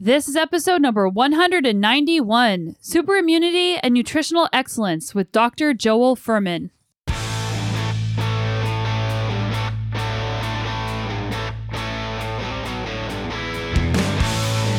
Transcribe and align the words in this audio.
This 0.00 0.28
is 0.28 0.36
episode 0.36 0.80
number 0.80 1.08
191 1.08 2.76
Super 2.80 3.16
Immunity 3.16 3.78
and 3.78 3.92
Nutritional 3.92 4.48
Excellence 4.52 5.12
with 5.12 5.32
Dr. 5.32 5.74
Joel 5.74 6.14
Fuhrman. 6.14 6.70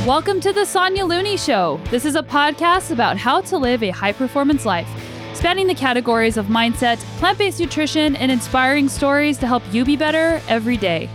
Welcome 0.08 0.40
to 0.40 0.54
the 0.54 0.63
Sonya 0.63 1.03
Looney 1.03 1.36
Show. 1.36 1.81
This 1.92 2.06
is 2.06 2.15
a 2.15 2.24
podcast 2.24 2.92
about 2.92 3.17
how 3.17 3.42
to 3.42 3.58
live 3.58 3.83
a 3.83 3.90
high 3.90 4.13
performance 4.13 4.65
life, 4.65 4.88
spanning 5.33 5.67
the 5.67 5.76
categories 5.76 6.38
of 6.38 6.46
mindset, 6.46 6.97
plant 7.17 7.38
based 7.38 7.60
nutrition, 7.60 8.15
and 8.15 8.31
inspiring 8.31 8.88
stories 8.88 9.38
to 9.40 9.47
help 9.47 9.63
you 9.74 9.83
be 9.83 9.97
better 9.97 10.42
every 10.47 10.78
day 10.78 11.10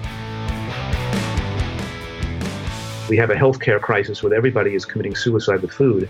we 3.08 3.16
have 3.18 3.30
a 3.30 3.34
healthcare 3.34 3.80
crisis 3.80 4.22
where 4.22 4.32
everybody 4.32 4.74
is 4.74 4.84
committing 4.84 5.14
suicide 5.14 5.60
with 5.60 5.72
food. 5.72 6.08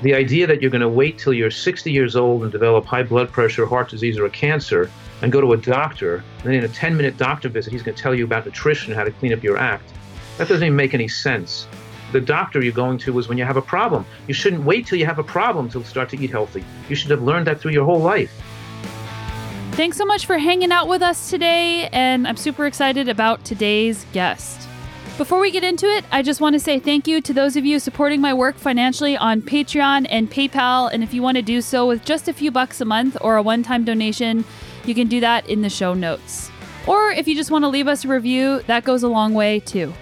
The 0.00 0.14
idea 0.14 0.46
that 0.46 0.62
you're 0.62 0.70
going 0.70 0.80
to 0.80 0.88
wait 0.88 1.18
till 1.18 1.32
you're 1.32 1.50
60 1.50 1.92
years 1.92 2.16
old 2.16 2.42
and 2.42 2.50
develop 2.50 2.86
high 2.86 3.02
blood 3.02 3.30
pressure, 3.30 3.66
heart 3.66 3.90
disease, 3.90 4.18
or 4.18 4.24
a 4.24 4.30
cancer 4.30 4.90
and 5.20 5.30
go 5.30 5.40
to 5.40 5.52
a 5.52 5.56
doctor, 5.56 6.16
and 6.16 6.44
then 6.44 6.54
in 6.54 6.64
a 6.64 6.68
10 6.68 6.96
minute 6.96 7.16
doctor 7.16 7.48
visit, 7.48 7.72
he's 7.72 7.82
going 7.82 7.94
to 7.94 8.02
tell 8.02 8.14
you 8.14 8.24
about 8.24 8.44
nutrition 8.44 8.92
and 8.92 8.98
how 8.98 9.04
to 9.04 9.12
clean 9.12 9.32
up 9.32 9.42
your 9.42 9.56
act, 9.56 9.92
that 10.38 10.48
doesn't 10.48 10.64
even 10.64 10.76
make 10.76 10.94
any 10.94 11.06
sense. 11.06 11.68
The 12.10 12.20
doctor 12.20 12.62
you're 12.62 12.72
going 12.72 12.98
to 12.98 13.18
is 13.18 13.28
when 13.28 13.38
you 13.38 13.44
have 13.44 13.56
a 13.56 13.62
problem. 13.62 14.04
You 14.26 14.34
shouldn't 14.34 14.64
wait 14.64 14.86
till 14.86 14.98
you 14.98 15.06
have 15.06 15.18
a 15.18 15.24
problem 15.24 15.68
to 15.70 15.84
start 15.84 16.08
to 16.10 16.18
eat 16.18 16.30
healthy. 16.30 16.64
You 16.88 16.96
should 16.96 17.10
have 17.10 17.22
learned 17.22 17.46
that 17.46 17.60
through 17.60 17.72
your 17.72 17.84
whole 17.84 18.00
life. 18.00 18.32
Thanks 19.72 19.96
so 19.96 20.04
much 20.04 20.26
for 20.26 20.36
hanging 20.38 20.72
out 20.72 20.88
with 20.88 21.02
us 21.02 21.30
today, 21.30 21.88
and 21.92 22.26
I'm 22.26 22.36
super 22.36 22.66
excited 22.66 23.08
about 23.08 23.44
today's 23.44 24.04
guest. 24.12 24.68
Before 25.18 25.40
we 25.40 25.50
get 25.50 25.62
into 25.62 25.86
it, 25.86 26.06
I 26.10 26.22
just 26.22 26.40
want 26.40 26.54
to 26.54 26.58
say 26.58 26.78
thank 26.78 27.06
you 27.06 27.20
to 27.20 27.34
those 27.34 27.54
of 27.54 27.66
you 27.66 27.78
supporting 27.78 28.22
my 28.22 28.32
work 28.32 28.56
financially 28.56 29.14
on 29.14 29.42
Patreon 29.42 30.06
and 30.08 30.30
PayPal. 30.30 30.90
And 30.90 31.02
if 31.02 31.12
you 31.12 31.20
want 31.20 31.36
to 31.36 31.42
do 31.42 31.60
so 31.60 31.86
with 31.86 32.02
just 32.02 32.28
a 32.28 32.32
few 32.32 32.50
bucks 32.50 32.80
a 32.80 32.86
month 32.86 33.18
or 33.20 33.36
a 33.36 33.42
one 33.42 33.62
time 33.62 33.84
donation, 33.84 34.42
you 34.86 34.94
can 34.94 35.08
do 35.08 35.20
that 35.20 35.46
in 35.48 35.60
the 35.60 35.68
show 35.68 35.92
notes. 35.92 36.50
Or 36.86 37.10
if 37.10 37.28
you 37.28 37.34
just 37.34 37.50
want 37.50 37.62
to 37.62 37.68
leave 37.68 37.88
us 37.88 38.06
a 38.06 38.08
review, 38.08 38.62
that 38.66 38.84
goes 38.84 39.02
a 39.02 39.08
long 39.08 39.34
way 39.34 39.60
too. 39.60 39.92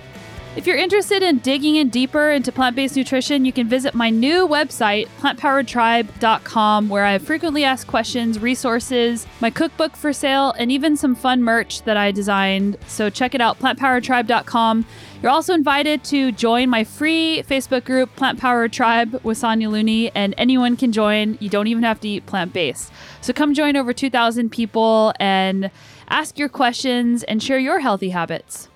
If 0.56 0.67
you're 0.67 0.77
interested 0.77 1.23
in 1.23 1.39
digging 1.39 1.77
in 1.77 1.91
deeper 1.91 2.33
into 2.33 2.51
plant 2.51 2.75
based 2.75 2.97
nutrition, 2.97 3.45
you 3.45 3.53
can 3.53 3.69
visit 3.69 3.95
my 3.95 4.11
new 4.11 4.48
website, 4.48 5.06
plantpoweredtribe.com, 5.20 6.89
where 6.89 7.05
I 7.05 7.12
have 7.12 7.23
frequently 7.23 7.62
asked 7.62 7.87
questions, 7.87 8.41
resources, 8.41 9.28
my 9.41 9.51
cookbook 9.51 9.95
for 9.95 10.12
sale, 10.12 10.51
and 10.59 10.73
even 10.73 10.97
some 10.97 11.15
fun 11.15 11.41
merch 11.45 11.83
that 11.83 11.97
I 11.97 12.11
designed. 12.11 12.78
So 12.89 13.11
check 13.11 13.37
it 13.37 13.41
out, 13.41 13.61
plantpoweredtribe.com. 13.61 14.87
You're 15.23 15.31
also 15.31 15.55
invited 15.55 16.03
to 16.05 16.33
join 16.33 16.69
my 16.69 16.83
free 16.83 17.45
Facebook 17.47 17.84
group, 17.84 18.17
Plant 18.17 18.41
Powered 18.41 18.73
Tribe 18.73 19.21
with 19.23 19.39
Sonya 19.39 19.69
Looney, 19.71 20.11
and 20.17 20.34
anyone 20.37 20.77
can 20.77 20.91
join. 20.91 21.39
You 21.41 21.48
don't 21.48 21.69
even 21.69 21.84
have 21.84 22.01
to 22.01 22.09
eat 22.09 22.27
plant 22.27 22.53
based. 22.53 22.91
So 23.21 23.33
come 23.33 23.55
join 23.55 23.77
over 23.77 23.93
2,000 23.93 24.51
people 24.51 25.12
and 25.21 25.71
ask 26.09 26.41
your 26.41 26.48
questions 26.48 27.23
and 27.23 27.41
share 27.41 27.61
your 27.61 27.78
healthy 27.78 28.11
habits. 28.11 28.70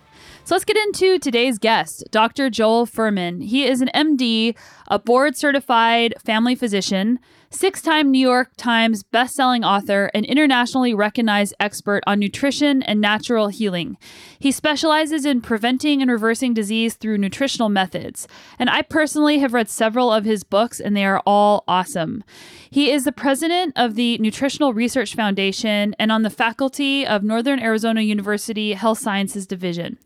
So 0.46 0.54
let's 0.54 0.66
get 0.66 0.76
into 0.76 1.18
today's 1.18 1.58
guest, 1.58 2.04
Dr. 2.10 2.50
Joel 2.50 2.86
Fuhrman. 2.86 3.42
He 3.42 3.64
is 3.64 3.80
an 3.80 3.88
MD, 3.94 4.54
a 4.88 4.98
board 4.98 5.38
certified 5.38 6.12
family 6.22 6.54
physician, 6.54 7.18
six 7.48 7.80
time 7.80 8.10
New 8.10 8.18
York 8.18 8.50
Times 8.58 9.04
bestselling 9.04 9.64
author, 9.64 10.10
and 10.12 10.26
internationally 10.26 10.92
recognized 10.92 11.54
expert 11.58 12.02
on 12.06 12.18
nutrition 12.18 12.82
and 12.82 13.00
natural 13.00 13.48
healing. 13.48 13.96
He 14.38 14.52
specializes 14.52 15.24
in 15.24 15.40
preventing 15.40 16.02
and 16.02 16.10
reversing 16.10 16.52
disease 16.52 16.94
through 16.94 17.18
nutritional 17.18 17.70
methods. 17.70 18.28
And 18.58 18.68
I 18.68 18.82
personally 18.82 19.38
have 19.38 19.54
read 19.54 19.70
several 19.70 20.12
of 20.12 20.26
his 20.26 20.44
books, 20.44 20.78
and 20.78 20.94
they 20.94 21.06
are 21.06 21.22
all 21.24 21.64
awesome. 21.66 22.22
He 22.70 22.90
is 22.90 23.04
the 23.04 23.12
president 23.12 23.72
of 23.76 23.94
the 23.94 24.18
Nutritional 24.18 24.74
Research 24.74 25.14
Foundation 25.14 25.94
and 25.98 26.12
on 26.12 26.22
the 26.22 26.28
faculty 26.28 27.06
of 27.06 27.22
Northern 27.22 27.60
Arizona 27.60 28.02
University 28.02 28.72
Health 28.72 28.98
Sciences 28.98 29.46
Division. 29.46 29.96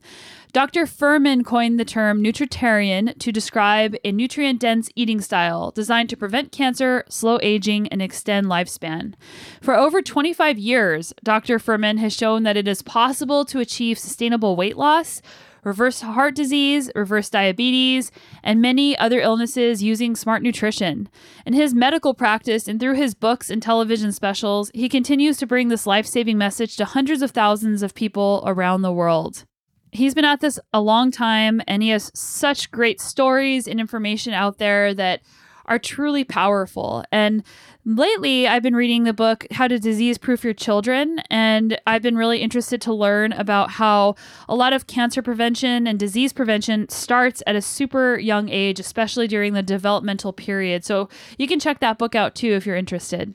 Dr. 0.53 0.87
Fuhrman 0.87 1.45
coined 1.45 1.79
the 1.79 1.85
term 1.85 2.23
nutritarian 2.23 3.17
to 3.19 3.31
describe 3.31 3.95
a 4.03 4.13
nutrient 4.13 4.61
dense 4.61 4.89
eating 4.97 5.21
style 5.21 5.71
designed 5.73 6.09
to 6.09 6.17
prevent 6.17 6.53
cancer, 6.53 7.05
slow 7.11 7.39
aging, 7.43 7.87
and 7.89 8.01
extend 8.01 8.47
lifespan. 8.47 9.13
For 9.61 9.75
over 9.75 10.01
25 10.01 10.57
years, 10.57 11.13
Dr. 11.23 11.59
Fuhrman 11.59 11.99
has 11.99 12.17
shown 12.17 12.45
that 12.45 12.57
it 12.57 12.67
is 12.67 12.81
possible 12.81 13.45
to 13.45 13.61
achieve 13.61 13.99
sustainable 13.99 14.57
weight 14.57 14.79
loss, 14.79 15.21
reverse 15.65 16.01
heart 16.01 16.35
disease, 16.35 16.91
reverse 16.95 17.29
diabetes, 17.29 18.11
and 18.43 18.63
many 18.63 18.97
other 18.97 19.21
illnesses 19.21 19.83
using 19.83 20.17
smart 20.17 20.43
nutrition. 20.43 21.11
In 21.45 21.53
his 21.53 21.75
medical 21.75 22.15
practice 22.15 22.67
and 22.67 22.81
through 22.81 22.95
his 22.95 23.15
books 23.15 23.51
and 23.51 23.63
television 23.63 24.13
specials, 24.13 24.71
he 24.73 24.89
continues 24.89 25.37
to 25.37 25.47
bring 25.47 25.69
this 25.69 25.87
life 25.87 26.07
saving 26.07 26.39
message 26.39 26.77
to 26.77 26.87
hundreds 26.87 27.21
of 27.21 27.33
thousands 27.33 27.83
of 27.83 27.95
people 27.95 28.43
around 28.47 28.81
the 28.81 28.93
world 28.93 29.45
he's 29.93 30.15
been 30.15 30.25
at 30.25 30.41
this 30.41 30.59
a 30.72 30.81
long 30.81 31.10
time 31.10 31.60
and 31.66 31.82
he 31.82 31.91
has 31.91 32.10
such 32.15 32.71
great 32.71 33.00
stories 33.00 33.66
and 33.66 33.81
information 33.81 34.32
out 34.32 34.59
there 34.59 34.94
that 34.94 35.22
are 35.69 35.78
truly 35.78 36.25
powerful. 36.25 37.04
And 37.12 37.44
lately, 37.84 38.49
I've 38.49 38.62
been 38.62 38.75
reading 38.75 39.04
the 39.04 39.12
book, 39.12 39.47
How 39.53 39.69
to 39.69 39.78
Disease 39.78 40.19
Proof 40.19 40.43
Your 40.43 40.54
Children. 40.54 41.21
And 41.31 41.78
I've 41.87 42.03
been 42.03 42.16
really 42.16 42.38
interested 42.38 42.81
to 42.82 42.94
learn 42.94 43.32
about 43.32 43.72
how 43.72 44.16
a 44.49 44.54
lot 44.54 44.72
of 44.72 44.87
cancer 44.87 45.21
prevention 45.22 45.87
and 45.87 45.99
disease 45.99 46.32
prevention 46.32 46.88
starts 46.88 47.43
at 47.47 47.55
a 47.55 47.62
super 47.62 48.19
young 48.19 48.49
age, 48.49 48.81
especially 48.81 49.28
during 49.28 49.53
the 49.53 49.62
developmental 49.62 50.32
period. 50.32 50.84
So 50.84 51.10
you 51.37 51.47
can 51.47 51.60
check 51.60 51.81
that 51.81 51.99
book 51.99 52.15
out 52.15 52.34
too 52.34 52.53
if 52.55 52.65
you're 52.65 52.76
interested. 52.76 53.34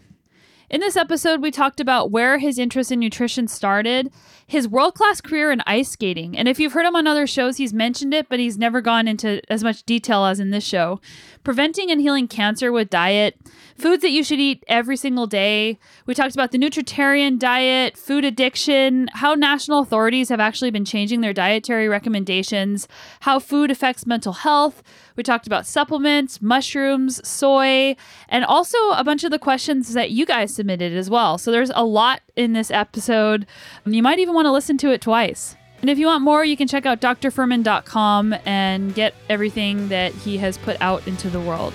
In 0.73 0.81
this 0.81 0.97
episode, 0.97 1.39
we 1.39 1.51
talked 1.51 1.79
about 1.79 2.09
where 2.09 2.39
his 2.39 2.57
interest 2.57 2.91
in 2.91 2.99
nutrition 2.99 3.47
started, 3.47 4.11
his 4.47 4.67
world 4.67 4.95
class 4.95 5.21
career 5.21 5.51
in 5.51 5.61
ice 5.67 5.91
skating. 5.91 6.35
And 6.35 6.47
if 6.47 6.59
you've 6.59 6.73
heard 6.73 6.87
him 6.87 6.95
on 6.95 7.05
other 7.05 7.27
shows, 7.27 7.57
he's 7.57 7.75
mentioned 7.75 8.11
it, 8.11 8.27
but 8.27 8.39
he's 8.39 8.57
never 8.57 8.81
gone 8.81 9.07
into 9.07 9.39
as 9.51 9.63
much 9.63 9.83
detail 9.83 10.25
as 10.25 10.39
in 10.39 10.49
this 10.49 10.63
show. 10.63 10.99
Preventing 11.43 11.91
and 11.91 11.99
healing 11.99 12.29
cancer 12.29 12.71
with 12.71 12.89
diet, 12.89 13.37
foods 13.77 14.01
that 14.01 14.11
you 14.11 14.23
should 14.23 14.39
eat 14.39 14.63
every 14.67 14.95
single 14.95 15.27
day. 15.27 15.77
We 16.05 16.13
talked 16.13 16.33
about 16.33 16.51
the 16.51 16.57
nutritarian 16.57 17.37
diet, 17.37 17.97
food 17.97 18.23
addiction, 18.23 19.09
how 19.13 19.33
national 19.33 19.79
authorities 19.79 20.29
have 20.29 20.39
actually 20.39 20.71
been 20.71 20.85
changing 20.85 21.19
their 21.19 21.33
dietary 21.33 21.89
recommendations, 21.89 22.87
how 23.21 23.39
food 23.39 23.71
affects 23.71 24.05
mental 24.05 24.31
health. 24.31 24.81
We 25.17 25.23
talked 25.23 25.45
about 25.45 25.67
supplements, 25.67 26.41
mushrooms, 26.41 27.25
soy, 27.27 27.97
and 28.29 28.45
also 28.45 28.77
a 28.91 29.03
bunch 29.03 29.25
of 29.25 29.31
the 29.31 29.39
questions 29.39 29.93
that 29.93 30.11
you 30.11 30.25
guys 30.25 30.55
submitted 30.55 30.93
as 30.93 31.09
well. 31.09 31.37
So 31.37 31.51
there's 31.51 31.71
a 31.75 31.83
lot 31.83 32.21
in 32.37 32.53
this 32.53 32.71
episode. 32.71 33.45
You 33.85 34.01
might 34.01 34.19
even 34.19 34.33
want 34.33 34.45
to 34.45 34.51
listen 34.51 34.77
to 34.77 34.91
it 34.91 35.01
twice. 35.01 35.57
And 35.83 35.89
if 35.89 35.99
you 35.99 36.05
want 36.05 36.23
more, 36.23 36.45
you 36.45 36.55
can 36.55 36.69
check 36.69 36.85
out 36.85 37.01
drfuhrman.com 37.01 38.35
and 38.45 38.95
get 38.95 39.13
everything 39.27 39.89
that 39.89 40.13
he 40.13 40.37
has 40.37 40.57
put 40.57 40.81
out 40.81 41.05
into 41.09 41.29
the 41.29 41.41
world. 41.41 41.73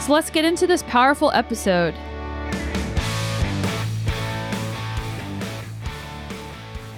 So 0.00 0.12
let's 0.12 0.30
get 0.30 0.44
into 0.44 0.66
this 0.66 0.82
powerful 0.82 1.30
episode. 1.30 1.94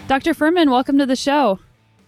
Dr. 0.06 0.32
Fuhrman, 0.32 0.70
welcome 0.70 0.96
to 0.96 1.04
the 1.04 1.16
show. 1.16 1.58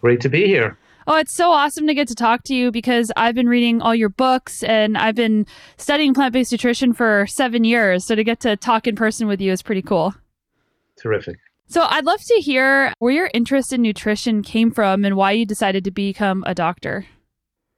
Great 0.01 0.23
to 0.23 0.31
be 0.31 0.47
here. 0.47 0.79
Oh, 1.07 1.17
it's 1.17 1.35
so 1.35 1.51
awesome 1.51 1.87
to 1.87 1.93
get 1.93 2.09
to 2.09 2.15
talk 2.15 2.43
to 2.45 2.55
you 2.55 2.71
because 2.71 3.13
I've 3.19 3.35
been 3.35 3.47
reading 3.47 3.83
all 3.83 3.95
your 3.95 4.09
books 4.09 4.63
and 4.63 4.97
I've 4.97 5.17
been 5.17 5.45
studying 5.77 6.15
plant 6.15 6.33
based 6.33 6.51
nutrition 6.51 6.95
for 6.95 7.27
seven 7.27 7.63
years. 7.63 8.07
So 8.07 8.15
to 8.15 8.25
get 8.25 8.41
to 8.41 8.57
talk 8.57 8.87
in 8.87 8.97
person 8.97 9.27
with 9.27 9.43
you 9.43 9.53
is 9.53 9.61
pretty 9.61 9.83
cool. 9.83 10.15
Terrific. 10.97 11.37
So 11.71 11.87
I'd 11.89 12.05
love 12.05 12.21
to 12.25 12.35
hear 12.41 12.93
where 12.99 13.13
your 13.13 13.31
interest 13.33 13.73
in 13.73 13.81
nutrition 13.81 14.43
came 14.43 14.73
from 14.73 15.05
and 15.05 15.15
why 15.15 15.31
you 15.31 15.47
decided 15.47 15.85
to 15.85 15.93
become 15.93 16.43
a 16.45 16.53
doctor. 16.53 17.07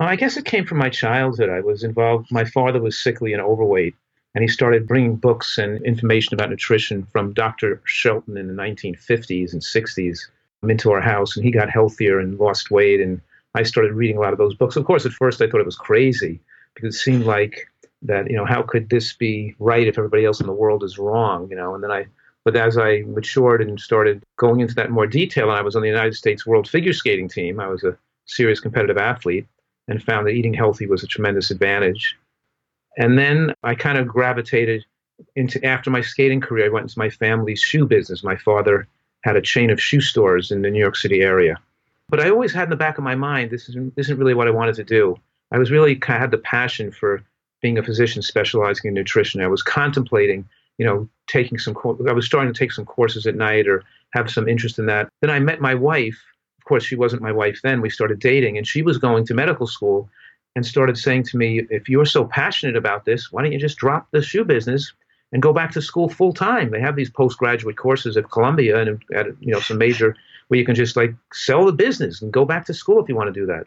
Oh, 0.01 0.07
I 0.07 0.17
guess 0.17 0.39
it 0.39 0.47
came 0.47 0.65
from 0.65 0.79
my 0.79 0.89
childhood. 0.89 1.51
I 1.51 1.61
was 1.61 1.85
involved, 1.85 2.33
my 2.33 2.47
father 2.47 2.81
was 2.81 2.99
sickly 2.99 3.35
and 3.35 3.43
overweight, 3.43 3.95
and 4.35 4.41
he 4.41 4.49
started 4.49 4.89
bringing 4.89 5.17
books 5.17 5.59
and 5.59 5.85
information 5.85 6.33
about 6.33 6.49
nutrition 6.49 7.05
from 7.13 7.35
Dr. 7.35 7.83
Shelton 7.85 8.39
in 8.39 8.49
the 8.49 8.55
1950s 8.55 9.53
and 9.53 9.61
60s 9.61 10.21
into 10.67 10.91
our 10.91 11.03
house 11.03 11.37
and 11.37 11.45
he 11.45 11.51
got 11.51 11.69
healthier 11.69 12.19
and 12.19 12.39
lost 12.39 12.71
weight 12.71 12.99
and 12.99 13.21
I 13.55 13.63
started 13.63 13.93
reading 13.93 14.17
a 14.17 14.21
lot 14.21 14.33
of 14.33 14.39
those 14.39 14.55
books. 14.55 14.77
Of 14.77 14.87
course, 14.87 15.05
at 15.05 15.13
first 15.13 15.43
I 15.43 15.51
thought 15.51 15.61
it 15.61 15.67
was 15.67 15.77
crazy 15.77 16.41
because 16.75 16.95
it 16.95 16.99
seemed 16.99 17.27
like 17.27 17.69
that, 18.01 18.31
you 18.31 18.37
know, 18.37 18.47
how 18.47 18.63
could 18.63 18.89
this 18.89 19.13
be 19.13 19.55
right 19.59 19.87
if 19.87 19.99
everybody 19.99 20.25
else 20.25 20.41
in 20.41 20.47
the 20.47 20.53
world 20.55 20.83
is 20.83 20.99
wrong, 20.99 21.51
you 21.51 21.57
know? 21.57 21.75
And 21.75 21.85
then 21.85 21.91
I, 21.91 22.07
but 22.45 22.57
as 22.57 22.77
I 22.77 23.03
matured 23.07 23.61
and 23.63 23.81
started 23.81 24.23
going 24.37 24.61
into 24.61 24.75
that 24.75 24.91
more 24.91 25.07
detail, 25.07 25.51
and 25.51 25.59
I 25.59 25.63
was 25.63 25.77
on 25.77 25.83
the 25.83 25.89
United 25.89 26.15
States 26.15 26.47
World 26.47 26.69
Figure 26.69 26.93
Skating 26.93 27.29
team, 27.29 27.61
I 27.61 27.69
was 27.69 27.85
a 27.85 27.97
serious 28.27 28.61
competitive 28.61 28.99
athlete 28.99 29.47
and 29.89 30.03
found 30.03 30.27
that 30.27 30.33
eating 30.33 30.55
healthy 30.55 30.87
was 30.87 31.03
a 31.03 31.07
tremendous 31.07 31.51
advantage. 31.51 32.17
And 32.97 33.19
then 33.19 33.55
I 33.63 33.75
kind 33.75 33.99
of 33.99 34.07
gravitated 34.07 34.85
into, 35.37 35.65
after 35.65 35.91
my 35.91 36.01
skating 36.01 36.41
career, 36.41 36.67
I 36.67 36.69
went 36.69 36.85
into 36.85 36.99
my 36.99 37.11
family's 37.11 37.61
shoe 37.61 37.87
business. 37.87 38.25
My 38.25 38.37
father 38.37 38.87
had 39.23 39.37
a 39.37 39.43
chain 39.43 39.71
of 39.71 39.81
shoe 39.81 40.01
stores 40.01 40.51
in 40.51 40.63
the 40.63 40.71
New 40.71 40.81
York 40.81 40.97
City 40.97 41.23
area. 41.23 41.57
But 42.09 42.21
I 42.21 42.29
always 42.29 42.53
had 42.53 42.65
in 42.65 42.71
the 42.71 42.77
back 42.77 42.99
of 42.99 43.05
my 43.05 43.15
mind, 43.15 43.51
this 43.51 43.69
isn't, 43.69 43.95
isn't 43.97 44.19
really 44.19 44.35
what 44.35 44.49
I 44.49 44.51
wanted 44.51 44.75
to 44.77 44.85
do. 44.85 45.17
I 45.53 45.59
was 45.59 45.71
really 45.71 45.97
kind 45.97 46.17
of 46.17 46.21
had 46.23 46.31
the 46.31 46.39
passion 46.39 46.91
for 46.91 47.23
being 47.61 47.79
a 47.79 47.83
physician 47.83 48.23
specializing 48.23 48.89
in 48.89 48.95
nutrition. 48.95 49.41
I 49.41 49.47
was 49.47 49.63
contemplating, 49.63 50.49
you 50.83 50.89
know, 50.89 51.09
taking 51.29 51.59
some. 51.59 51.77
I 52.09 52.13
was 52.13 52.27
starting 52.27 52.53
to 52.53 52.59
take 52.59 52.73
some 52.73 52.85
courses 52.85 53.25
at 53.25 53.37
night 53.37 53.69
or 53.69 53.85
have 54.11 54.29
some 54.29 54.49
interest 54.49 54.81
in 54.81 54.87
that. 54.87 55.09
Then 55.21 55.31
I 55.31 55.39
met 55.39 55.61
my 55.61 55.77
wife. 55.77 56.21
Of 56.59 56.65
course, 56.65 56.85
she 56.85 56.97
wasn't 56.97 57.23
my 57.23 57.31
wife 57.31 57.61
then. 57.63 57.81
We 57.81 57.89
started 57.91 58.19
dating, 58.19 58.59
and 58.59 58.67
she 58.67 58.83
was 58.83 58.99
going 58.99 59.25
to 59.27 59.35
medical 59.35 59.69
school, 59.69 60.11
and 60.57 60.67
started 60.67 60.99
saying 60.99 61.23
to 61.25 61.37
me, 61.37 61.63
"If 61.71 61.89
you're 61.89 62.05
so 62.17 62.25
passionate 62.25 62.75
about 62.75 63.05
this, 63.05 63.31
why 63.31 63.43
don't 63.43 63.53
you 63.53 63.61
just 63.61 63.79
drop 63.79 64.09
the 64.11 64.23
shoe 64.23 64.45
business 64.45 64.93
and 65.33 65.41
go 65.41 65.53
back 65.53 65.71
to 65.73 65.83
school 65.83 66.09
full 66.09 66.33
time. 66.33 66.71
They 66.71 66.81
have 66.81 66.97
these 66.97 67.11
postgraduate 67.11 67.77
courses 67.77 68.17
at 68.17 68.31
Columbia 68.31 68.81
and 68.81 69.05
at 69.15 69.27
you 69.41 69.53
know 69.53 69.61
some 69.61 69.79
major 69.79 70.17
where 70.49 70.59
you 70.59 70.67
can 70.67 70.75
just 70.75 70.97
like 70.97 71.15
sell 71.33 71.65
the 71.65 71.73
business 71.73 72.21
and 72.21 72.33
go 72.33 72.45
back 72.45 72.67
to 72.67 72.75
school 72.75 73.01
if 73.01 73.09
you 73.09 73.17
want 73.17 73.33
to 73.33 73.41
do 73.41 73.47
that. 73.47 73.67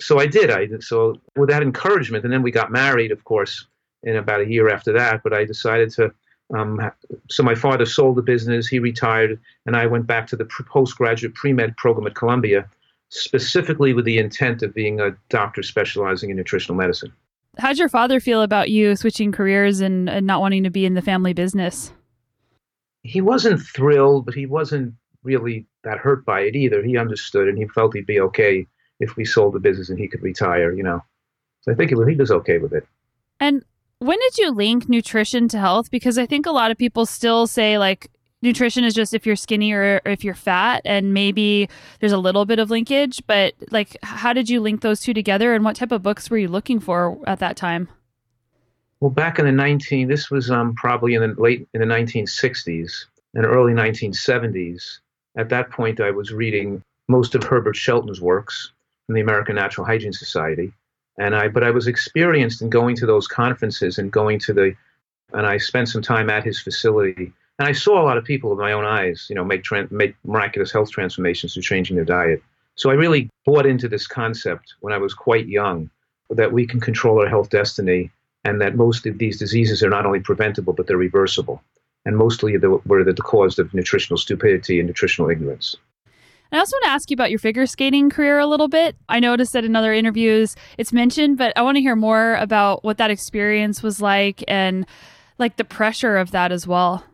So 0.00 0.18
I 0.18 0.26
did. 0.26 0.50
I. 0.50 0.68
So 0.80 1.20
with 1.36 1.50
that 1.50 1.62
encouragement, 1.62 2.24
and 2.24 2.32
then 2.32 2.42
we 2.42 2.50
got 2.50 2.72
married, 2.72 3.12
of 3.12 3.24
course, 3.24 3.66
in 4.02 4.16
about 4.16 4.40
a 4.40 4.48
year 4.48 4.70
after 4.70 4.92
that. 4.92 5.22
But 5.22 5.32
I 5.32 5.44
decided 5.44 5.90
to. 5.92 6.12
Um, 6.52 6.90
so 7.30 7.42
my 7.42 7.54
father 7.54 7.86
sold 7.86 8.16
the 8.16 8.22
business. 8.22 8.66
He 8.66 8.78
retired, 8.78 9.40
and 9.66 9.76
I 9.76 9.86
went 9.86 10.06
back 10.06 10.26
to 10.28 10.36
the 10.36 10.44
postgraduate 10.44 11.34
pre 11.34 11.52
med 11.52 11.76
program 11.76 12.06
at 12.06 12.14
Columbia, 12.14 12.68
specifically 13.08 13.94
with 13.94 14.04
the 14.04 14.18
intent 14.18 14.62
of 14.62 14.74
being 14.74 15.00
a 15.00 15.16
doctor 15.28 15.62
specializing 15.62 16.30
in 16.30 16.36
nutritional 16.36 16.76
medicine. 16.76 17.12
How'd 17.58 17.78
your 17.78 17.88
father 17.88 18.20
feel 18.20 18.42
about 18.42 18.70
you 18.70 18.96
switching 18.96 19.32
careers 19.32 19.80
and, 19.80 20.08
and 20.08 20.26
not 20.26 20.40
wanting 20.40 20.64
to 20.64 20.70
be 20.70 20.86
in 20.86 20.94
the 20.94 21.02
family 21.02 21.34
business? 21.34 21.92
He 23.02 23.20
wasn't 23.20 23.60
thrilled, 23.60 24.24
but 24.24 24.34
he 24.34 24.46
wasn't 24.46 24.94
really 25.22 25.66
that 25.84 25.98
hurt 25.98 26.24
by 26.24 26.40
it 26.40 26.56
either. 26.56 26.82
He 26.82 26.96
understood 26.96 27.48
and 27.48 27.58
he 27.58 27.66
felt 27.68 27.94
he'd 27.94 28.06
be 28.06 28.20
okay 28.20 28.66
if 29.00 29.16
we 29.16 29.24
sold 29.24 29.54
the 29.54 29.60
business 29.60 29.90
and 29.90 29.98
he 29.98 30.08
could 30.08 30.22
retire, 30.22 30.72
you 30.72 30.82
know. 30.82 31.02
So 31.62 31.72
I 31.72 31.74
think 31.74 31.90
was, 31.90 32.08
he 32.08 32.14
was 32.14 32.30
okay 32.30 32.58
with 32.58 32.72
it. 32.72 32.86
And 33.40 33.64
when 34.02 34.18
did 34.18 34.38
you 34.38 34.50
link 34.50 34.88
nutrition 34.88 35.48
to 35.48 35.58
health? 35.58 35.90
Because 35.90 36.18
I 36.18 36.26
think 36.26 36.46
a 36.46 36.50
lot 36.50 36.70
of 36.70 36.76
people 36.76 37.06
still 37.06 37.46
say, 37.46 37.78
like, 37.78 38.10
nutrition 38.42 38.82
is 38.82 38.94
just 38.94 39.14
if 39.14 39.24
you're 39.24 39.36
skinny 39.36 39.72
or, 39.72 40.00
if 40.04 40.24
you're 40.24 40.34
fat 40.34 40.82
and 40.84 41.14
maybe 41.14 41.68
there's 42.00 42.12
a 42.12 42.18
little 42.18 42.44
bit 42.44 42.58
of 42.58 42.70
linkage 42.70 43.22
but 43.28 43.54
like 43.70 43.96
how 44.02 44.32
did 44.32 44.50
you 44.50 44.60
link 44.60 44.80
those 44.80 45.00
two 45.00 45.14
together 45.14 45.54
and 45.54 45.64
what 45.64 45.76
type 45.76 45.92
of 45.92 46.02
books 46.02 46.28
were 46.28 46.38
you 46.38 46.48
looking 46.48 46.80
for 46.80 47.16
at 47.26 47.38
that 47.38 47.56
time? 47.56 47.88
Well 49.00 49.10
back 49.10 49.38
in 49.38 49.46
the 49.46 49.52
19 49.52 50.08
this 50.08 50.30
was 50.30 50.50
um, 50.50 50.74
probably 50.74 51.14
in 51.14 51.22
the 51.22 51.40
late 51.40 51.68
in 51.72 51.80
the 51.80 51.86
1960s 51.86 53.04
and 53.34 53.46
early 53.46 53.72
1970s 53.72 54.98
at 55.36 55.48
that 55.48 55.70
point 55.70 56.00
i 56.00 56.10
was 56.10 56.32
reading 56.32 56.82
most 57.08 57.34
of 57.34 57.42
herbert 57.42 57.74
shelton's 57.74 58.20
works 58.20 58.72
from 59.06 59.14
the 59.14 59.20
american 59.20 59.56
natural 59.56 59.86
hygiene 59.86 60.12
society 60.12 60.72
and 61.18 61.34
i 61.34 61.48
but 61.48 61.64
i 61.64 61.70
was 61.70 61.86
experienced 61.86 62.62
in 62.62 62.70
going 62.70 62.96
to 62.96 63.06
those 63.06 63.26
conferences 63.26 63.98
and 63.98 64.12
going 64.12 64.38
to 64.38 64.52
the 64.52 64.74
and 65.32 65.46
i 65.46 65.56
spent 65.56 65.88
some 65.88 66.02
time 66.02 66.30
at 66.30 66.44
his 66.44 66.60
facility 66.60 67.32
and 67.58 67.68
I 67.68 67.72
saw 67.72 68.00
a 68.00 68.04
lot 68.04 68.16
of 68.16 68.24
people 68.24 68.50
with 68.50 68.58
my 68.58 68.72
own 68.72 68.84
eyes, 68.84 69.26
you 69.28 69.36
know, 69.36 69.44
make 69.44 69.64
make 69.92 70.16
miraculous 70.24 70.72
health 70.72 70.90
transformations 70.90 71.54
through 71.54 71.62
changing 71.62 71.96
their 71.96 72.04
diet. 72.04 72.42
So 72.74 72.90
I 72.90 72.94
really 72.94 73.30
bought 73.44 73.66
into 73.66 73.88
this 73.88 74.06
concept 74.06 74.74
when 74.80 74.92
I 74.92 74.98
was 74.98 75.14
quite 75.14 75.46
young 75.46 75.90
that 76.30 76.52
we 76.52 76.66
can 76.66 76.80
control 76.80 77.20
our 77.20 77.28
health 77.28 77.50
destiny 77.50 78.10
and 78.44 78.60
that 78.60 78.74
most 78.74 79.06
of 79.06 79.18
these 79.18 79.38
diseases 79.38 79.82
are 79.82 79.90
not 79.90 80.06
only 80.06 80.20
preventable 80.20 80.72
but 80.72 80.86
they're 80.86 80.96
reversible. 80.96 81.62
And 82.04 82.16
mostly 82.16 82.56
the, 82.56 82.80
were 82.84 83.04
the 83.04 83.14
cause 83.14 83.58
of 83.60 83.72
nutritional 83.72 84.18
stupidity 84.18 84.80
and 84.80 84.88
nutritional 84.88 85.30
ignorance. 85.30 85.76
I 86.52 86.58
also 86.58 86.76
want 86.76 86.84
to 86.84 86.90
ask 86.90 87.10
you 87.10 87.14
about 87.14 87.30
your 87.30 87.38
figure 87.38 87.66
skating 87.66 88.10
career 88.10 88.38
a 88.38 88.46
little 88.46 88.68
bit. 88.68 88.94
I 89.08 89.20
noticed 89.20 89.54
that 89.54 89.64
in 89.64 89.74
other 89.74 89.94
interviews 89.94 90.54
it's 90.76 90.92
mentioned, 90.92 91.38
but 91.38 91.56
I 91.56 91.62
want 91.62 91.76
to 91.76 91.80
hear 91.80 91.96
more 91.96 92.34
about 92.34 92.84
what 92.84 92.98
that 92.98 93.10
experience 93.10 93.82
was 93.82 94.02
like 94.02 94.44
and 94.46 94.86
like 95.38 95.56
the 95.56 95.64
pressure 95.64 96.18
of 96.18 96.30
that 96.32 96.52
as 96.52 96.66
well. 96.66 97.04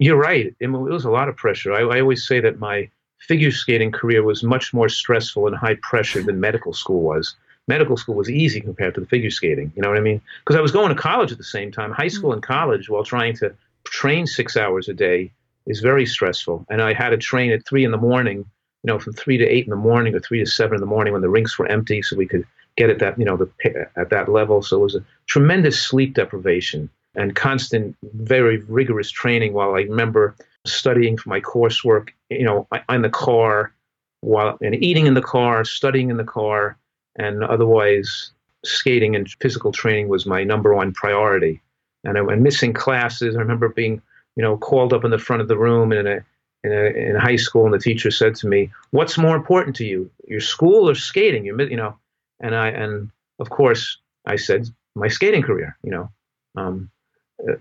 You're 0.00 0.16
right. 0.16 0.52
It 0.58 0.66
was 0.66 1.04
a 1.04 1.10
lot 1.10 1.28
of 1.28 1.36
pressure. 1.36 1.72
I, 1.72 1.82
I 1.82 2.00
always 2.00 2.26
say 2.26 2.40
that 2.40 2.58
my 2.58 2.90
figure 3.20 3.52
skating 3.52 3.92
career 3.92 4.24
was 4.24 4.42
much 4.42 4.74
more 4.74 4.88
stressful 4.88 5.46
and 5.46 5.54
high 5.54 5.76
pressure 5.82 6.22
than 6.22 6.40
medical 6.40 6.72
school 6.72 7.02
was. 7.02 7.36
Medical 7.68 7.96
school 7.96 8.16
was 8.16 8.28
easy 8.28 8.60
compared 8.60 8.94
to 8.94 9.00
the 9.00 9.06
figure 9.06 9.30
skating. 9.30 9.70
You 9.76 9.82
know 9.82 9.90
what 9.90 9.98
I 9.98 10.00
mean? 10.00 10.20
Because 10.40 10.56
I 10.56 10.60
was 10.60 10.72
going 10.72 10.88
to 10.88 11.00
college 11.00 11.30
at 11.30 11.38
the 11.38 11.44
same 11.44 11.70
time, 11.70 11.92
high 11.92 12.06
mm. 12.06 12.12
school 12.12 12.32
and 12.32 12.42
college, 12.42 12.88
while 12.90 13.04
trying 13.04 13.36
to 13.36 13.54
train 13.84 14.26
six 14.26 14.56
hours 14.56 14.88
a 14.88 14.94
day 14.94 15.30
is 15.66 15.80
very 15.80 16.06
stressful. 16.06 16.64
And 16.68 16.82
I 16.82 16.92
had 16.92 17.10
to 17.10 17.16
train 17.16 17.52
at 17.52 17.66
three 17.66 17.84
in 17.84 17.90
the 17.90 17.96
morning, 17.98 18.38
you 18.38 18.86
know, 18.86 18.98
from 18.98 19.12
three 19.12 19.36
to 19.38 19.46
eight 19.46 19.64
in 19.64 19.70
the 19.70 19.76
morning 19.76 20.14
or 20.14 20.20
three 20.20 20.38
to 20.40 20.46
seven 20.46 20.76
in 20.76 20.80
the 20.80 20.86
morning 20.86 21.12
when 21.12 21.22
the 21.22 21.28
rinks 21.28 21.58
were 21.58 21.66
empty, 21.66 22.02
so 22.02 22.16
we 22.16 22.26
could 22.26 22.46
get 22.76 22.90
at 22.90 22.98
that, 22.98 23.18
you 23.18 23.24
know, 23.24 23.36
the 23.36 23.48
at 23.96 24.10
that 24.10 24.28
level. 24.28 24.62
So 24.62 24.78
it 24.78 24.82
was 24.82 24.94
a 24.94 25.04
tremendous 25.26 25.80
sleep 25.80 26.14
deprivation 26.14 26.88
and 27.14 27.34
constant, 27.34 27.96
very 28.14 28.58
rigorous 28.58 29.10
training. 29.10 29.52
While 29.52 29.74
I 29.74 29.82
remember 29.82 30.34
studying 30.64 31.16
for 31.16 31.28
my 31.28 31.40
coursework, 31.40 32.10
you 32.30 32.44
know, 32.44 32.66
in 32.88 33.02
the 33.02 33.10
car, 33.10 33.72
while 34.20 34.58
and 34.60 34.74
eating 34.74 35.06
in 35.06 35.14
the 35.14 35.22
car, 35.22 35.64
studying 35.64 36.10
in 36.10 36.16
the 36.16 36.24
car, 36.24 36.76
and 37.16 37.42
otherwise 37.44 38.30
skating 38.64 39.16
and 39.16 39.28
physical 39.40 39.72
training 39.72 40.08
was 40.08 40.26
my 40.26 40.44
number 40.44 40.74
one 40.74 40.92
priority. 40.92 41.60
And 42.04 42.16
I 42.16 42.20
went 42.20 42.40
missing 42.40 42.72
classes. 42.72 43.36
I 43.36 43.40
remember 43.40 43.68
being, 43.68 44.00
you 44.36 44.42
know, 44.42 44.56
called 44.56 44.92
up 44.92 45.04
in 45.04 45.10
the 45.10 45.18
front 45.18 45.42
of 45.42 45.48
the 45.48 45.58
room 45.58 45.92
in 45.92 46.06
a 46.06 46.20
in, 46.62 46.72
a, 46.72 47.08
in 47.08 47.16
high 47.16 47.36
school, 47.36 47.64
and 47.64 47.74
the 47.74 47.78
teacher 47.78 48.10
said 48.10 48.34
to 48.36 48.46
me, 48.46 48.70
"What's 48.90 49.18
more 49.18 49.36
important 49.36 49.76
to 49.76 49.84
you, 49.84 50.10
your 50.28 50.40
school 50.40 50.88
or 50.88 50.94
skating?" 50.94 51.44
You, 51.44 51.56
know, 51.56 51.96
and 52.40 52.54
I 52.54 52.68
and 52.68 53.10
of 53.38 53.50
course 53.50 53.98
I 54.26 54.36
said 54.36 54.68
my 54.94 55.08
skating 55.08 55.42
career. 55.42 55.76
You 55.82 55.90
know, 55.90 56.10
um, 56.56 56.90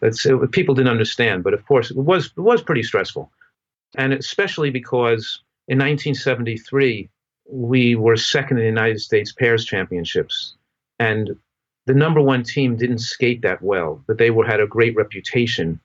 it's, 0.01 0.25
it, 0.25 0.51
people 0.51 0.75
didn't 0.75 0.91
understand, 0.91 1.43
but 1.43 1.53
of 1.53 1.65
course 1.65 1.91
it 1.91 1.97
was 1.97 2.27
it 2.27 2.41
was 2.41 2.61
pretty 2.61 2.83
stressful, 2.83 3.31
and 3.95 4.13
especially 4.13 4.69
because 4.69 5.41
in 5.67 5.77
1973 5.77 7.09
we 7.51 7.95
were 7.95 8.15
second 8.15 8.57
in 8.57 8.63
the 8.63 8.69
United 8.69 8.99
States 8.99 9.31
pairs 9.31 9.65
championships, 9.65 10.55
and 10.99 11.31
the 11.85 11.93
number 11.93 12.21
one 12.21 12.43
team 12.43 12.75
didn't 12.75 12.99
skate 12.99 13.41
that 13.41 13.61
well, 13.61 14.03
but 14.05 14.17
they 14.17 14.29
were 14.29 14.45
had 14.45 14.59
a 14.59 14.67
great 14.67 14.95
reputation, 14.95 15.79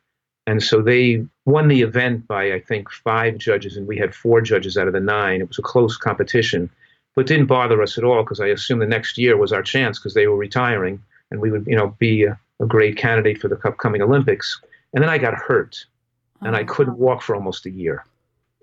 and 0.46 0.62
so 0.62 0.82
they 0.82 1.24
won 1.46 1.68
the 1.68 1.82
event 1.82 2.26
by 2.26 2.52
I 2.52 2.60
think 2.60 2.90
five 2.90 3.38
judges, 3.38 3.76
and 3.76 3.86
we 3.86 3.96
had 3.96 4.14
four 4.14 4.40
judges 4.40 4.76
out 4.76 4.86
of 4.86 4.92
the 4.92 5.00
nine. 5.00 5.40
It 5.40 5.48
was 5.48 5.58
a 5.58 5.62
close 5.62 5.96
competition, 5.96 6.70
but 7.14 7.26
didn't 7.26 7.46
bother 7.46 7.82
us 7.82 7.96
at 7.96 8.04
all 8.04 8.22
because 8.22 8.40
I 8.40 8.48
assumed 8.48 8.82
the 8.82 8.86
next 8.86 9.16
year 9.18 9.36
was 9.36 9.52
our 9.52 9.62
chance 9.62 9.98
because 9.98 10.14
they 10.14 10.26
were 10.26 10.36
retiring, 10.36 11.02
and 11.30 11.40
we 11.40 11.50
would 11.50 11.66
you 11.66 11.76
know 11.76 11.94
be 11.98 12.24
a 12.24 12.38
great 12.66 12.96
candidate 12.96 13.40
for 13.40 13.48
the 13.48 13.58
upcoming 13.66 14.02
Olympics. 14.02 14.60
And 14.92 15.02
then 15.02 15.10
I 15.10 15.18
got 15.18 15.34
hurt 15.34 15.84
and 16.42 16.54
I 16.54 16.62
oh. 16.62 16.66
couldn't 16.66 16.98
walk 16.98 17.22
for 17.22 17.34
almost 17.34 17.66
a 17.66 17.70
year. 17.70 18.04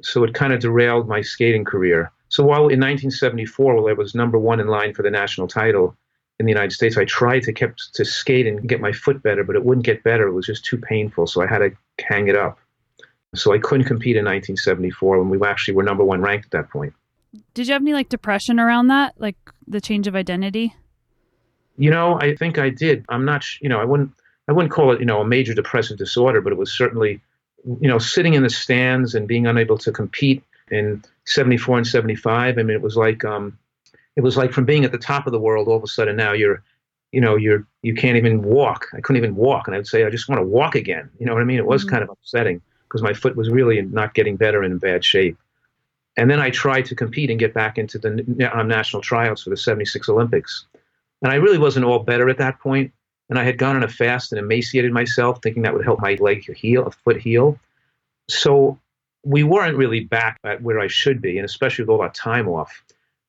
So 0.02 0.24
it 0.24 0.34
kind 0.34 0.54
of 0.54 0.62
derailed 0.62 1.08
my 1.08 1.22
skating 1.22 1.66
career. 1.66 2.12
So 2.30 2.44
while 2.44 2.70
in 2.70 2.80
1974, 2.80 3.76
while 3.76 3.90
I 3.90 3.94
was 3.94 4.16
number 4.16 4.38
one 4.38 4.60
in 4.60 4.68
line 4.68 4.94
for 4.94 5.04
the 5.04 5.12
national 5.12 5.48
title 5.48 5.96
in 6.42 6.46
the 6.48 6.52
United 6.52 6.74
States, 6.74 6.98
I 6.98 7.06
tried 7.06 7.44
to 7.44 7.54
kept 7.54 7.94
to 7.94 8.04
skate 8.04 8.48
and 8.48 8.68
get 8.68 8.82
my 8.82 8.92
foot 8.92 9.22
better, 9.22 9.44
but 9.44 9.56
it 9.56 9.64
wouldn't 9.64 9.86
get 9.86 10.04
better. 10.04 10.28
It 10.28 10.34
was 10.34 10.48
just 10.48 10.66
too 10.66 10.78
painful. 10.78 11.28
So 11.28 11.42
I 11.42 11.48
had 11.48 11.60
to 11.60 11.72
hang 12.04 12.28
it 12.28 12.36
up. 12.36 12.60
So 13.36 13.54
I 13.54 13.60
couldn't 13.60 13.86
compete 13.86 14.18
in 14.18 14.26
1974 14.26 15.20
when 15.20 15.30
we 15.30 15.48
actually 15.48 15.76
were 15.76 15.84
number 15.84 16.04
one 16.04 16.20
ranked 16.20 16.46
at 16.46 16.52
that 16.52 16.70
point. 16.72 16.94
Did 17.54 17.68
you 17.68 17.74
have 17.74 17.84
any 17.84 17.94
like 17.94 18.10
depression 18.10 18.60
around 18.60 18.88
that, 18.88 19.14
like 19.18 19.38
the 19.68 19.80
change 19.80 20.08
of 20.08 20.16
identity? 20.16 20.76
You 21.78 21.92
know, 21.92 22.20
I 22.20 22.36
think 22.36 22.58
I 22.58 22.70
did. 22.70 23.06
I'm 23.08 23.24
not, 23.24 23.46
you 23.62 23.70
know, 23.70 23.80
I 23.80 23.86
wouldn't, 23.86 24.12
I 24.48 24.52
wouldn't 24.52 24.74
call 24.74 24.92
it, 24.92 25.00
you 25.00 25.06
know, 25.06 25.22
a 25.22 25.26
major 25.26 25.54
depressive 25.54 25.98
disorder, 25.98 26.42
but 26.42 26.52
it 26.52 26.58
was 26.58 26.76
certainly, 26.76 27.22
you 27.80 27.88
know, 27.88 28.00
sitting 28.00 28.34
in 28.34 28.44
the 28.44 28.50
stands 28.50 29.14
and 29.14 29.28
being 29.28 29.46
unable 29.46 29.78
to 29.78 29.92
compete 29.92 30.44
in 30.72 31.04
74 31.26 31.78
and 31.78 31.88
75. 31.88 32.58
I 32.58 32.64
mean, 32.64 32.76
it 32.76 32.82
was 32.82 32.98
like, 32.98 33.24
um, 33.24 33.58
it 34.16 34.22
was 34.22 34.38
like 34.38 34.52
from 34.52 34.66
being 34.66 34.86
at 34.86 34.92
the 34.92 34.98
top 34.98 35.26
of 35.26 35.32
the 35.32 35.40
world, 35.40 35.68
all 35.68 35.78
of 35.78 35.84
a 35.84 35.88
sudden 35.88 36.16
now 36.16 36.34
you're, 36.34 36.64
you 37.12 37.22
know, 37.22 37.36
you're, 37.36 37.66
you 37.82 37.94
can't 37.94 38.18
even 38.18 38.42
walk. 38.44 38.88
I 38.94 39.02
couldn't 39.02 39.18
even 39.22 39.36
walk. 39.36 39.68
And 39.68 39.76
I'd 39.76 39.88
say, 39.88 40.06
I 40.06 40.10
just 40.10 40.30
want 40.30 40.40
to 40.40 40.46
walk 40.46 40.76
again. 40.76 41.10
You 41.20 41.26
know 41.26 41.34
what 41.34 41.42
I 41.42 41.46
mean? 41.46 41.58
It 41.58 41.66
was 41.66 41.84
mm-hmm. 41.84 41.92
kind 41.92 42.04
of 42.04 42.10
upsetting 42.10 42.62
because 42.84 43.02
my 43.02 43.14
foot 43.14 43.36
was 43.36 43.50
really 43.50 43.82
not 43.82 44.14
getting 44.14 44.36
better 44.36 44.64
and 44.64 44.74
in 44.74 44.80
bad 44.80 45.04
shape. 45.04 45.38
And 46.18 46.30
then 46.30 46.40
I 46.40 46.50
tried 46.50 46.86
to 46.86 46.96
compete 46.96 47.30
and 47.30 47.40
get 47.40 47.54
back 47.54 47.78
into 47.78 47.98
the 47.98 48.50
um, 48.54 48.68
national 48.68 49.02
tryouts 49.02 49.44
for 49.44 49.50
the 49.50 49.58
76 49.58 50.10
Olympics. 50.10 50.66
And 51.22 51.32
I 51.32 51.36
really 51.36 51.58
wasn't 51.58 51.86
all 51.86 52.00
better 52.00 52.30
at 52.30 52.38
that 52.38 52.60
point. 52.60 52.92
And 53.30 53.40
I 53.40 53.44
had 53.46 53.58
gone 53.58 53.78
on 53.78 53.84
a 53.84 53.88
fast 53.88 54.34
and 54.34 54.40
emaciated 54.40 54.92
myself, 54.92 55.40
thinking 55.42 55.64
that 55.64 55.74
would 55.74 55.86
help 55.86 56.02
my 56.02 56.16
leg 56.20 56.44
heal, 56.54 56.86
a 56.86 56.92
foot 56.92 57.22
heal. 57.22 57.58
So 58.30 58.78
we 59.24 59.44
weren't 59.44 59.78
really 59.78 60.02
back 60.02 60.40
at 60.44 60.62
where 60.62 60.80
I 60.80 60.88
should 60.88 61.22
be, 61.22 61.38
and 61.38 61.46
especially 61.46 61.84
with 61.84 61.90
all 61.90 62.02
that 62.02 62.14
time 62.14 62.50
off. 62.50 62.84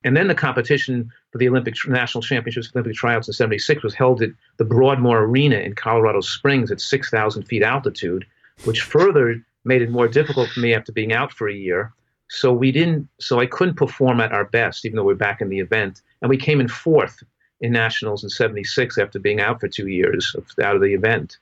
And 0.04 0.16
then 0.16 0.28
the 0.28 0.35
competition 0.35 1.11
for 1.30 1.38
the 1.38 1.49
Olympic 1.49 1.75
National 1.87 2.23
Championships, 2.23 2.71
Olympic 2.75 2.94
tryouts 2.94 3.28
in 3.28 3.35
76 3.35 3.82
was 3.82 3.94
held 3.94 4.23
at 4.23 4.30
the 4.56 4.64
Broadmoor 4.64 5.25
Arena 5.25 5.56
in 5.56 5.75
Colorado 5.75 6.21
Springs 6.21 6.71
at 6.71 6.80
6,000 6.80 7.44
feet 7.44 7.62
altitude, 7.62 8.26
which 8.64 8.82
further 8.82 9.37
made 9.64 9.82
it 9.82 9.90
more 9.90 10.09
difficult 10.09 10.50
for 10.50 10.61
me 10.61 10.75
after 10.75 10.92
being 10.92 11.12
out 11.12 11.32
for 11.32 11.49
a 11.49 11.54
year. 11.54 11.92
So 12.28 12.52
we 12.52 12.73
didn't, 12.73 13.09
so 13.21 13.40
I 13.40 13.47
couldn't 13.47 13.76
perform 13.76 14.21
at 14.21 14.32
our 14.32 14.47
best, 14.47 14.85
even 14.85 14.97
though 14.97 15.04
we 15.04 15.12
we're 15.12 15.18
back 15.18 15.40
in 15.40 15.50
the 15.50 15.61
event. 15.61 16.02
And 16.21 16.28
we 16.28 16.37
came 16.37 16.61
in 16.61 16.68
fourth 16.68 17.23
in 17.61 17.73
nationals 17.73 18.25
in 18.25 18.30
76 18.30 18.99
after 18.99 19.18
being 19.18 19.40
out 19.40 19.61
for 19.61 19.68
two 19.68 19.87
years 19.87 20.35
of, 20.35 20.47
out 20.64 20.75
of 20.75 20.82
the 20.82 20.94
event. 20.94 21.38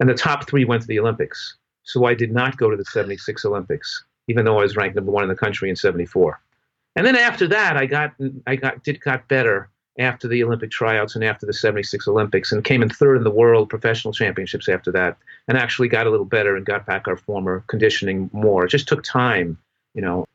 And 0.00 0.08
the 0.08 0.14
top 0.14 0.48
three 0.48 0.64
went 0.64 0.82
to 0.82 0.88
the 0.88 0.98
Olympics. 0.98 1.56
So 1.84 2.06
I 2.06 2.14
did 2.14 2.32
not 2.32 2.56
go 2.56 2.70
to 2.70 2.76
the 2.76 2.84
76 2.84 3.44
Olympics, 3.44 4.04
even 4.26 4.44
though 4.44 4.58
I 4.58 4.62
was 4.62 4.76
ranked 4.76 4.96
number 4.96 5.12
one 5.12 5.22
in 5.22 5.28
the 5.28 5.36
country 5.36 5.70
in 5.70 5.76
74. 5.76 6.40
And 6.96 7.06
then 7.06 7.16
after 7.16 7.48
that, 7.48 7.76
I 7.76 7.86
got, 7.86 8.14
I 8.46 8.56
got, 8.56 8.82
did, 8.82 9.00
got 9.00 9.26
better 9.28 9.70
after 9.98 10.26
the 10.26 10.42
Olympic 10.42 10.70
tryouts 10.70 11.14
and 11.14 11.24
after 11.24 11.46
the 11.46 11.52
76 11.52 12.08
Olympics 12.08 12.52
and 12.52 12.64
came 12.64 12.82
in 12.82 12.88
third 12.88 13.16
in 13.16 13.24
the 13.24 13.30
world 13.30 13.68
professional 13.68 14.12
championships 14.12 14.68
after 14.68 14.90
that 14.92 15.16
and 15.48 15.58
actually 15.58 15.88
got 15.88 16.06
a 16.06 16.10
little 16.10 16.24
better 16.24 16.56
and 16.56 16.64
got 16.64 16.86
back 16.86 17.06
our 17.06 17.16
former 17.16 17.62
conditioning 17.66 18.30
more. 18.32 18.64
It 18.64 18.70
just 18.70 18.88
took 18.88 19.02
time, 19.02 19.58
you 19.94 20.02
know. 20.02 20.26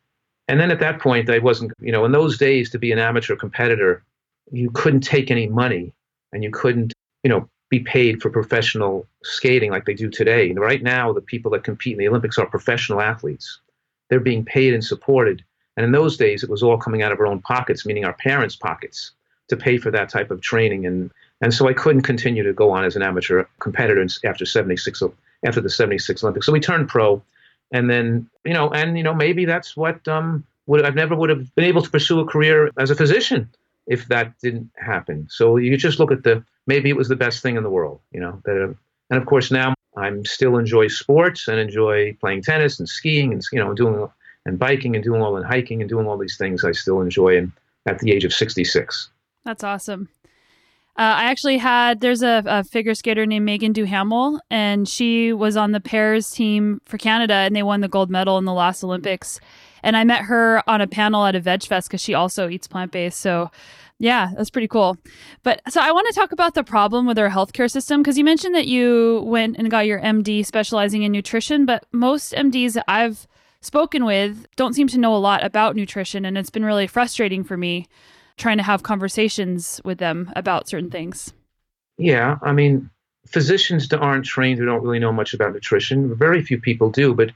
And 0.48 0.60
then 0.60 0.72
at 0.72 0.80
that 0.80 1.00
point, 1.00 1.30
I 1.30 1.40
wasn't, 1.40 1.74
you 1.80 1.92
know, 1.92 2.06
in 2.06 2.12
those 2.12 2.38
days 2.38 2.70
to 2.72 2.80
be 2.80 2.92
an 2.92 3.00
amateur 3.00 3.36
competitor, 3.36 4.04
you 4.52 4.70
couldn't 4.72 5.02
take 5.02 5.30
any 5.30 5.48
money 5.48 5.92
and 6.32 6.44
you 6.44 6.52
couldn't, 6.52 6.94
you 7.24 7.30
know, 7.30 7.50
be 7.70 7.80
paid 7.80 8.22
for 8.22 8.30
professional 8.30 9.06
skating 9.24 9.72
like 9.72 9.86
they 9.86 9.94
do 9.94 10.10
today. 10.10 10.52
Right 10.54 10.82
now, 10.82 11.12
the 11.12 11.22
people 11.22 11.52
that 11.52 11.64
compete 11.64 11.94
in 11.94 12.00
the 12.00 12.08
Olympics 12.08 12.38
are 12.38 12.46
professional 12.46 13.02
athletes. 13.02 13.60
They're 14.10 14.22
being 14.22 14.46
paid 14.46 14.74
and 14.74 14.84
supported. 14.84 15.44
And 15.78 15.86
in 15.86 15.92
those 15.92 16.18
days, 16.18 16.44
it 16.44 16.50
was 16.50 16.64
all 16.64 16.78
coming 16.78 17.04
out 17.04 17.12
of 17.12 17.20
our 17.20 17.28
own 17.28 17.40
pockets, 17.40 17.86
meaning 17.86 18.04
our 18.04 18.14
parents' 18.14 18.56
pockets 18.56 19.12
to 19.48 19.56
pay 19.56 19.78
for 19.78 19.92
that 19.92 20.10
type 20.10 20.32
of 20.32 20.42
training. 20.42 20.86
And, 20.86 21.12
and 21.40 21.54
so 21.54 21.70
I 21.70 21.74
couldn't 21.74 22.02
continue 22.02 22.44
to 22.44 22.52
go 22.52 22.72
on 22.72 22.84
as 22.84 22.96
an 22.96 23.04
amateur 23.04 23.46
competitor 23.60 24.06
after 24.26 24.46
76, 24.46 25.04
after 25.46 25.62
the 25.62 25.70
76 25.70 26.24
Olympics. 26.24 26.46
So 26.46 26.52
we 26.52 26.60
turned 26.60 26.90
pro. 26.90 27.22
And 27.72 27.90
then, 27.90 28.30
you 28.44 28.54
know, 28.54 28.70
and, 28.72 28.98
you 28.98 29.04
know, 29.04 29.14
maybe 29.14 29.46
that's 29.46 29.78
what 29.78 30.06
um, 30.08 30.44
would, 30.66 30.84
I've 30.84 30.96
never 30.96 31.16
would 31.16 31.30
have 31.30 31.54
been 31.56 31.66
able 31.66 31.82
to 31.84 31.90
pursue 31.90 32.20
a 32.20 32.26
career 32.26 32.72
as 32.78 32.90
a 32.90 32.96
physician 32.96 33.50
if 33.86 34.08
that 34.08 34.38
didn't 34.40 34.70
happen. 34.78 35.28
So 35.30 35.58
you 35.58 35.78
just 35.78 36.00
look 36.00 36.12
at 36.12 36.24
the, 36.24 36.44
maybe 36.66 36.90
it 36.90 36.98
was 36.98 37.08
the 37.08 37.16
best 37.16 37.42
thing 37.42 37.56
in 37.56 37.64
the 37.64 37.70
world, 37.70 38.00
you 38.12 38.20
know, 38.20 38.42
that, 38.46 38.62
uh, 38.62 38.74
and 39.10 39.22
of 39.22 39.26
course 39.26 39.52
now 39.52 39.74
I'm 39.96 40.26
still 40.26 40.58
enjoy 40.58 40.88
sports 40.88 41.48
and 41.48 41.60
enjoy 41.60 42.14
playing 42.20 42.42
tennis 42.42 42.80
and 42.80 42.88
skiing 42.88 43.32
and, 43.32 43.42
you 43.52 43.60
know, 43.60 43.74
doing, 43.74 44.10
and 44.48 44.58
biking 44.58 44.96
and 44.96 45.04
doing 45.04 45.22
all 45.22 45.36
and 45.36 45.46
hiking 45.46 45.82
and 45.82 45.90
doing 45.90 46.08
all 46.08 46.18
these 46.18 46.38
things 46.38 46.64
I 46.64 46.72
still 46.72 47.02
enjoy 47.02 47.38
and 47.38 47.52
at 47.86 48.00
the 48.00 48.12
age 48.12 48.26
of 48.26 48.34
66. 48.34 49.10
That's 49.46 49.64
awesome. 49.64 50.10
Uh, 50.98 51.14
I 51.16 51.26
actually 51.26 51.60
had 51.60 52.02
there's 52.02 52.24
a, 52.24 52.42
a, 52.48 52.64
figure 52.64 52.96
skater 52.96 53.28
named 53.28 53.46
Meagan 53.46 53.72
Duhamel, 53.72 54.40
and 54.50 54.90
she 54.90 55.32
was 55.32 55.56
on 55.56 55.72
the 55.72 55.80
pairs 55.80 56.32
team 56.32 56.82
for 56.86 56.98
Canada, 56.98 57.36
and 57.36 57.56
they 57.56 57.62
won 57.62 57.82
the 57.82 57.88
gold 57.88 58.10
medal 58.10 58.40
in 58.40 58.46
the 58.46 58.54
last 58.54 58.84
Olympics. 58.84 59.40
And 59.84 59.96
I 59.96 60.04
met 60.04 60.24
her 60.24 60.68
on 60.68 60.82
a 60.82 60.88
panel 60.88 61.26
at 61.26 61.36
a 61.36 61.40
Veg 61.40 61.64
Fest 61.64 61.88
because 61.88 62.02
she 62.02 62.16
also 62.16 62.50
eats 62.50 62.68
plant 62.68 62.92
based. 62.92 63.20
So, 63.20 63.52
yeah, 64.00 64.32
that's 64.36 64.50
pretty 64.50 64.68
cool. 64.68 64.98
But 65.44 65.62
so 65.70 65.82
I 65.82 65.92
want 65.92 66.08
to 66.08 66.20
talk 66.20 66.32
about 66.32 66.56
the 66.56 66.64
problem 66.64 67.06
with 67.06 67.20
our 67.20 67.30
healthcare 67.30 67.70
system 67.70 68.02
because 68.02 68.18
you 68.18 68.24
mentioned 68.24 68.56
that 68.56 68.68
you 68.68 69.22
went 69.24 69.58
and 69.58 69.70
got 69.70 69.86
your 69.86 70.02
MD 70.02 70.44
specializing 70.44 71.04
in 71.04 71.12
nutrition, 71.12 71.68
but 71.68 71.86
most 71.92 72.34
MDs 72.34 72.82
I've 72.88 73.28
spoken 73.68 74.06
with 74.06 74.48
don't 74.56 74.74
seem 74.74 74.88
to 74.88 74.98
know 74.98 75.16
a 75.16 75.18
lot 75.18 75.44
about 75.44 75.76
nutrition, 75.76 76.26
and 76.26 76.38
it's 76.38 76.50
been 76.50 76.66
really 76.66 76.88
frustrating 76.88 77.44
for 77.44 77.58
me 77.58 77.88
trying 78.38 78.58
to 78.58 78.64
have 78.64 78.84
conversations 78.84 79.82
with 79.84 79.98
them 79.98 80.32
about 80.36 80.68
certain 80.68 80.90
things. 80.90 81.34
Yeah, 81.98 82.38
I 82.42 82.54
mean, 82.54 82.90
physicians 83.28 83.92
aren't 83.92 84.26
trained 84.26 84.60
who 84.60 84.66
don't 84.66 84.84
really 84.84 85.00
know 85.00 85.12
much 85.12 85.34
about 85.34 85.54
nutrition. 85.54 86.16
Very 86.16 86.42
few 86.42 86.60
people 86.60 86.90
do, 86.90 87.14
but 87.14 87.32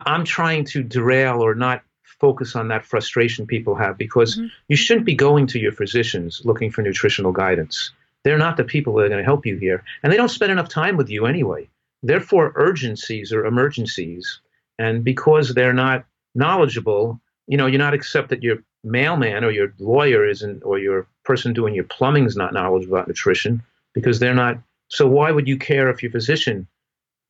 I'm 0.00 0.24
trying 0.24 0.64
to 0.66 0.82
derail 0.82 1.40
or 1.40 1.54
not 1.54 1.82
focus 2.02 2.56
on 2.56 2.68
that 2.68 2.84
frustration 2.84 3.46
people 3.46 3.74
have 3.74 3.98
because 3.98 4.36
mm-hmm. 4.36 4.46
you 4.68 4.76
shouldn't 4.76 5.06
be 5.06 5.14
going 5.14 5.46
to 5.48 5.58
your 5.58 5.72
physicians 5.72 6.42
looking 6.44 6.70
for 6.70 6.82
nutritional 6.82 7.32
guidance. 7.32 7.92
They're 8.24 8.38
not 8.38 8.56
the 8.56 8.64
people 8.64 8.94
that 8.94 9.04
are 9.04 9.08
going 9.08 9.18
to 9.18 9.24
help 9.24 9.44
you 9.44 9.56
here, 9.56 9.82
and 10.02 10.12
they 10.12 10.16
don't 10.16 10.28
spend 10.28 10.52
enough 10.52 10.68
time 10.68 10.96
with 10.96 11.10
you 11.10 11.26
anyway. 11.26 11.68
Therefore, 12.02 12.52
urgencies 12.56 13.32
or 13.32 13.46
emergencies, 13.46 14.40
and 14.78 15.04
because 15.04 15.54
they're 15.54 15.72
not 15.72 16.04
knowledgeable, 16.34 17.20
you 17.46 17.56
know, 17.56 17.66
you're 17.66 17.78
not 17.78 17.94
accept 17.94 18.30
that 18.30 18.42
your 18.42 18.58
mailman 18.84 19.44
or 19.44 19.50
your 19.50 19.72
lawyer 19.78 20.26
isn't, 20.26 20.62
or 20.64 20.78
your 20.78 21.06
person 21.24 21.52
doing 21.52 21.74
your 21.74 21.84
plumbing 21.84 22.24
is 22.24 22.36
not 22.36 22.52
knowledgeable 22.52 22.96
about 22.96 23.08
nutrition 23.08 23.62
because 23.92 24.18
they're 24.18 24.34
not. 24.34 24.58
So 24.88 25.06
why 25.06 25.30
would 25.30 25.48
you 25.48 25.56
care 25.56 25.88
if 25.90 26.02
your 26.02 26.12
physician 26.12 26.66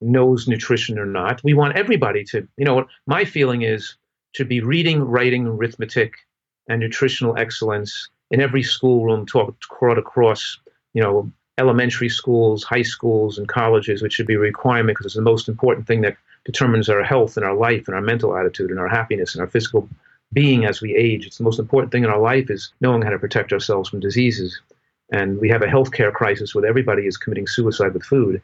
knows 0.01 0.49
nutrition 0.49 0.99
or 0.99 1.07
not? 1.07 1.43
We 1.45 1.55
want 1.55 1.77
everybody 1.77 2.25
to, 2.25 2.47
you 2.57 2.65
know, 2.65 2.87
my 3.07 3.25
feeling 3.25 3.63
is 3.63 3.97
to 4.35 4.45
be 4.45 4.61
reading, 4.61 5.03
writing, 5.03 5.47
arithmetic, 5.47 6.15
and 6.69 6.81
nutritional 6.81 7.37
excellence 7.37 8.09
in 8.31 8.41
every 8.41 8.63
schoolroom 8.63 9.27
taught 9.27 9.55
across, 9.99 10.59
you 10.95 11.03
know, 11.03 11.31
elementary 11.59 12.09
schools, 12.09 12.65
high 12.65 12.83
schools, 12.83 13.37
and 13.37 13.47
colleges, 13.47 14.03
which 14.03 14.15
should 14.15 14.27
be 14.27 14.35
a 14.35 14.39
requirement 14.39 14.97
because 14.97 15.07
it's 15.07 15.17
the 15.17 15.23
most 15.23 15.49
important 15.49 15.87
thing 15.87 16.01
that 16.01 16.17
determines 16.45 16.89
our 16.89 17.03
health 17.03 17.37
and 17.37 17.47
our 17.47 17.55
life 17.55 17.87
and 17.87 17.95
our 17.95 18.01
mental 18.01 18.37
attitude 18.37 18.71
and 18.71 18.81
our 18.81 18.89
happiness 18.89 19.35
and 19.35 19.41
our 19.41 19.49
physical 19.49 19.89
being 20.33 20.65
as 20.65 20.81
we 20.81 20.95
age. 20.95 21.27
It's 21.27 21.39
the 21.39 21.45
most 21.45 21.59
important 21.59 21.93
thing 21.93 22.05
in 22.05 22.11
our 22.11 22.21
life 22.21 22.51
is 22.51 22.73
knowing 22.81 23.03
how 23.03 23.11
to 23.11 23.19
protect 23.19 23.53
ourselves 23.53 23.89
from 23.89 24.01
diseases. 24.01 24.61
And 25.13 25.39
we 25.39 25.49
have 25.51 25.63
a 25.63 25.67
healthcare 25.67 26.13
crisis 26.13 26.55
where 26.55 26.67
everybody 26.67 27.07
is 27.07 27.17
committing 27.17 27.47
suicide 27.47 27.93
with 27.93 28.03
food. 28.03 28.41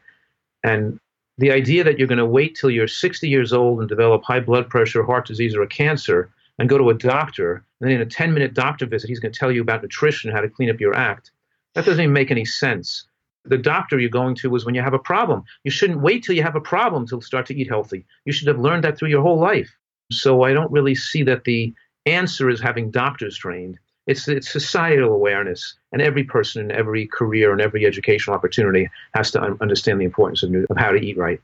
And 0.63 1.01
the 1.39 1.51
idea 1.51 1.85
that 1.85 1.99
you're 1.99 2.09
going 2.09 2.19
to 2.19 2.27
wait 2.27 2.57
till 2.57 2.71
you're 2.71 2.89
60 2.89 3.29
years 3.29 3.53
old 3.53 3.81
and 3.81 3.89
develop 3.89 4.23
high 4.25 4.41
blood 4.41 4.69
pressure, 4.69 5.05
heart 5.05 5.27
disease, 5.27 5.55
or 5.55 5.63
a 5.63 5.69
cancer 5.69 6.31
and 6.59 6.69
go 6.69 6.77
to 6.77 6.91
a 6.91 6.95
doctor, 6.95 7.65
and 7.81 7.89
then 7.89 7.97
in 7.97 8.03
a 8.03 8.07
10 8.07 8.35
minute 8.35 8.53
doctor 8.53 8.87
visit, 8.87 9.09
he's 9.09 9.21
going 9.21 9.33
to 9.33 9.39
tell 9.39 9.53
you 9.53 9.63
about 9.63 9.83
nutrition, 9.83 10.31
how 10.31 10.41
to 10.41 10.49
clean 10.49 10.69
up 10.69 10.81
your 10.81 10.95
act, 10.95 11.31
that 11.75 11.85
doesn't 11.85 12.03
even 12.03 12.13
make 12.13 12.31
any 12.31 12.45
sense 12.45 13.07
the 13.49 13.59
doctor 13.59 13.99
you're 13.99 14.11
going 14.11 14.35
to 14.37 14.55
is 14.57 14.65
when 14.65 14.75
you 14.75 14.83
have 14.83 14.95
a 14.95 14.99
problem. 14.99 15.43
You 15.65 15.71
shouldn't 15.71 16.01
wait 16.01 16.25
till 16.25 16.37
you 16.37 16.43
have 16.43 16.57
a 16.57 16.61
problem 16.61 17.07
to 17.09 17.21
start 17.21 17.47
to 17.47 17.55
eat 17.55 17.69
healthy. 17.69 18.05
You 18.25 18.33
should 18.33 18.49
have 18.49 18.59
learned 18.59 18.85
that 18.85 18.99
through 18.99 19.09
your 19.09 19.23
whole 19.23 19.41
life. 19.41 19.71
So 20.11 20.43
I 20.43 20.53
don't 20.53 20.73
really 20.73 20.95
see 20.95 21.23
that 21.25 21.45
the 21.45 21.75
answer 22.07 22.49
is 22.49 22.61
having 22.61 22.91
doctors 22.91 23.37
trained. 23.37 23.79
It's, 24.07 24.27
it's 24.27 24.51
societal 24.51 25.13
awareness, 25.13 25.75
and 25.93 26.01
every 26.01 26.25
person 26.25 26.63
in 26.63 26.71
every 26.71 27.07
career 27.07 27.53
and 27.53 27.61
every 27.61 27.85
educational 27.85 28.35
opportunity 28.35 28.89
has 29.15 29.31
to 29.33 29.43
un- 29.43 29.59
understand 29.61 30.01
the 30.01 30.07
importance 30.07 30.43
of, 30.43 30.55
of 30.71 30.77
how 30.79 30.93
to 30.93 30.99
eat 30.99 31.19
right. 31.19 31.41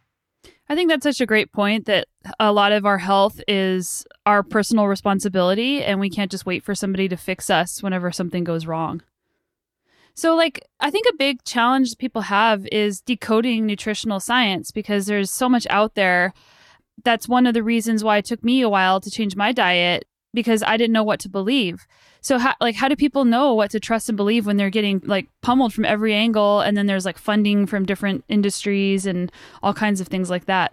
I 0.70 0.74
think 0.74 0.88
that's 0.88 1.02
such 1.02 1.20
a 1.20 1.26
great 1.26 1.52
point 1.52 1.84
that 1.86 2.08
a 2.40 2.52
lot 2.52 2.72
of 2.72 2.86
our 2.86 2.96
health 2.96 3.38
is 3.46 4.06
our 4.24 4.42
personal 4.42 4.86
responsibility, 4.86 5.84
and 5.84 6.00
we 6.00 6.08
can't 6.08 6.30
just 6.30 6.46
wait 6.46 6.64
for 6.64 6.74
somebody 6.74 7.06
to 7.08 7.18
fix 7.18 7.50
us 7.50 7.82
whenever 7.82 8.10
something 8.10 8.44
goes 8.44 8.64
wrong. 8.64 9.02
So, 10.14 10.36
like, 10.36 10.64
I 10.78 10.90
think 10.90 11.06
a 11.10 11.16
big 11.16 11.42
challenge 11.44 11.98
people 11.98 12.22
have 12.22 12.66
is 12.70 13.00
decoding 13.00 13.66
nutritional 13.66 14.20
science 14.20 14.70
because 14.70 15.06
there's 15.06 15.30
so 15.30 15.48
much 15.48 15.66
out 15.70 15.96
there. 15.96 16.32
That's 17.04 17.28
one 17.28 17.46
of 17.46 17.54
the 17.54 17.64
reasons 17.64 18.04
why 18.04 18.18
it 18.18 18.24
took 18.24 18.44
me 18.44 18.62
a 18.62 18.68
while 18.68 19.00
to 19.00 19.10
change 19.10 19.34
my 19.34 19.50
diet 19.50 20.06
because 20.32 20.62
I 20.62 20.76
didn't 20.76 20.92
know 20.92 21.02
what 21.02 21.20
to 21.20 21.28
believe. 21.28 21.86
So, 22.20 22.38
how, 22.38 22.54
like, 22.60 22.76
how 22.76 22.88
do 22.88 22.94
people 22.94 23.24
know 23.24 23.54
what 23.54 23.72
to 23.72 23.80
trust 23.80 24.08
and 24.08 24.16
believe 24.16 24.46
when 24.46 24.56
they're 24.56 24.70
getting 24.70 25.02
like 25.04 25.26
pummeled 25.42 25.74
from 25.74 25.84
every 25.84 26.14
angle, 26.14 26.60
and 26.60 26.76
then 26.76 26.86
there's 26.86 27.04
like 27.04 27.18
funding 27.18 27.66
from 27.66 27.84
different 27.84 28.24
industries 28.28 29.06
and 29.06 29.32
all 29.62 29.74
kinds 29.74 30.00
of 30.00 30.06
things 30.06 30.30
like 30.30 30.46
that? 30.46 30.72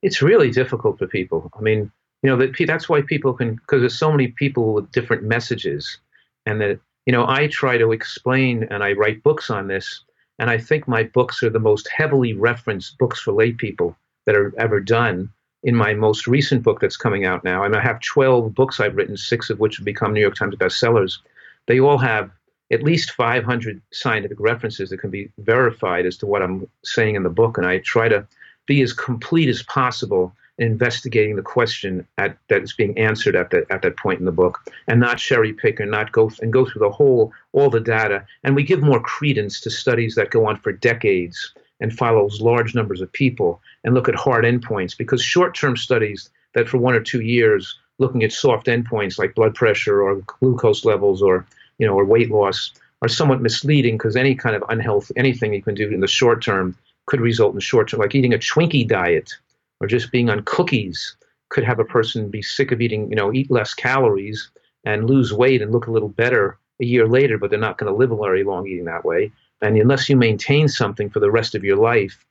It's 0.00 0.22
really 0.22 0.50
difficult 0.50 0.98
for 0.98 1.08
people. 1.08 1.50
I 1.58 1.60
mean, 1.60 1.90
you 2.22 2.30
know, 2.30 2.36
that 2.36 2.54
that's 2.66 2.88
why 2.88 3.02
people 3.02 3.34
can 3.34 3.56
because 3.56 3.80
there's 3.80 3.98
so 3.98 4.12
many 4.12 4.28
people 4.28 4.74
with 4.74 4.92
different 4.92 5.24
messages, 5.24 5.98
and 6.46 6.60
that 6.60 6.78
you 7.06 7.12
know, 7.12 7.26
I 7.28 7.48
try 7.48 7.78
to 7.78 7.92
explain 7.92 8.64
and 8.70 8.82
I 8.82 8.92
write 8.92 9.22
books 9.22 9.50
on 9.50 9.68
this, 9.68 10.02
and 10.38 10.50
I 10.50 10.58
think 10.58 10.88
my 10.88 11.04
books 11.04 11.42
are 11.42 11.50
the 11.50 11.58
most 11.58 11.88
heavily 11.88 12.32
referenced 12.32 12.98
books 12.98 13.20
for 13.20 13.32
lay 13.32 13.52
people 13.52 13.96
that 14.26 14.36
are 14.36 14.52
ever 14.58 14.80
done. 14.80 15.30
In 15.62 15.74
my 15.74 15.94
most 15.94 16.26
recent 16.26 16.62
book 16.62 16.78
that's 16.78 16.98
coming 16.98 17.24
out 17.24 17.42
now, 17.42 17.64
and 17.64 17.74
I 17.74 17.80
have 17.80 17.98
12 18.00 18.54
books 18.54 18.80
I've 18.80 18.96
written, 18.96 19.16
six 19.16 19.48
of 19.48 19.60
which 19.60 19.76
have 19.76 19.84
become 19.86 20.12
New 20.12 20.20
York 20.20 20.34
Times 20.34 20.56
bestsellers. 20.56 21.20
They 21.66 21.80
all 21.80 21.96
have 21.96 22.30
at 22.70 22.82
least 22.82 23.12
500 23.12 23.80
scientific 23.90 24.38
references 24.40 24.90
that 24.90 24.98
can 24.98 25.08
be 25.08 25.30
verified 25.38 26.04
as 26.04 26.18
to 26.18 26.26
what 26.26 26.42
I'm 26.42 26.68
saying 26.82 27.14
in 27.14 27.22
the 27.22 27.30
book, 27.30 27.56
and 27.56 27.66
I 27.66 27.78
try 27.78 28.08
to 28.08 28.26
be 28.66 28.82
as 28.82 28.92
complete 28.92 29.48
as 29.48 29.62
possible 29.62 30.34
investigating 30.58 31.36
the 31.36 31.42
question 31.42 32.06
at, 32.18 32.36
that 32.48 32.62
is 32.62 32.72
being 32.72 32.96
answered 32.98 33.34
at 33.34 33.50
that 33.50 33.70
at 33.70 33.82
that 33.82 33.96
point 33.96 34.20
in 34.20 34.24
the 34.24 34.32
book, 34.32 34.60
and 34.86 35.00
not 35.00 35.18
cherry 35.18 35.52
pick 35.52 35.80
and 35.80 35.90
not 35.90 36.12
go 36.12 36.30
and 36.40 36.52
go 36.52 36.64
through 36.64 36.80
the 36.80 36.90
whole 36.90 37.32
all 37.52 37.70
the 37.70 37.80
data. 37.80 38.24
And 38.42 38.54
we 38.54 38.62
give 38.62 38.82
more 38.82 39.00
credence 39.00 39.60
to 39.62 39.70
studies 39.70 40.14
that 40.14 40.30
go 40.30 40.46
on 40.46 40.56
for 40.56 40.72
decades 40.72 41.54
and 41.80 41.92
follows 41.92 42.40
large 42.40 42.74
numbers 42.74 43.00
of 43.00 43.12
people 43.12 43.60
and 43.82 43.94
look 43.94 44.08
at 44.08 44.14
hard 44.14 44.44
endpoints 44.44 44.96
because 44.96 45.22
short-term 45.22 45.76
studies 45.76 46.30
that 46.54 46.68
for 46.68 46.78
one 46.78 46.94
or 46.94 47.00
two 47.00 47.20
years 47.20 47.78
looking 47.98 48.22
at 48.22 48.32
soft 48.32 48.66
endpoints 48.66 49.18
like 49.18 49.34
blood 49.34 49.54
pressure 49.54 50.02
or 50.02 50.16
glucose 50.40 50.84
levels 50.84 51.22
or 51.22 51.46
you 51.78 51.86
know 51.86 51.94
or 51.94 52.04
weight 52.04 52.30
loss 52.30 52.72
are 53.02 53.08
somewhat 53.08 53.42
misleading 53.42 53.96
because 53.96 54.16
any 54.16 54.34
kind 54.34 54.56
of 54.56 54.64
unhealthy 54.68 55.12
anything 55.16 55.52
you 55.52 55.62
can 55.62 55.74
do 55.74 55.90
in 55.90 56.00
the 56.00 56.08
short 56.08 56.42
term 56.42 56.76
could 57.06 57.20
result 57.20 57.54
in 57.54 57.60
short 57.60 57.88
term 57.88 58.00
like 58.00 58.14
eating 58.14 58.34
a 58.34 58.38
Twinkie 58.38 58.86
diet 58.86 59.34
or 59.80 59.86
just 59.86 60.12
being 60.12 60.30
on 60.30 60.42
cookies 60.44 61.16
could 61.48 61.64
have 61.64 61.78
a 61.78 61.84
person 61.84 62.28
be 62.28 62.42
sick 62.42 62.72
of 62.72 62.80
eating, 62.80 63.08
you 63.10 63.16
know, 63.16 63.32
eat 63.32 63.50
less 63.50 63.74
calories 63.74 64.50
and 64.84 65.08
lose 65.08 65.32
weight 65.32 65.62
and 65.62 65.72
look 65.72 65.86
a 65.86 65.90
little 65.92 66.08
better 66.08 66.58
a 66.80 66.84
year 66.84 67.06
later, 67.06 67.38
but 67.38 67.50
they're 67.50 67.58
not 67.58 67.78
going 67.78 67.90
to 67.90 67.96
live 67.96 68.10
very 68.10 68.44
long 68.44 68.66
eating 68.66 68.84
that 68.84 69.04
way. 69.04 69.30
And 69.62 69.76
unless 69.76 70.08
you 70.08 70.16
maintain 70.16 70.68
something 70.68 71.08
for 71.08 71.20
the 71.20 71.30
rest 71.30 71.54
of 71.54 71.64
your 71.64 71.76
life, 71.76 72.24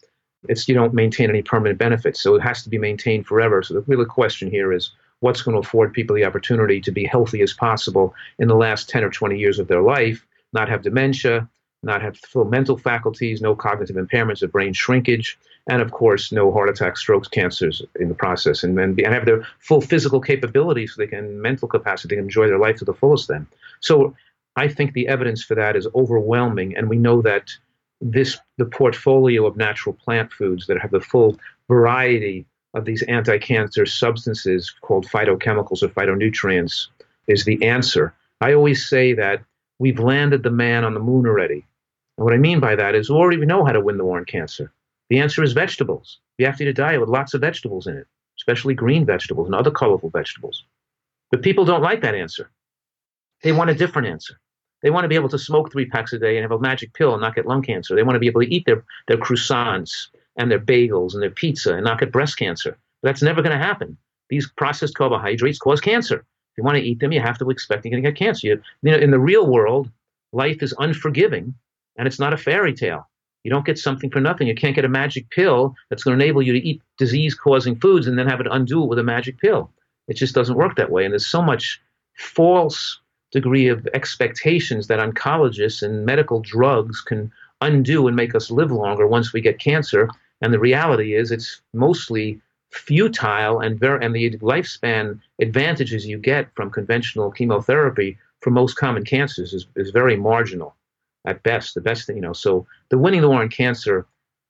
it's 0.49 0.67
you 0.67 0.75
don't 0.75 0.93
maintain 0.93 1.29
any 1.29 1.41
permanent 1.41 1.79
benefits. 1.79 2.21
So 2.21 2.35
it 2.35 2.41
has 2.41 2.63
to 2.63 2.69
be 2.69 2.77
maintained 2.77 3.25
forever. 3.25 3.63
So 3.63 3.73
the 3.73 3.81
real 3.81 4.05
question 4.05 4.51
here 4.51 4.73
is 4.73 4.91
what's 5.21 5.41
going 5.41 5.55
to 5.55 5.65
afford 5.65 5.93
people 5.93 6.15
the 6.15 6.25
opportunity 6.25 6.81
to 6.81 6.91
be 6.91 7.05
healthy 7.05 7.41
as 7.41 7.53
possible 7.53 8.13
in 8.39 8.49
the 8.49 8.55
last 8.55 8.89
10 8.89 9.03
or 9.03 9.09
20 9.09 9.39
years 9.39 9.57
of 9.57 9.67
their 9.67 9.81
life, 9.81 10.25
not 10.51 10.67
have 10.67 10.81
dementia, 10.81 11.47
not 11.81 12.01
have 12.01 12.17
full 12.17 12.45
mental 12.45 12.77
faculties, 12.77 13.41
no 13.41 13.55
cognitive 13.55 13.95
impairments 13.95 14.41
of 14.41 14.51
brain 14.51 14.73
shrinkage, 14.73 15.39
and 15.67 15.81
of 15.81 15.91
course, 15.91 16.31
no 16.31 16.51
heart 16.51 16.69
attacks, 16.69 16.99
strokes, 16.99 17.27
cancers 17.27 17.81
in 17.99 18.09
the 18.09 18.15
process, 18.15 18.63
and, 18.63 18.77
and, 18.79 18.99
and 18.99 19.13
have 19.13 19.25
their 19.25 19.47
full 19.59 19.81
physical 19.81 20.19
capability 20.19 20.87
so 20.87 20.95
they 20.97 21.07
can, 21.07 21.41
mental 21.41 21.67
capacity, 21.67 22.17
enjoy 22.17 22.47
their 22.47 22.59
life 22.59 22.77
to 22.77 22.85
the 22.85 22.93
fullest 22.93 23.29
then. 23.29 23.47
So 23.79 24.15
I 24.55 24.67
think 24.67 24.93
the 24.93 25.07
evidence 25.07 25.43
for 25.43 25.55
that 25.55 25.75
is 25.75 25.87
overwhelming, 25.95 26.75
and 26.75 26.89
we 26.89 26.97
know 26.97 27.21
that 27.21 27.49
this 28.01 28.37
the 28.57 28.65
portfolio 28.65 29.45
of 29.45 29.55
natural 29.55 29.93
plant 29.93 30.31
foods 30.31 30.67
that 30.67 30.79
have 30.79 30.91
the 30.91 30.99
full 30.99 31.39
variety 31.69 32.45
of 32.73 32.85
these 32.85 33.03
anti-cancer 33.03 33.85
substances 33.85 34.73
called 34.81 35.07
phytochemicals 35.07 35.83
or 35.83 35.87
phytonutrients 35.87 36.87
is 37.27 37.45
the 37.45 37.63
answer. 37.63 38.13
I 38.41 38.53
always 38.53 38.87
say 38.87 39.13
that 39.13 39.43
we've 39.79 39.99
landed 39.99 40.43
the 40.43 40.49
man 40.49 40.83
on 40.83 40.93
the 40.93 40.99
moon 40.99 41.25
already. 41.25 41.65
And 42.17 42.25
what 42.25 42.33
I 42.33 42.37
mean 42.37 42.59
by 42.59 42.75
that 42.75 42.95
is 42.95 43.09
we 43.09 43.15
already 43.15 43.45
know 43.45 43.63
how 43.63 43.71
to 43.71 43.81
win 43.81 43.97
the 43.97 44.03
war 44.03 44.17
on 44.17 44.25
cancer. 44.25 44.71
The 45.09 45.19
answer 45.19 45.43
is 45.43 45.53
vegetables. 45.53 46.19
You 46.37 46.45
have 46.45 46.57
to 46.57 46.63
eat 46.63 46.69
a 46.69 46.73
diet 46.73 46.99
with 46.99 47.09
lots 47.09 47.33
of 47.33 47.41
vegetables 47.41 47.87
in 47.87 47.97
it, 47.97 48.07
especially 48.37 48.73
green 48.73 49.05
vegetables 49.05 49.47
and 49.47 49.55
other 49.55 49.71
colorful 49.71 50.09
vegetables. 50.09 50.65
But 51.31 51.41
people 51.41 51.65
don't 51.65 51.81
like 51.81 52.01
that 52.01 52.15
answer. 52.15 52.49
They 53.43 53.51
want 53.51 53.69
a 53.69 53.75
different 53.75 54.07
answer. 54.07 54.39
They 54.81 54.89
want 54.89 55.05
to 55.05 55.09
be 55.09 55.15
able 55.15 55.29
to 55.29 55.39
smoke 55.39 55.71
three 55.71 55.85
packs 55.85 56.13
a 56.13 56.19
day 56.19 56.37
and 56.37 56.43
have 56.43 56.51
a 56.51 56.59
magic 56.59 56.93
pill 56.93 57.13
and 57.13 57.21
not 57.21 57.35
get 57.35 57.45
lung 57.45 57.61
cancer. 57.61 57.95
They 57.95 58.03
want 58.03 58.15
to 58.15 58.19
be 58.19 58.27
able 58.27 58.41
to 58.41 58.53
eat 58.53 58.65
their, 58.65 58.83
their 59.07 59.17
croissants 59.17 60.07
and 60.35 60.51
their 60.51 60.59
bagels 60.59 61.13
and 61.13 61.23
their 61.23 61.31
pizza 61.31 61.73
and 61.75 61.83
not 61.83 61.99
get 61.99 62.11
breast 62.11 62.37
cancer. 62.37 62.77
But 63.01 63.09
that's 63.09 63.21
never 63.21 63.41
going 63.41 63.57
to 63.57 63.63
happen. 63.63 63.97
These 64.29 64.49
processed 64.51 64.95
carbohydrates 64.95 65.59
cause 65.59 65.79
cancer. 65.79 66.17
If 66.17 66.57
you 66.57 66.63
want 66.63 66.77
to 66.77 66.83
eat 66.83 66.99
them, 66.99 67.11
you 67.11 67.21
have 67.21 67.37
to 67.39 67.49
expect 67.49 67.85
you're 67.85 67.91
going 67.91 68.03
to 68.03 68.09
get 68.09 68.17
cancer. 68.17 68.47
You, 68.47 68.61
you 68.81 68.91
know, 68.91 68.97
in 68.97 69.11
the 69.11 69.19
real 69.19 69.47
world, 69.47 69.89
life 70.33 70.61
is 70.61 70.73
unforgiving 70.77 71.55
and 71.97 72.07
it's 72.07 72.19
not 72.19 72.33
a 72.33 72.37
fairy 72.37 72.73
tale. 72.73 73.07
You 73.43 73.51
don't 73.51 73.65
get 73.65 73.77
something 73.77 74.09
for 74.09 74.21
nothing. 74.21 74.47
You 74.47 74.55
can't 74.55 74.75
get 74.75 74.85
a 74.85 74.89
magic 74.89 75.29
pill 75.29 75.75
that's 75.89 76.03
going 76.03 76.17
to 76.17 76.23
enable 76.23 76.41
you 76.41 76.53
to 76.53 76.65
eat 76.65 76.81
disease 76.97 77.35
causing 77.35 77.75
foods 77.75 78.07
and 78.07 78.17
then 78.17 78.27
have 78.27 78.39
it 78.39 78.47
undo 78.49 78.83
it 78.83 78.87
with 78.87 78.99
a 78.99 79.03
magic 79.03 79.37
pill. 79.37 79.69
It 80.07 80.15
just 80.15 80.35
doesn't 80.35 80.55
work 80.55 80.75
that 80.77 80.91
way. 80.91 81.03
And 81.03 81.13
there's 81.13 81.25
so 81.25 81.41
much 81.41 81.81
false 82.17 82.99
degree 83.31 83.67
of 83.67 83.87
expectations 83.93 84.87
that 84.87 84.99
oncologists 84.99 85.81
and 85.81 86.05
medical 86.05 86.39
drugs 86.39 87.01
can 87.01 87.31
undo 87.61 88.07
and 88.07 88.15
make 88.15 88.35
us 88.35 88.51
live 88.51 88.71
longer 88.71 89.07
once 89.07 89.33
we 89.33 89.41
get 89.41 89.59
cancer. 89.59 90.09
And 90.41 90.53
the 90.53 90.59
reality 90.59 91.15
is, 91.15 91.31
it's 91.31 91.61
mostly 91.73 92.39
futile, 92.71 93.59
and 93.59 93.79
very, 93.79 94.03
and 94.03 94.15
the 94.15 94.37
lifespan 94.39 95.19
advantages 95.39 96.05
you 96.05 96.17
get 96.17 96.49
from 96.55 96.69
conventional 96.69 97.31
chemotherapy 97.31 98.17
for 98.41 98.51
most 98.51 98.75
common 98.75 99.05
cancers 99.05 99.53
is, 99.53 99.67
is 99.75 99.91
very 99.91 100.15
marginal 100.15 100.75
at 101.25 101.43
best. 101.43 101.75
The 101.75 101.81
best 101.81 102.07
thing, 102.07 102.15
you 102.15 102.21
know. 102.21 102.33
So 102.33 102.65
the 102.89 102.97
winning 102.97 103.21
the 103.21 103.29
war 103.29 103.41
on 103.41 103.49
cancer, 103.49 104.05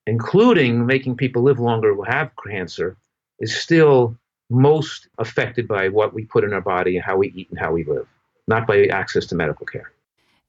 including 0.08 0.86
making 0.86 1.18
people 1.18 1.44
live 1.44 1.60
longer 1.60 1.94
who 1.94 2.04
have 2.04 2.32
cancer, 2.48 2.98
is 3.40 3.56
still 3.56 4.18
most 4.50 5.08
affected 5.18 5.68
by 5.68 5.90
what 5.90 6.14
we 6.14 6.26
put 6.26 6.44
in 6.44 6.54
our 6.54 6.62
body 6.62 6.96
and 6.96 7.06
how 7.06 7.18
we 7.18 7.32
eat 7.36 7.50
and 7.50 7.60
how 7.60 7.72
we 7.72 7.84
live 7.84 8.08
not 8.48 8.68
by 8.68 8.86
access 8.88 9.26
to 9.28 9.36
medical 9.36 9.66
care. 9.66 9.92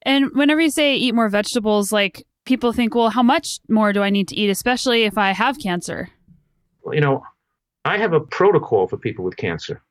And 0.01 0.31
whenever 0.33 0.61
you 0.61 0.69
say 0.69 0.95
eat 0.95 1.15
more 1.15 1.29
vegetables, 1.29 1.91
like 1.91 2.25
people 2.45 2.73
think, 2.73 2.93
well, 2.93 3.09
how 3.09 3.23
much 3.23 3.59
more 3.69 3.93
do 3.93 4.03
I 4.03 4.09
need 4.09 4.27
to 4.29 4.35
eat, 4.35 4.49
especially 4.49 5.03
if 5.03 5.17
I 5.17 5.31
have 5.31 5.59
cancer? 5.59 6.09
Well, 6.83 6.93
you 6.93 7.01
know, 7.01 7.23
I 7.85 7.97
have 7.97 8.13
a 8.13 8.19
protocol 8.19 8.87
for 8.87 8.97
people 8.97 9.25
with 9.25 9.37
cancer, 9.37 9.81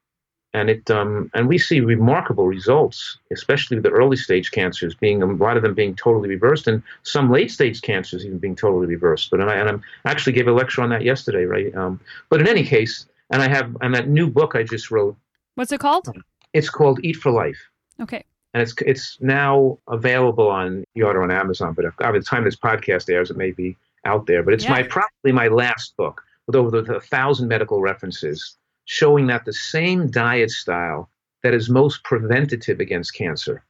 and 0.54 0.70
it 0.70 0.90
um, 0.90 1.30
and 1.34 1.48
we 1.48 1.58
see 1.58 1.80
remarkable 1.80 2.46
results, 2.46 3.18
especially 3.32 3.76
with 3.76 3.84
the 3.84 3.90
early 3.90 4.16
stage 4.16 4.50
cancers 4.50 4.94
being 4.94 5.22
a 5.22 5.26
lot 5.26 5.56
of 5.56 5.62
them 5.62 5.74
being 5.74 5.94
totally 5.94 6.28
reversed, 6.28 6.66
and 6.66 6.82
some 7.02 7.30
late 7.30 7.50
stage 7.50 7.82
cancers 7.82 8.24
even 8.24 8.38
being 8.38 8.56
totally 8.56 8.86
reversed. 8.86 9.30
But 9.30 9.40
and 9.40 9.50
I, 9.50 9.56
and 9.56 9.68
I'm 9.68 9.82
actually 10.06 10.32
gave 10.32 10.48
a 10.48 10.52
lecture 10.52 10.80
on 10.80 10.88
that 10.90 11.02
yesterday, 11.02 11.44
right? 11.44 11.74
Um, 11.74 12.00
but 12.30 12.40
in 12.40 12.48
any 12.48 12.64
case, 12.64 13.06
and 13.30 13.42
I 13.42 13.48
have 13.48 13.76
and 13.82 13.94
that 13.94 14.08
new 14.08 14.30
book 14.30 14.54
I 14.54 14.62
just 14.62 14.90
wrote. 14.90 15.16
What's 15.56 15.72
it 15.72 15.80
called? 15.80 16.08
It's 16.52 16.70
called 16.70 17.00
Eat 17.02 17.16
for 17.16 17.30
Life 17.30 17.58
Okay. 18.00 18.24
And 18.52 18.62
it's 18.62 18.74
it's 18.82 19.18
now 19.20 19.78
available 19.88 20.48
on 20.48 20.84
you 20.94 21.06
order 21.06 21.22
on 21.22 21.30
Amazon, 21.30 21.74
but 21.74 21.84
by 21.96 22.12
the 22.12 22.20
time 22.20 22.44
this 22.44 22.56
podcast 22.56 23.12
airs, 23.12 23.30
it 23.30 23.36
may 23.36 23.50
be 23.50 23.76
out 24.04 24.26
there. 24.26 24.42
But 24.42 24.54
it's 24.54 24.64
yeah. 24.64 24.70
my 24.70 24.82
probably 24.84 25.32
my 25.32 25.48
last 25.48 25.96
book 25.96 26.22
with 26.46 26.54
over 26.54 26.78
a 26.78 27.00
thousand 27.00 27.48
medical 27.48 27.80
references 27.80 28.56
showing 28.84 29.26
that 29.28 29.44
the 29.44 29.52
same 29.52 30.10
diet 30.10 30.50
style 30.50 31.08
that 31.42 31.54
is 31.54 31.68
most 31.68 32.04
preventative 32.04 32.80
against 32.80 33.14
cancer 33.14 33.64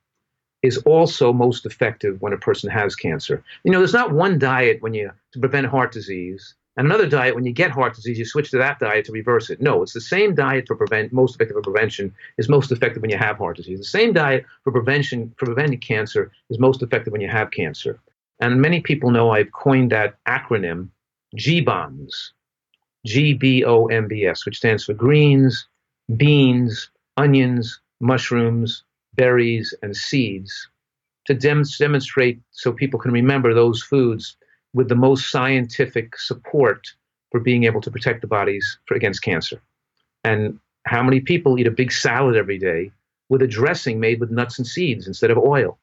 is 0.62 0.79
also 0.79 1.33
most 1.33 1.66
effective 1.66 2.20
when 2.22 2.33
a 2.33 2.38
person 2.38 2.70
has 2.70 2.96
cancer. 2.96 3.44
You 3.64 3.72
know, 3.72 3.79
there's 3.79 3.92
not 3.92 4.12
one 4.12 4.38
diet 4.38 4.81
when 4.81 4.94
you 4.94 5.11
to 5.33 5.38
prevent 5.38 5.66
heart 5.66 5.92
disease 5.92 6.55
and 6.77 6.87
another 6.87 7.07
diet, 7.07 7.37
when 7.37 7.46
you 7.46 7.53
get 7.53 7.70
heart 7.70 7.94
disease, 7.94 8.18
you 8.18 8.24
switch 8.24 8.50
to 8.50 8.59
that 8.59 8.81
diet 8.81 9.05
to 9.05 9.12
reverse 9.12 9.48
it. 9.48 9.61
No, 9.61 9.83
it's 9.83 9.92
the 9.92 10.00
same 10.00 10.35
diet 10.35 10.66
for 10.66 10.74
prevent 10.74 11.12
most 11.12 11.37
effective 11.37 11.55
for 11.55 11.62
prevention 11.62 12.12
is 12.37 12.48
most 12.48 12.72
effective 12.72 13.00
when 13.00 13.12
you 13.12 13.16
have 13.16 13.38
heart 13.38 13.57
disease. 13.57 13.79
The 13.79 13.85
same 13.85 14.12
diet 14.12 14.44
for 14.64 14.72
prevention 14.72 15.33
for 15.37 15.46
preventing 15.46 15.79
cancer 15.79 16.33
is 16.50 16.59
most 16.59 16.83
effective 16.83 17.12
when 17.12 17.20
you 17.20 17.29
have 17.29 17.53
cancer. 17.53 18.00
And 18.40 18.61
many 18.61 18.81
people 18.81 19.12
know 19.12 19.31
I've 19.31 19.53
coined 19.53 19.92
that 19.92 20.16
acronym 20.27 20.88
G 21.37 21.61
B 21.61 21.70
O 23.06 23.86
M 23.86 24.08
B 24.08 24.26
S, 24.26 24.46
which 24.46 24.56
stands 24.56 24.84
for 24.84 24.94
greens, 24.94 25.66
beans, 26.16 26.90
onions, 27.16 27.80
mushrooms, 28.00 28.84
berries, 29.14 29.74
and 29.82 29.96
seeds, 29.96 30.68
to 31.26 31.34
dem- 31.34 31.64
demonstrate 31.78 32.40
so 32.50 32.72
people 32.72 32.98
can 32.98 33.12
remember 33.12 33.54
those 33.54 33.82
foods 33.82 34.36
with 34.72 34.88
the 34.88 34.94
most 34.94 35.30
scientific 35.30 36.18
support 36.18 36.88
for 37.30 37.40
being 37.40 37.64
able 37.64 37.80
to 37.80 37.90
protect 37.90 38.20
the 38.20 38.26
bodies 38.26 38.78
for, 38.86 38.94
against 38.94 39.22
cancer. 39.22 39.60
And 40.24 40.58
how 40.84 41.02
many 41.02 41.20
people 41.20 41.58
eat 41.58 41.66
a 41.66 41.70
big 41.70 41.92
salad 41.92 42.36
every 42.36 42.58
day 42.58 42.90
with 43.28 43.42
a 43.42 43.46
dressing 43.46 44.00
made 44.00 44.20
with 44.20 44.30
nuts 44.30 44.58
and 44.58 44.66
seeds 44.66 45.06
instead 45.06 45.30
of 45.30 45.38
oil? 45.38 45.78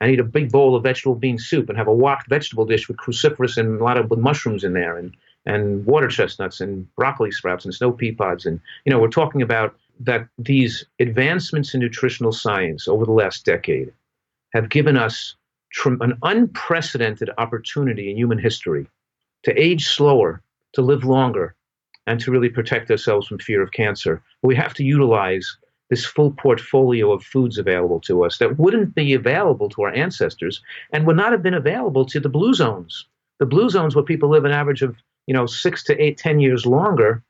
And 0.00 0.12
eat 0.12 0.20
a 0.20 0.24
big 0.24 0.52
bowl 0.52 0.76
of 0.76 0.84
vegetable 0.84 1.16
bean 1.16 1.38
soup 1.38 1.68
and 1.68 1.78
have 1.78 1.88
a 1.88 1.94
wok 1.94 2.26
vegetable 2.28 2.66
dish 2.66 2.86
with 2.86 2.98
cruciferous 2.98 3.56
and 3.56 3.80
a 3.80 3.84
lot 3.84 3.96
of 3.96 4.10
with 4.10 4.20
mushrooms 4.20 4.62
in 4.62 4.72
there 4.72 4.96
and, 4.96 5.16
and 5.48 5.84
water 5.86 6.08
chestnuts 6.08 6.60
and 6.60 6.94
broccoli 6.94 7.32
sprouts 7.32 7.64
and 7.64 7.74
snow 7.74 7.90
pea 7.90 8.12
pods. 8.12 8.44
And, 8.46 8.60
you 8.84 8.92
know, 8.92 9.00
we're 9.00 9.08
talking 9.08 9.42
about 9.42 9.74
that 9.98 10.28
these 10.38 10.84
advancements 11.00 11.74
in 11.74 11.80
nutritional 11.80 12.32
science 12.32 12.86
over 12.86 13.04
the 13.04 13.12
last 13.12 13.44
decade 13.44 13.90
have 14.52 14.68
given 14.68 14.96
us 14.96 15.34
an 15.84 16.18
unprecedented 16.22 17.30
opportunity 17.38 18.10
in 18.10 18.16
human 18.16 18.38
history 18.38 18.86
to 19.42 19.60
age 19.60 19.86
slower, 19.86 20.42
to 20.74 20.82
live 20.82 21.04
longer, 21.04 21.54
and 22.06 22.20
to 22.20 22.30
really 22.30 22.48
protect 22.48 22.90
ourselves 22.90 23.26
from 23.26 23.38
fear 23.38 23.62
of 23.62 23.72
cancer. 23.72 24.22
We 24.42 24.54
have 24.54 24.74
to 24.74 24.84
utilize 24.84 25.56
this 25.90 26.04
full 26.04 26.32
portfolio 26.32 27.10
of 27.12 27.22
foods 27.22 27.56
available 27.56 28.00
to 28.00 28.24
us 28.24 28.38
that 28.38 28.58
wouldn't 28.58 28.94
be 28.94 29.14
available 29.14 29.70
to 29.70 29.82
our 29.82 29.94
ancestors 29.94 30.60
and 30.92 31.06
would 31.06 31.16
not 31.16 31.32
have 31.32 31.42
been 31.42 31.54
available 31.54 32.04
to 32.06 32.20
the 32.20 32.28
blue 32.28 32.52
zones. 32.52 33.06
The 33.38 33.46
blue 33.46 33.70
zones 33.70 33.94
where 33.94 34.04
people 34.04 34.28
live 34.28 34.44
an 34.44 34.52
average 34.52 34.82
of, 34.82 34.96
you 35.28 35.34
know, 35.34 35.46
six 35.46 35.84
to 35.84 36.02
eight, 36.02 36.18
ten 36.18 36.40
years 36.40 36.66
longer 36.66 37.22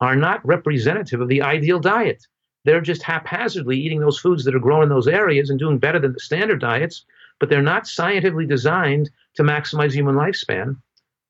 are 0.00 0.16
not 0.16 0.44
representative 0.44 1.20
of 1.20 1.28
the 1.28 1.42
ideal 1.42 1.78
diet. 1.78 2.26
They're 2.64 2.80
just 2.80 3.02
haphazardly 3.02 3.78
eating 3.78 4.00
those 4.00 4.18
foods 4.18 4.44
that 4.44 4.56
are 4.56 4.66
grown 4.66 4.82
in 4.82 4.88
those 4.88 5.06
areas 5.06 5.50
and 5.50 5.58
doing 5.58 5.78
better 5.78 6.00
than 6.00 6.12
the 6.14 6.20
standard 6.20 6.60
diets 6.60 7.04
but 7.38 7.48
they're 7.48 7.62
not 7.62 7.86
scientifically 7.86 8.46
designed 8.46 9.10
to 9.34 9.42
maximize 9.42 9.92
human 9.92 10.14
lifespan, 10.14 10.76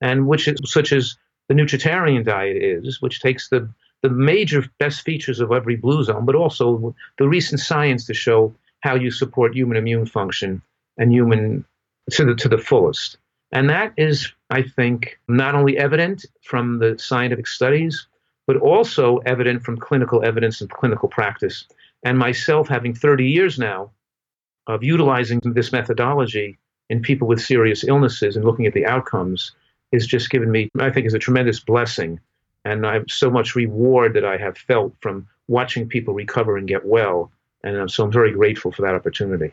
and 0.00 0.26
which 0.26 0.48
is 0.48 0.58
such 0.64 0.92
as 0.92 1.16
the 1.48 1.54
nutritarian 1.54 2.24
diet 2.24 2.56
is, 2.56 3.00
which 3.00 3.20
takes 3.20 3.48
the 3.48 3.68
the 4.02 4.10
major 4.10 4.64
best 4.78 5.00
features 5.00 5.40
of 5.40 5.50
every 5.52 5.74
blue 5.74 6.04
zone, 6.04 6.26
but 6.26 6.34
also 6.34 6.94
the 7.18 7.26
recent 7.26 7.60
science 7.60 8.04
to 8.06 8.14
show 8.14 8.54
how 8.80 8.94
you 8.94 9.10
support 9.10 9.56
human 9.56 9.76
immune 9.76 10.06
function 10.06 10.62
and 10.98 11.12
human 11.12 11.64
to 12.10 12.24
the 12.24 12.34
to 12.34 12.48
the 12.48 12.58
fullest. 12.58 13.18
And 13.52 13.70
that 13.70 13.92
is, 13.96 14.32
I 14.50 14.62
think, 14.62 15.18
not 15.28 15.54
only 15.54 15.78
evident 15.78 16.24
from 16.42 16.78
the 16.78 16.98
scientific 16.98 17.46
studies, 17.46 18.06
but 18.46 18.56
also 18.56 19.18
evident 19.18 19.62
from 19.62 19.78
clinical 19.78 20.24
evidence 20.24 20.60
and 20.60 20.70
clinical 20.70 21.08
practice. 21.08 21.64
And 22.04 22.18
myself, 22.18 22.68
having 22.68 22.94
30 22.94 23.26
years 23.26 23.58
now 23.58 23.90
of 24.66 24.82
utilizing 24.82 25.40
this 25.44 25.72
methodology 25.72 26.58
in 26.90 27.02
people 27.02 27.28
with 27.28 27.40
serious 27.40 27.84
illnesses 27.84 28.36
and 28.36 28.44
looking 28.44 28.66
at 28.66 28.74
the 28.74 28.86
outcomes 28.86 29.52
is 29.92 30.06
just 30.06 30.30
given 30.30 30.50
me, 30.50 30.68
I 30.78 30.90
think, 30.90 31.06
is 31.06 31.14
a 31.14 31.18
tremendous 31.18 31.60
blessing. 31.60 32.20
And 32.64 32.86
I 32.86 32.94
have 32.94 33.04
so 33.08 33.30
much 33.30 33.54
reward 33.54 34.14
that 34.14 34.24
I 34.24 34.36
have 34.36 34.58
felt 34.58 34.94
from 35.00 35.28
watching 35.48 35.88
people 35.88 36.14
recover 36.14 36.56
and 36.56 36.66
get 36.66 36.84
well. 36.84 37.30
And 37.62 37.90
so 37.90 38.04
I'm 38.04 38.12
very 38.12 38.32
grateful 38.32 38.72
for 38.72 38.82
that 38.82 38.94
opportunity. 38.94 39.52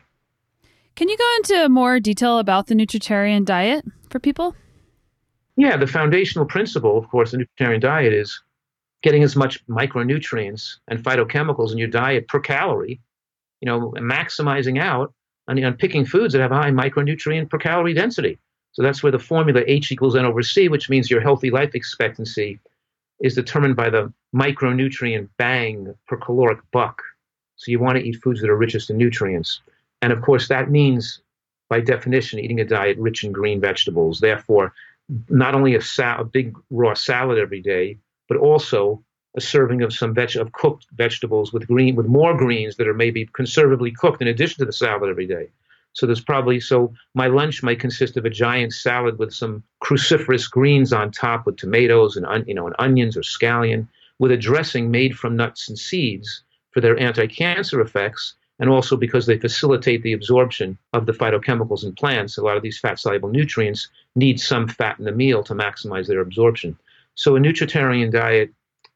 Can 0.96 1.08
you 1.08 1.16
go 1.16 1.36
into 1.38 1.68
more 1.68 1.98
detail 1.98 2.38
about 2.38 2.68
the 2.68 2.74
nutritarian 2.74 3.44
diet 3.44 3.84
for 4.10 4.20
people? 4.20 4.54
Yeah, 5.56 5.76
the 5.76 5.88
foundational 5.88 6.46
principle, 6.46 6.96
of 6.96 7.08
course, 7.08 7.32
the 7.32 7.38
nutritarian 7.38 7.80
diet 7.80 8.12
is 8.12 8.40
getting 9.02 9.24
as 9.24 9.34
much 9.34 9.66
micronutrients 9.66 10.76
and 10.86 11.02
phytochemicals 11.02 11.72
in 11.72 11.78
your 11.78 11.88
diet 11.88 12.28
per 12.28 12.38
calorie, 12.38 13.00
you 13.60 13.66
know, 13.66 13.92
maximizing 13.98 14.80
out 14.80 15.12
on, 15.48 15.62
on 15.64 15.74
picking 15.74 16.06
foods 16.06 16.32
that 16.32 16.40
have 16.40 16.52
high 16.52 16.70
micronutrient 16.70 17.50
per 17.50 17.58
calorie 17.58 17.94
density. 17.94 18.38
So 18.72 18.82
that's 18.82 19.02
where 19.02 19.12
the 19.12 19.18
formula 19.18 19.62
H 19.66 19.90
equals 19.90 20.14
N 20.14 20.24
over 20.24 20.42
C, 20.42 20.68
which 20.68 20.88
means 20.88 21.10
your 21.10 21.20
healthy 21.20 21.50
life 21.50 21.74
expectancy 21.74 22.60
is 23.20 23.34
determined 23.34 23.74
by 23.74 23.90
the 23.90 24.12
micronutrient 24.34 25.28
bang 25.38 25.92
per 26.06 26.16
caloric 26.16 26.60
buck. 26.72 27.02
So 27.56 27.70
you 27.72 27.80
want 27.80 27.98
to 27.98 28.04
eat 28.04 28.22
foods 28.22 28.40
that 28.40 28.50
are 28.50 28.56
richest 28.56 28.90
in 28.90 28.96
nutrients. 28.96 29.60
And 30.04 30.12
of 30.12 30.20
course, 30.20 30.48
that 30.48 30.70
means, 30.70 31.22
by 31.70 31.80
definition, 31.80 32.38
eating 32.38 32.60
a 32.60 32.64
diet 32.66 32.98
rich 32.98 33.24
in 33.24 33.32
green 33.32 33.58
vegetables. 33.58 34.20
Therefore, 34.20 34.74
not 35.30 35.54
only 35.54 35.74
a, 35.74 35.80
a 35.98 36.24
big 36.24 36.54
raw 36.68 36.92
salad 36.92 37.38
every 37.38 37.62
day, 37.62 37.96
but 38.28 38.36
also 38.36 39.02
a 39.34 39.40
serving 39.40 39.80
of 39.80 39.94
some 39.94 40.12
veg- 40.12 40.36
of 40.36 40.52
cooked 40.52 40.88
vegetables 40.92 41.54
with 41.54 41.66
green 41.66 41.96
with 41.96 42.04
more 42.04 42.36
greens 42.36 42.76
that 42.76 42.86
are 42.86 42.92
maybe 42.92 43.24
conservatively 43.32 43.90
cooked 43.90 44.20
in 44.20 44.28
addition 44.28 44.58
to 44.58 44.66
the 44.66 44.74
salad 44.74 45.08
every 45.08 45.26
day. 45.26 45.48
So 45.94 46.04
there's 46.04 46.20
probably 46.20 46.60
so 46.60 46.92
my 47.14 47.28
lunch 47.28 47.62
might 47.62 47.80
consist 47.80 48.18
of 48.18 48.26
a 48.26 48.30
giant 48.44 48.74
salad 48.74 49.18
with 49.18 49.32
some 49.32 49.62
cruciferous 49.82 50.50
greens 50.50 50.92
on 50.92 51.12
top 51.12 51.46
with 51.46 51.56
tomatoes 51.56 52.18
and 52.18 52.46
you 52.46 52.54
know 52.54 52.66
and 52.66 52.76
onions 52.78 53.16
or 53.16 53.22
scallion 53.22 53.88
with 54.18 54.32
a 54.32 54.36
dressing 54.36 54.90
made 54.90 55.16
from 55.16 55.34
nuts 55.34 55.66
and 55.66 55.78
seeds 55.78 56.42
for 56.72 56.82
their 56.82 56.98
anti-cancer 56.98 57.80
effects 57.80 58.34
and 58.60 58.70
also 58.70 58.96
because 58.96 59.26
they 59.26 59.38
facilitate 59.38 60.02
the 60.02 60.12
absorption 60.12 60.78
of 60.92 61.06
the 61.06 61.12
phytochemicals 61.12 61.84
in 61.84 61.92
plants. 61.94 62.38
A 62.38 62.42
lot 62.42 62.56
of 62.56 62.62
these 62.62 62.78
fat 62.78 62.98
soluble 62.98 63.28
nutrients 63.28 63.88
need 64.14 64.38
some 64.38 64.68
fat 64.68 64.98
in 64.98 65.04
the 65.04 65.12
meal 65.12 65.42
to 65.44 65.54
maximize 65.54 66.06
their 66.06 66.20
absorption. 66.20 66.78
So 67.14 67.36
a 67.36 67.40
nutritarian 67.40 68.12
diet 68.12 68.52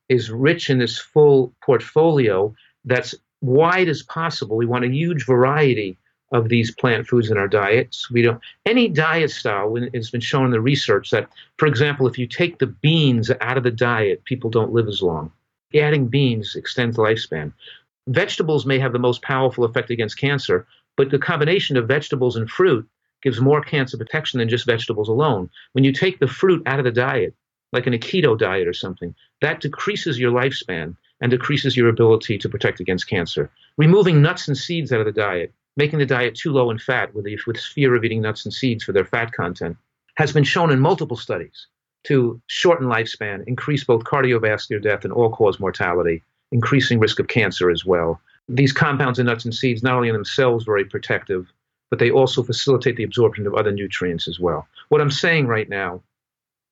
is 0.08 0.30
rich 0.30 0.70
in 0.70 0.78
this 0.78 0.98
full 0.98 1.52
portfolio 1.62 2.54
that's 2.84 3.14
wide 3.40 3.88
as 3.88 4.02
possible. 4.02 4.56
We 4.56 4.66
want 4.66 4.84
a 4.84 4.90
huge 4.90 5.26
variety 5.26 5.98
of 6.32 6.48
these 6.48 6.70
plant 6.70 7.06
foods 7.06 7.30
in 7.30 7.38
our 7.38 7.48
diets. 7.48 8.10
We 8.10 8.22
don't 8.22 8.40
any 8.66 8.88
diet 8.88 9.30
style. 9.30 9.74
It's 9.76 10.10
been 10.10 10.20
shown 10.20 10.46
in 10.46 10.50
the 10.50 10.60
research 10.60 11.10
that, 11.10 11.28
for 11.56 11.66
example, 11.66 12.06
if 12.06 12.18
you 12.18 12.26
take 12.26 12.58
the 12.58 12.66
beans 12.66 13.30
out 13.40 13.56
of 13.56 13.64
the 13.64 13.70
diet, 13.70 14.24
people 14.24 14.50
don't 14.50 14.72
live 14.72 14.88
as 14.88 15.02
long. 15.02 15.32
Adding 15.74 16.08
beans 16.08 16.54
extends 16.54 16.96
lifespan. 16.96 17.52
Vegetables 18.08 18.66
may 18.66 18.78
have 18.78 18.92
the 18.92 18.98
most 18.98 19.22
powerful 19.22 19.64
effect 19.64 19.90
against 19.90 20.18
cancer, 20.18 20.66
but 20.96 21.10
the 21.10 21.18
combination 21.18 21.76
of 21.76 21.86
vegetables 21.86 22.36
and 22.36 22.50
fruit 22.50 22.88
gives 23.22 23.40
more 23.40 23.62
cancer 23.62 23.96
protection 23.96 24.38
than 24.38 24.48
just 24.48 24.66
vegetables 24.66 25.08
alone. 25.08 25.50
When 25.72 25.84
you 25.84 25.92
take 25.92 26.18
the 26.18 26.26
fruit 26.26 26.62
out 26.66 26.78
of 26.78 26.84
the 26.84 26.90
diet, 26.90 27.34
like 27.72 27.86
in 27.86 27.94
a 27.94 27.98
keto 27.98 28.38
diet 28.38 28.66
or 28.66 28.72
something, 28.72 29.14
that 29.42 29.60
decreases 29.60 30.18
your 30.18 30.32
lifespan 30.32 30.96
and 31.20 31.30
decreases 31.30 31.76
your 31.76 31.88
ability 31.88 32.38
to 32.38 32.48
protect 32.48 32.80
against 32.80 33.08
cancer. 33.08 33.50
Removing 33.76 34.22
nuts 34.22 34.48
and 34.48 34.56
seeds 34.56 34.92
out 34.92 35.00
of 35.00 35.06
the 35.06 35.12
diet 35.12 35.52
making 35.78 36.00
the 36.00 36.06
diet 36.06 36.34
too 36.34 36.52
low 36.52 36.70
in 36.70 36.78
fat 36.78 37.14
with, 37.14 37.24
the, 37.24 37.38
with 37.46 37.56
fear 37.56 37.94
of 37.94 38.04
eating 38.04 38.20
nuts 38.20 38.44
and 38.44 38.52
seeds 38.52 38.82
for 38.82 38.90
their 38.90 39.04
fat 39.04 39.32
content 39.32 39.76
has 40.16 40.32
been 40.32 40.42
shown 40.42 40.72
in 40.72 40.80
multiple 40.80 41.16
studies 41.16 41.68
to 42.02 42.40
shorten 42.48 42.88
lifespan, 42.88 43.44
increase 43.46 43.84
both 43.84 44.02
cardiovascular 44.02 44.82
death 44.82 45.04
and 45.04 45.12
all 45.12 45.30
cause 45.30 45.60
mortality, 45.60 46.22
increasing 46.52 46.98
risk 46.98 47.18
of 47.18 47.28
cancer 47.28 47.70
as 47.70 47.84
well. 47.84 48.20
These 48.48 48.72
compounds 48.72 49.18
in 49.18 49.26
nuts 49.26 49.44
and 49.44 49.54
seeds 49.54 49.82
not 49.82 49.94
only 49.94 50.08
in 50.08 50.14
themselves 50.14 50.64
very 50.64 50.84
protective, 50.84 51.52
but 51.90 51.98
they 51.98 52.10
also 52.10 52.42
facilitate 52.42 52.96
the 52.96 53.04
absorption 53.04 53.46
of 53.46 53.54
other 53.54 53.72
nutrients 53.72 54.28
as 54.28 54.38
well. 54.38 54.66
What 54.88 55.00
I'm 55.00 55.10
saying 55.10 55.46
right 55.46 55.68
now, 55.68 56.02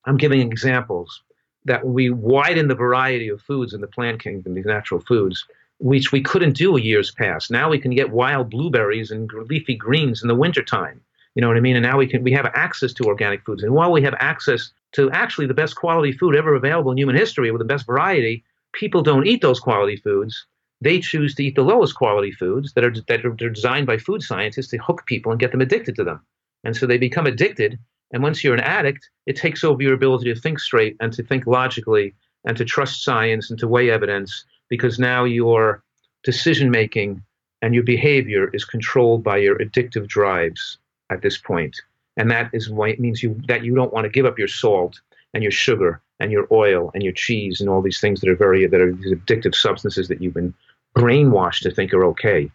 I'm 0.05 0.17
giving 0.17 0.41
examples 0.41 1.23
that 1.65 1.87
we 1.87 2.11
widen 2.11 2.69
the 2.69 2.75
variety 2.75 3.29
of 3.29 3.43
foods 3.43 3.75
in 3.75 3.81
the 3.81 3.87
plant 3.87 4.23
kingdom, 4.23 4.55
these 4.55 4.65
natural 4.65 5.01
foods, 5.01 5.45
which 5.79 6.13
we 6.13 6.23
couldn't 6.23 6.57
do 6.57 6.79
years 6.79 7.11
past. 7.11 7.51
Now 7.51 7.69
we 7.69 7.79
can 7.79 7.91
get 7.91 8.13
wild 8.13 8.51
blueberries 8.51 9.11
and 9.11 9.31
leafy 9.33 9.75
greens 9.75 10.23
in 10.23 10.29
the 10.29 10.35
wintertime. 10.35 11.01
You 11.35 11.43
know 11.43 11.49
what 11.49 11.57
I 11.57 11.61
mean? 11.61 11.77
And 11.77 11.85
now 11.85 11.99
we 11.99 12.07
can 12.07 12.23
we 12.23 12.33
have 12.33 12.51
access 12.55 12.95
to 12.95 13.05
organic 13.05 13.45
foods. 13.45 13.63
And 13.63 13.75
while 13.75 13.93
we 13.93 14.01
have 14.03 14.15
access 14.19 14.73
to 14.93 15.11
actually 15.11 15.47
the 15.47 15.55
best 15.55 15.77
quality 15.77 16.13
food 16.13 16.35
ever 16.35 16.55
available 16.55 16.93
in 16.93 16.99
human 16.99 17.17
history 17.17 17.51
with 17.51 17.59
the 17.59 17.67
best 17.67 17.85
variety, 17.85 18.43
people 18.77 19.03
don't 19.03 19.27
eat 19.27 19.43
those 19.43 19.61
quality 19.61 19.97
foods. 19.97 20.47
They 20.81 21.01
choose 21.01 21.35
to 21.35 21.45
eat 21.45 21.57
the 21.57 21.63
lowest 21.63 21.95
quality 21.95 22.31
foods 22.31 22.75
that 22.75 22.85
are 22.85 22.93
that 23.09 23.25
are 23.25 23.51
designed 23.51 23.87
by 23.87 23.99
food 23.99 24.23
scientists 24.23 24.69
to 24.69 24.79
hook 24.79 25.05
people 25.07 25.33
and 25.33 25.41
get 25.41 25.51
them 25.51 25.63
addicted 25.63 25.97
to 25.97 26.05
them. 26.05 26.21
And 26.65 26.77
so 26.77 26.87
they 26.87 26.99
become 26.99 27.27
addicted. 27.27 27.79
And 28.13 28.23
once 28.23 28.45
you're 28.45 28.55
an 28.55 28.61
addict, 28.61 29.09
it 29.27 29.37
takes 29.37 29.65
over 29.65 29.83
your 29.83 29.95
ability 29.95 30.33
to 30.33 30.41
think 30.41 30.61
straight 30.61 30.97
and 31.01 31.13
to 31.15 31.23
think 31.23 31.47
logically 31.47 32.15
and 32.45 32.57
to 32.57 32.65
trust 32.65 33.03
science 33.03 33.51
and 33.51 33.59
to 33.59 33.67
weigh 33.67 33.91
evidence 33.91 34.45
because 34.69 34.99
now 34.99 35.25
your 35.25 35.83
decision 36.23 36.71
making 36.71 37.23
and 37.63 37.75
your 37.75 37.83
behavior 37.83 38.51
is 38.53 38.65
controlled 38.65 39.25
by 39.25 39.39
your 39.39 39.59
addictive 39.59 40.07
drives 40.07 40.79
at 41.11 41.23
this 41.23 41.39
point. 41.39 41.77
And 42.17 42.31
that 42.31 42.51
is 42.53 42.71
why 42.71 42.91
it 42.91 43.01
means 43.01 43.23
you 43.23 43.41
that 43.49 43.65
you 43.65 43.75
don't 43.75 43.93
want 43.93 44.05
to 44.05 44.11
give 44.11 44.27
up 44.27 44.39
your 44.39 44.49
salt 44.49 45.01
and 45.35 45.43
your 45.43 45.53
sugar 45.53 46.03
and 46.19 46.33
your 46.33 46.47
oil 46.51 46.91
and 46.95 47.03
your 47.03 47.13
cheese 47.13 47.61
and 47.61 47.69
all 47.69 47.83
these 47.83 48.01
things 48.01 48.21
that 48.21 48.31
are 48.31 48.37
very 48.37 48.67
that 48.67 48.81
are 48.81 48.93
these 48.93 49.13
addictive 49.13 49.55
substances 49.55 50.09
that 50.09 50.21
you've 50.23 50.35
been 50.35 50.55
brainwashed 50.97 51.61
to 51.61 51.71
think 51.71 51.93
are 51.93 52.05
okay. 52.05 52.51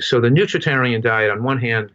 So 0.00 0.20
the 0.20 0.28
nutritarian 0.28 1.02
diet 1.02 1.30
on 1.30 1.42
one 1.42 1.60
hand 1.60 1.90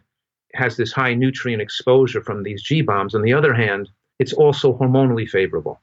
has 0.54 0.76
this 0.76 0.92
high 0.92 1.14
nutrient 1.14 1.62
exposure 1.62 2.22
from 2.22 2.42
these 2.42 2.62
G 2.62 2.82
bombs. 2.82 3.14
On 3.14 3.22
the 3.22 3.32
other 3.32 3.54
hand, 3.54 3.88
it's 4.18 4.32
also 4.32 4.76
hormonally 4.76 5.28
favorable 5.28 5.80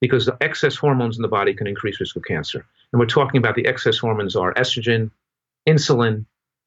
because 0.00 0.26
the 0.26 0.36
excess 0.40 0.76
hormones 0.76 1.16
in 1.16 1.22
the 1.22 1.28
body 1.28 1.54
can 1.54 1.66
increase 1.66 2.00
risk 2.00 2.16
of 2.16 2.24
cancer. 2.24 2.64
And 2.92 3.00
we're 3.00 3.06
talking 3.06 3.38
about 3.38 3.54
the 3.54 3.66
excess 3.66 3.98
hormones 3.98 4.36
are 4.36 4.54
estrogen, 4.54 5.10
insulin, 5.68 6.24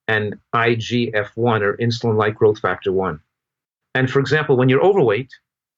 and 0.08 0.36
IGF-1 0.54 1.62
or 1.62 1.78
insulin-like 1.78 2.36
growth 2.36 2.60
factor 2.60 2.92
1. 2.92 3.20
And 3.96 4.10
for 4.10 4.20
example, 4.20 4.58
when 4.58 4.70
you're 4.70 4.84
overweight, 4.84 5.32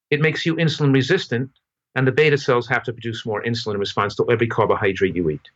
it 0.09 0.21
makes 0.21 0.45
you 0.45 0.55
insulin 0.55 0.93
resistant, 0.93 1.51
and 1.95 2.07
the 2.07 2.11
beta 2.11 2.37
cells 2.37 2.67
have 2.67 2.83
to 2.83 2.93
produce 2.93 3.25
more 3.25 3.43
insulin 3.43 3.75
in 3.75 3.79
response 3.79 4.15
to 4.15 4.29
every 4.31 4.47
carbohydrate 4.47 5.15
you 5.15 5.29
eat. 5.29 5.49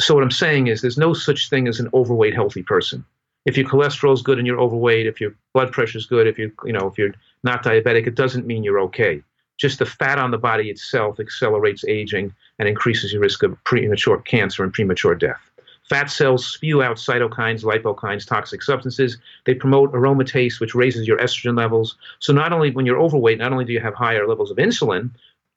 So 0.00 0.14
what 0.14 0.22
I'm 0.22 0.30
saying 0.30 0.66
is 0.66 0.80
there's 0.80 0.98
no 0.98 1.14
such 1.14 1.48
thing 1.48 1.68
as 1.68 1.80
an 1.80 1.88
overweight 1.94 2.34
healthy 2.34 2.62
person. 2.62 3.04
If 3.46 3.56
your 3.56 3.68
cholesterol 3.68 4.12
is 4.12 4.22
good 4.22 4.38
and 4.38 4.46
you're 4.46 4.60
overweight, 4.60 5.06
if 5.06 5.20
your 5.20 5.34
blood 5.54 5.72
pressure 5.72 5.98
is 5.98 6.06
good, 6.06 6.26
if 6.26 6.38
you 6.38 6.52
you 6.64 6.72
know 6.72 6.86
if 6.88 6.98
you're 6.98 7.14
not 7.42 7.62
diabetic, 7.62 8.06
it 8.06 8.14
doesn't 8.14 8.46
mean 8.46 8.64
you're 8.64 8.80
okay 8.80 9.22
just 9.58 9.78
the 9.78 9.86
fat 9.86 10.18
on 10.18 10.30
the 10.30 10.38
body 10.38 10.70
itself 10.70 11.18
accelerates 11.18 11.84
aging 11.86 12.34
and 12.58 12.68
increases 12.68 13.12
your 13.12 13.22
risk 13.22 13.42
of 13.42 13.62
premature 13.64 14.18
cancer 14.18 14.62
and 14.62 14.72
premature 14.72 15.14
death. 15.14 15.40
Fat 15.88 16.10
cells 16.10 16.44
spew 16.44 16.82
out 16.82 16.96
cytokines, 16.96 17.62
lipokines, 17.62 18.26
toxic 18.26 18.60
substances. 18.60 19.18
They 19.44 19.54
promote 19.54 19.92
aromatase, 19.92 20.58
which 20.58 20.74
raises 20.74 21.06
your 21.06 21.18
estrogen 21.18 21.56
levels. 21.56 21.96
So 22.18 22.32
not 22.32 22.52
only 22.52 22.72
when 22.72 22.86
you're 22.86 23.00
overweight, 23.00 23.38
not 23.38 23.52
only 23.52 23.64
do 23.64 23.72
you 23.72 23.80
have 23.80 23.94
higher 23.94 24.26
levels 24.26 24.50
of 24.50 24.56
insulin, 24.56 25.10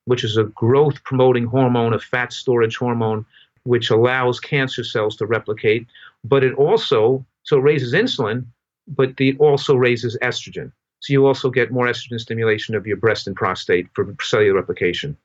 which 0.10 0.24
is 0.24 0.38
a 0.38 0.46
growth 0.46 1.04
promoting 1.04 1.46
hormone, 1.46 1.94
a 1.94 2.00
fat 2.00 2.34
storage 2.34 2.78
hormone, 2.78 3.24
which 3.64 3.92
allows 3.92 4.40
cancer 4.40 4.84
cells 4.84 5.16
to 5.18 5.26
replicate, 5.28 5.86
but 6.24 6.44
it 6.44 6.54
also 6.56 7.24
so 7.44 7.58
it 7.58 7.62
raises 7.62 7.94
insulin, 7.94 8.46
but 8.88 9.14
it 9.20 9.40
also 9.40 9.76
raises 9.76 10.18
estrogen. 10.24 10.72
So 11.00 11.14
you 11.14 11.28
also 11.28 11.50
get 11.52 11.72
more 11.72 11.86
estrogen 11.86 12.20
stimulation 12.20 12.74
of 12.76 12.88
your 12.88 12.98
breast 12.98 13.28
and 13.28 13.36
prostate 13.36 13.88
for 13.94 14.16
cellular 14.20 14.56
replication. 14.56 15.16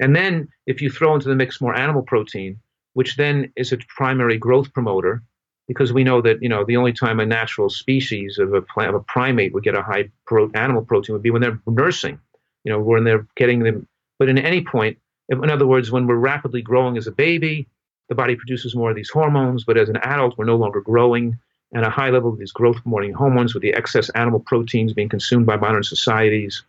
And 0.00 0.16
then 0.16 0.48
if 0.66 0.82
you 0.82 0.90
throw 0.90 1.14
into 1.14 1.28
the 1.28 1.36
mix 1.36 1.60
more 1.60 1.76
animal 1.76 2.02
protein, 2.02 2.58
which 2.94 3.16
then 3.16 3.52
is 3.54 3.72
a 3.72 3.78
primary 3.96 4.36
growth 4.36 4.72
promoter, 4.72 5.22
because 5.68 5.92
we 5.92 6.02
know 6.02 6.20
that 6.22 6.42
you 6.42 6.48
know 6.48 6.64
the 6.64 6.76
only 6.76 6.92
time 6.92 7.20
a 7.20 7.26
natural 7.26 7.70
species 7.70 8.38
of 8.38 8.52
a, 8.52 8.62
of 8.88 8.94
a 8.96 9.00
primate 9.14 9.54
would 9.54 9.62
get 9.62 9.76
a 9.76 9.82
high 9.82 10.10
pro- 10.26 10.50
animal 10.54 10.84
protein 10.84 11.12
would 11.12 11.22
be 11.22 11.30
when 11.30 11.42
they're 11.42 11.60
nursing, 11.68 12.18
you 12.64 12.72
know, 12.72 12.80
when 12.80 13.04
they're 13.04 13.26
getting 13.36 13.60
them. 13.60 13.86
But 14.18 14.28
in 14.28 14.38
any 14.38 14.62
point, 14.62 14.98
in 15.28 15.50
other 15.50 15.66
words, 15.66 15.90
when 15.90 16.06
we're 16.06 16.16
rapidly 16.16 16.62
growing 16.62 16.96
as 16.96 17.06
a 17.06 17.12
baby, 17.12 17.68
the 18.08 18.14
body 18.14 18.36
produces 18.36 18.74
more 18.74 18.90
of 18.90 18.96
these 18.96 19.10
hormones. 19.10 19.64
But 19.64 19.76
as 19.76 19.88
an 19.88 19.98
adult, 19.98 20.36
we're 20.38 20.44
no 20.44 20.56
longer 20.56 20.80
growing 20.80 21.38
and 21.72 21.84
a 21.84 21.90
high 21.90 22.10
level 22.10 22.32
of 22.32 22.38
these 22.38 22.52
growth 22.52 22.82
promoting 22.82 23.12
hormones 23.12 23.52
with 23.52 23.62
the 23.62 23.74
excess 23.74 24.08
animal 24.10 24.40
proteins 24.40 24.94
being 24.94 25.08
consumed 25.08 25.46
by 25.46 25.56
modern 25.56 25.82
societies. 25.82 26.62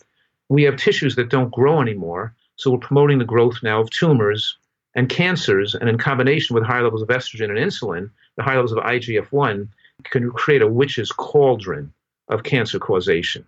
We 0.50 0.64
have 0.64 0.76
tissues 0.76 1.16
that 1.16 1.30
don't 1.30 1.52
grow 1.52 1.82
anymore, 1.82 2.34
so 2.58 2.72
we're 2.72 2.80
promoting 2.80 3.20
the 3.20 3.26
growth 3.26 3.64
now 3.64 3.80
of 3.80 3.90
tumors 3.92 4.58
and 4.96 5.08
cancers, 5.08 5.76
and 5.76 5.88
in 5.88 5.98
combination 5.98 6.54
with 6.54 6.66
high 6.66 6.82
levels 6.82 7.02
of 7.02 7.08
estrogen 7.10 7.50
and 7.50 7.58
insulin, 7.58 8.10
the 8.36 8.44
high 8.44 8.56
levels 8.56 8.72
of 8.74 8.80
IGF 8.80 9.32
1 9.32 9.70
can 10.06 10.32
create 10.32 10.62
a 10.62 10.68
witch's 10.68 11.12
cauldron 11.12 11.94
of 12.28 12.44
cancer 12.44 12.80
causation. 12.80 13.46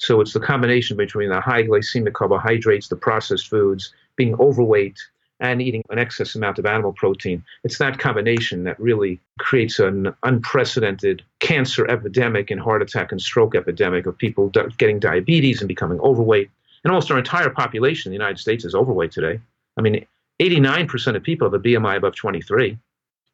So 0.00 0.22
it's 0.22 0.32
the 0.32 0.40
combination 0.40 0.96
between 0.96 1.28
the 1.28 1.42
high 1.42 1.62
glycemic 1.62 2.14
carbohydrates, 2.14 2.88
the 2.88 2.96
processed 2.96 3.48
foods, 3.48 3.92
being 4.16 4.34
overweight, 4.40 4.98
and 5.40 5.60
eating 5.60 5.82
an 5.90 5.98
excess 5.98 6.34
amount 6.34 6.58
of 6.58 6.64
animal 6.64 6.94
protein. 6.94 7.44
It's 7.64 7.76
that 7.78 7.98
combination 7.98 8.64
that 8.64 8.80
really 8.80 9.20
creates 9.38 9.78
an 9.78 10.14
unprecedented 10.22 11.22
cancer 11.40 11.86
epidemic 11.90 12.50
and 12.50 12.58
heart 12.58 12.80
attack 12.80 13.12
and 13.12 13.20
stroke 13.20 13.54
epidemic 13.54 14.06
of 14.06 14.16
people 14.16 14.48
getting 14.78 15.00
diabetes 15.00 15.60
and 15.60 15.68
becoming 15.68 16.00
overweight. 16.00 16.50
And 16.82 16.90
almost 16.90 17.10
our 17.10 17.18
entire 17.18 17.50
population 17.50 18.10
in 18.10 18.12
the 18.12 18.22
United 18.22 18.38
States 18.38 18.64
is 18.64 18.74
overweight 18.74 19.12
today. 19.12 19.38
I 19.76 19.82
mean, 19.82 20.06
89% 20.40 21.14
of 21.14 21.22
people 21.22 21.46
have 21.46 21.54
a 21.54 21.62
BMI 21.62 21.96
above 21.96 22.16
23. 22.16 22.78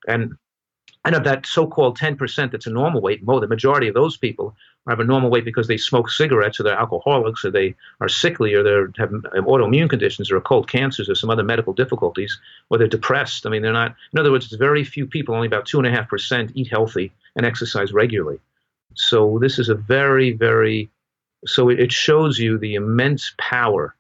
And 0.09 0.37
and 1.05 1.15
of 1.15 1.23
that 1.23 1.47
so-called 1.47 1.97
10% 1.97 2.51
that's 2.51 2.67
a 2.67 2.71
normal 2.71 3.01
weight, 3.01 3.23
well, 3.25 3.39
the 3.39 3.47
majority 3.47 3.87
of 3.87 3.95
those 3.95 4.17
people 4.17 4.57
have 4.89 5.01
a 5.01 5.05
normal 5.05 5.31
weight 5.31 5.45
because 5.45 5.67
they 5.67 5.77
smoke 5.77 6.11
cigarettes 6.11 6.61
or 6.61 6.63
they're 6.63 6.79
alcoholics 6.79 7.45
or 7.45 7.51
they 7.51 7.75
are 8.01 8.09
sickly 8.09 8.55
or 8.55 8.63
they 8.63 8.71
have 8.99 9.11
autoimmune 9.11 9.91
conditions 9.91 10.31
or 10.31 10.37
occult 10.37 10.69
cancers 10.69 11.09
or 11.09 11.15
some 11.15 11.31
other 11.31 11.43
medical 11.43 11.73
difficulties 11.73 12.39
or 12.71 12.79
they're 12.79 12.87
depressed. 12.87 13.47
I 13.47 13.51
mean, 13.51 13.63
they're 13.63 13.73
not, 13.73 13.97
in 14.13 14.19
other 14.19 14.31
words, 14.31 14.47
it's 14.47 14.55
very 14.55 14.85
few 14.85 15.07
people, 15.07 15.35
only 15.35 15.49
about 15.49 15.67
2.5% 15.67 16.53
eat 16.55 16.69
healthy 16.69 17.13
and 17.35 17.45
exercise 17.45 17.93
regularly. 17.93 18.39
So 18.95 19.39
this 19.41 19.59
is 19.59 19.69
a 19.69 19.75
very, 19.75 20.33
very, 20.33 20.89
so 21.47 21.69
it 21.69 21.93
shows 21.93 22.39
you 22.39 22.59
the 22.59 22.75
immense 22.75 23.35
power 23.39 23.95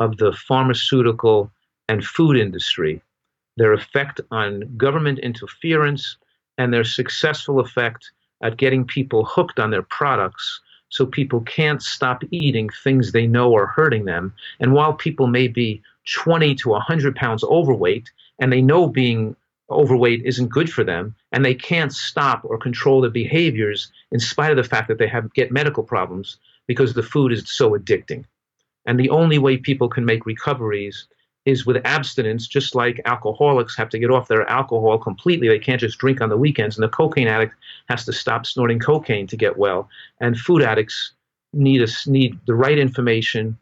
of 0.00 0.16
the 0.16 0.32
pharmaceutical 0.32 1.50
and 1.88 2.04
food 2.04 2.36
industry, 2.36 3.00
their 3.56 3.72
effect 3.72 4.20
on 4.30 4.76
government 4.76 5.20
interference, 5.20 6.16
and 6.58 6.72
their 6.72 6.84
successful 6.84 7.60
effect 7.60 8.10
at 8.44 8.58
getting 8.58 8.84
people 8.84 9.24
hooked 9.24 9.58
on 9.58 9.70
their 9.70 9.82
products 9.82 10.60
so 10.90 11.04
people 11.04 11.40
can't 11.40 11.82
stop 11.82 12.22
eating 12.30 12.68
things 12.84 13.10
they 13.10 13.26
know 13.26 13.56
are 13.56 13.66
hurting 13.66 14.04
them. 14.04 14.32
And 14.60 14.72
while 14.72 14.92
people 14.92 15.26
may 15.26 15.48
be 15.48 15.82
20 16.12 16.54
to 16.56 16.68
100 16.68 17.16
pounds 17.16 17.42
overweight 17.42 18.10
and 18.38 18.52
they 18.52 18.62
know 18.62 18.86
being 18.86 19.34
overweight 19.70 20.22
isn't 20.24 20.50
good 20.50 20.70
for 20.70 20.84
them 20.84 21.14
and 21.32 21.44
they 21.44 21.54
can't 21.54 21.92
stop 21.92 22.42
or 22.44 22.58
control 22.58 23.00
their 23.00 23.10
behaviors 23.10 23.90
in 24.12 24.20
spite 24.20 24.50
of 24.50 24.56
the 24.56 24.62
fact 24.62 24.86
that 24.86 24.98
they 24.98 25.08
have 25.08 25.32
get 25.32 25.50
medical 25.50 25.82
problems 25.82 26.36
because 26.66 26.94
the 26.94 27.02
food 27.02 27.32
is 27.32 27.50
so 27.50 27.70
addicting. 27.70 28.24
And 28.86 29.00
the 29.00 29.10
only 29.10 29.38
way 29.38 29.56
people 29.56 29.88
can 29.88 30.04
make 30.04 30.26
recoveries 30.26 31.06
is 31.46 31.66
with 31.66 31.84
abstinence, 31.84 32.46
just 32.46 32.74
like 32.74 33.00
alcoholics 33.04 33.76
have 33.76 33.90
to 33.90 33.98
get 33.98 34.10
off 34.10 34.28
their 34.28 34.48
alcohol 34.50 34.98
completely. 34.98 35.48
They 35.48 35.58
can't 35.58 35.80
just 35.80 35.98
drink 35.98 36.20
on 36.20 36.30
the 36.30 36.36
weekends. 36.36 36.76
And 36.76 36.82
the 36.82 36.88
cocaine 36.88 37.28
addict 37.28 37.54
has 37.88 38.04
to 38.06 38.12
stop 38.12 38.46
snorting 38.46 38.78
cocaine 38.78 39.26
to 39.26 39.36
get 39.36 39.58
well. 39.58 39.88
And 40.20 40.38
food 40.38 40.62
addicts 40.62 41.12
need, 41.52 41.82
a, 41.82 41.88
need 42.06 42.38
the 42.46 42.54
right 42.54 42.78
information 42.78 43.58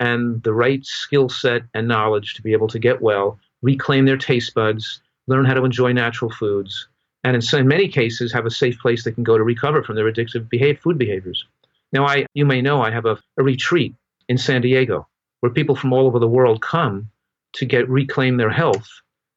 and 0.00 0.42
the 0.42 0.54
right 0.54 0.84
skill 0.84 1.28
set 1.28 1.62
and 1.74 1.86
knowledge 1.86 2.34
to 2.34 2.42
be 2.42 2.52
able 2.52 2.68
to 2.68 2.78
get 2.78 3.00
well, 3.00 3.38
reclaim 3.62 4.06
their 4.06 4.16
taste 4.16 4.54
buds, 4.54 5.00
learn 5.26 5.44
how 5.44 5.54
to 5.54 5.64
enjoy 5.64 5.92
natural 5.92 6.30
foods, 6.30 6.88
and 7.22 7.36
in, 7.36 7.58
in 7.58 7.68
many 7.68 7.86
cases 7.86 8.32
have 8.32 8.46
a 8.46 8.50
safe 8.50 8.78
place 8.78 9.04
they 9.04 9.12
can 9.12 9.24
go 9.24 9.36
to 9.36 9.44
recover 9.44 9.82
from 9.82 9.96
their 9.96 10.10
addictive 10.10 10.48
behave, 10.48 10.80
food 10.80 10.96
behaviors. 10.96 11.44
Now, 11.92 12.06
I, 12.06 12.26
you 12.34 12.46
may 12.46 12.62
know 12.62 12.80
I 12.80 12.90
have 12.90 13.04
a, 13.04 13.18
a 13.38 13.42
retreat 13.42 13.94
in 14.28 14.38
San 14.38 14.62
Diego 14.62 15.06
where 15.40 15.52
people 15.52 15.74
from 15.74 15.92
all 15.92 16.06
over 16.06 16.18
the 16.18 16.28
world 16.28 16.62
come 16.62 17.10
to 17.54 17.64
get 17.64 17.88
reclaim 17.88 18.36
their 18.36 18.50
health 18.50 18.88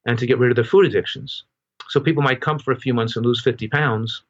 and 0.06 0.20
to 0.20 0.26
get 0.26 0.40
rid 0.40 0.52
of 0.52 0.56
their 0.56 0.66
food 0.66 0.86
addictions. 0.86 1.44
So 1.90 2.00
people 2.00 2.24
might 2.24 2.42
come 2.42 2.60
for 2.60 2.72
a 2.72 2.80
few 2.80 2.94
months 2.94 3.16
and 3.16 3.26
lose 3.26 3.42
50 3.42 3.68
pounds. 3.68 4.24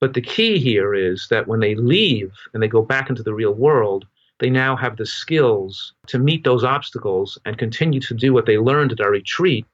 But 0.00 0.14
the 0.14 0.20
key 0.20 0.58
here 0.58 0.94
is 0.94 1.28
that 1.30 1.46
when 1.46 1.60
they 1.60 1.74
leave 1.74 2.32
and 2.52 2.62
they 2.62 2.68
go 2.68 2.82
back 2.82 3.08
into 3.08 3.22
the 3.22 3.34
real 3.34 3.54
world, 3.54 4.06
they 4.38 4.50
now 4.50 4.76
have 4.76 4.96
the 4.96 5.06
skills 5.06 5.94
to 6.08 6.18
meet 6.18 6.44
those 6.44 6.64
obstacles 6.64 7.38
and 7.44 7.58
continue 7.58 8.00
to 8.00 8.14
do 8.14 8.32
what 8.32 8.46
they 8.46 8.58
learned 8.58 8.92
at 8.92 9.00
our 9.00 9.10
retreat 9.10 9.66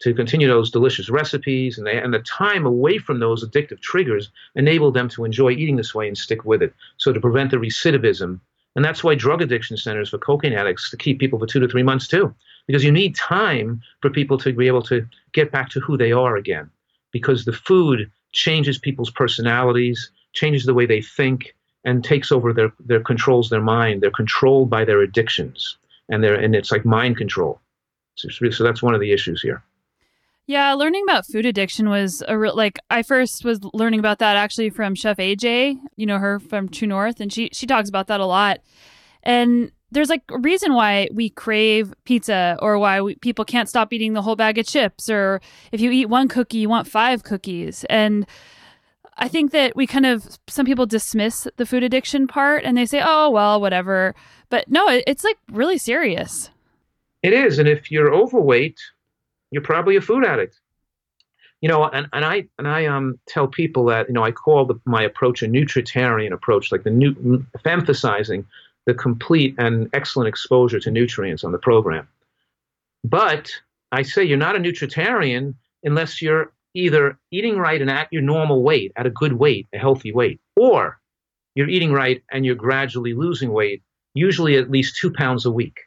to 0.00 0.14
continue 0.14 0.48
those 0.48 0.70
delicious 0.70 1.08
recipes 1.08 1.78
and, 1.78 1.86
they, 1.86 1.96
and 1.96 2.12
the 2.12 2.18
time 2.20 2.66
away 2.66 2.98
from 2.98 3.20
those 3.20 3.44
addictive 3.44 3.80
triggers 3.80 4.30
enable 4.54 4.90
them 4.90 5.08
to 5.08 5.24
enjoy 5.24 5.50
eating 5.50 5.76
this 5.76 5.94
way 5.94 6.06
and 6.08 6.18
stick 6.18 6.44
with 6.44 6.62
it 6.62 6.74
so 6.96 7.12
to 7.12 7.20
prevent 7.20 7.50
the 7.50 7.56
recidivism 7.56 8.40
and 8.76 8.84
that's 8.84 9.04
why 9.04 9.14
drug 9.14 9.40
addiction 9.40 9.76
centers 9.76 10.10
for 10.10 10.18
cocaine 10.18 10.52
addicts 10.52 10.90
to 10.90 10.96
keep 10.96 11.18
people 11.18 11.38
for 11.38 11.46
two 11.46 11.60
to 11.60 11.68
three 11.68 11.82
months 11.82 12.08
too 12.08 12.34
because 12.66 12.84
you 12.84 12.92
need 12.92 13.16
time 13.16 13.82
for 14.00 14.10
people 14.10 14.38
to 14.38 14.52
be 14.52 14.66
able 14.66 14.82
to 14.82 15.06
get 15.32 15.52
back 15.52 15.68
to 15.70 15.80
who 15.80 15.96
they 15.96 16.12
are 16.12 16.36
again. 16.36 16.70
Because 17.12 17.44
the 17.44 17.52
food 17.52 18.10
changes 18.32 18.78
people's 18.78 19.10
personalities 19.10 20.10
changes 20.32 20.64
the 20.64 20.74
way 20.74 20.86
they 20.86 21.00
think 21.00 21.54
and 21.84 22.02
takes 22.02 22.32
over 22.32 22.52
their, 22.52 22.72
their 22.80 23.00
controls 23.00 23.50
their 23.50 23.62
mind. 23.62 24.02
They're 24.02 24.10
controlled 24.10 24.68
by 24.70 24.84
their 24.84 25.00
addictions 25.00 25.76
and 26.08 26.22
they're 26.22 26.34
and 26.34 26.54
it's 26.54 26.70
like 26.70 26.84
mind 26.84 27.16
control. 27.16 27.60
So, 28.16 28.28
so 28.28 28.64
that's 28.64 28.82
one 28.82 28.94
of 28.94 29.00
the 29.00 29.12
issues 29.12 29.42
here. 29.42 29.62
Yeah, 30.46 30.74
learning 30.74 31.04
about 31.04 31.26
food 31.26 31.46
addiction 31.46 31.88
was 31.88 32.22
a 32.28 32.38
real 32.38 32.54
like 32.54 32.78
I 32.90 33.02
first 33.02 33.44
was 33.44 33.60
learning 33.72 34.00
about 34.00 34.18
that 34.18 34.36
actually 34.36 34.70
from 34.70 34.94
Chef 34.94 35.16
AJ, 35.16 35.78
you 35.96 36.06
know 36.06 36.18
her 36.18 36.38
from 36.38 36.68
True 36.68 36.88
North 36.88 37.20
and 37.20 37.32
she 37.32 37.48
she 37.52 37.66
talks 37.66 37.88
about 37.88 38.08
that 38.08 38.20
a 38.20 38.26
lot. 38.26 38.60
And 39.22 39.72
there's 39.94 40.10
like 40.10 40.22
a 40.30 40.38
reason 40.38 40.74
why 40.74 41.08
we 41.12 41.30
crave 41.30 41.94
pizza 42.04 42.58
or 42.60 42.78
why 42.78 43.00
we, 43.00 43.14
people 43.16 43.44
can't 43.44 43.68
stop 43.68 43.92
eating 43.92 44.12
the 44.12 44.22
whole 44.22 44.36
bag 44.36 44.58
of 44.58 44.66
chips 44.66 45.08
or 45.08 45.40
if 45.72 45.80
you 45.80 45.90
eat 45.90 46.06
one 46.06 46.28
cookie 46.28 46.58
you 46.58 46.68
want 46.68 46.86
five 46.86 47.22
cookies. 47.22 47.84
And 47.84 48.26
i 49.16 49.28
think 49.28 49.52
that 49.52 49.76
we 49.76 49.86
kind 49.86 50.06
of 50.06 50.38
some 50.48 50.66
people 50.66 50.86
dismiss 50.86 51.46
the 51.56 51.64
food 51.64 51.84
addiction 51.84 52.26
part 52.26 52.64
and 52.64 52.76
they 52.76 52.84
say 52.86 53.00
oh 53.04 53.30
well 53.30 53.60
whatever. 53.60 54.14
But 54.50 54.68
no 54.68 54.88
it, 54.88 55.04
it's 55.06 55.24
like 55.24 55.38
really 55.50 55.78
serious. 55.78 56.50
It 57.22 57.32
is 57.32 57.58
and 57.58 57.68
if 57.68 57.90
you're 57.90 58.12
overweight 58.12 58.80
you're 59.50 59.62
probably 59.62 59.96
a 59.96 60.00
food 60.00 60.24
addict. 60.24 60.60
You 61.60 61.68
know 61.68 61.84
and, 61.84 62.08
and 62.12 62.24
i 62.24 62.46
and 62.58 62.68
i 62.68 62.84
um 62.86 63.18
tell 63.26 63.46
people 63.46 63.86
that 63.86 64.08
you 64.08 64.14
know 64.14 64.24
i 64.24 64.32
call 64.32 64.66
the, 64.66 64.78
my 64.84 65.02
approach 65.02 65.42
a 65.42 65.46
nutritarian 65.46 66.32
approach 66.32 66.70
like 66.70 66.82
the 66.82 66.90
new 66.90 67.46
emphasizing 67.64 68.44
the 68.86 68.94
complete 68.94 69.54
and 69.58 69.88
excellent 69.92 70.28
exposure 70.28 70.80
to 70.80 70.90
nutrients 70.90 71.44
on 71.44 71.52
the 71.52 71.58
program. 71.58 72.08
But 73.02 73.50
I 73.92 74.02
say 74.02 74.24
you're 74.24 74.38
not 74.38 74.56
a 74.56 74.58
nutritarian 74.58 75.54
unless 75.82 76.20
you're 76.20 76.52
either 76.74 77.18
eating 77.30 77.56
right 77.56 77.80
and 77.80 77.90
at 77.90 78.12
your 78.12 78.22
normal 78.22 78.62
weight, 78.62 78.92
at 78.96 79.06
a 79.06 79.10
good 79.10 79.34
weight, 79.34 79.66
a 79.72 79.78
healthy 79.78 80.12
weight, 80.12 80.40
or 80.56 80.98
you're 81.54 81.68
eating 81.68 81.92
right 81.92 82.22
and 82.30 82.44
you're 82.44 82.56
gradually 82.56 83.14
losing 83.14 83.52
weight, 83.52 83.82
usually 84.14 84.56
at 84.56 84.70
least 84.70 84.96
two 84.96 85.12
pounds 85.12 85.46
a 85.46 85.50
week. 85.50 85.78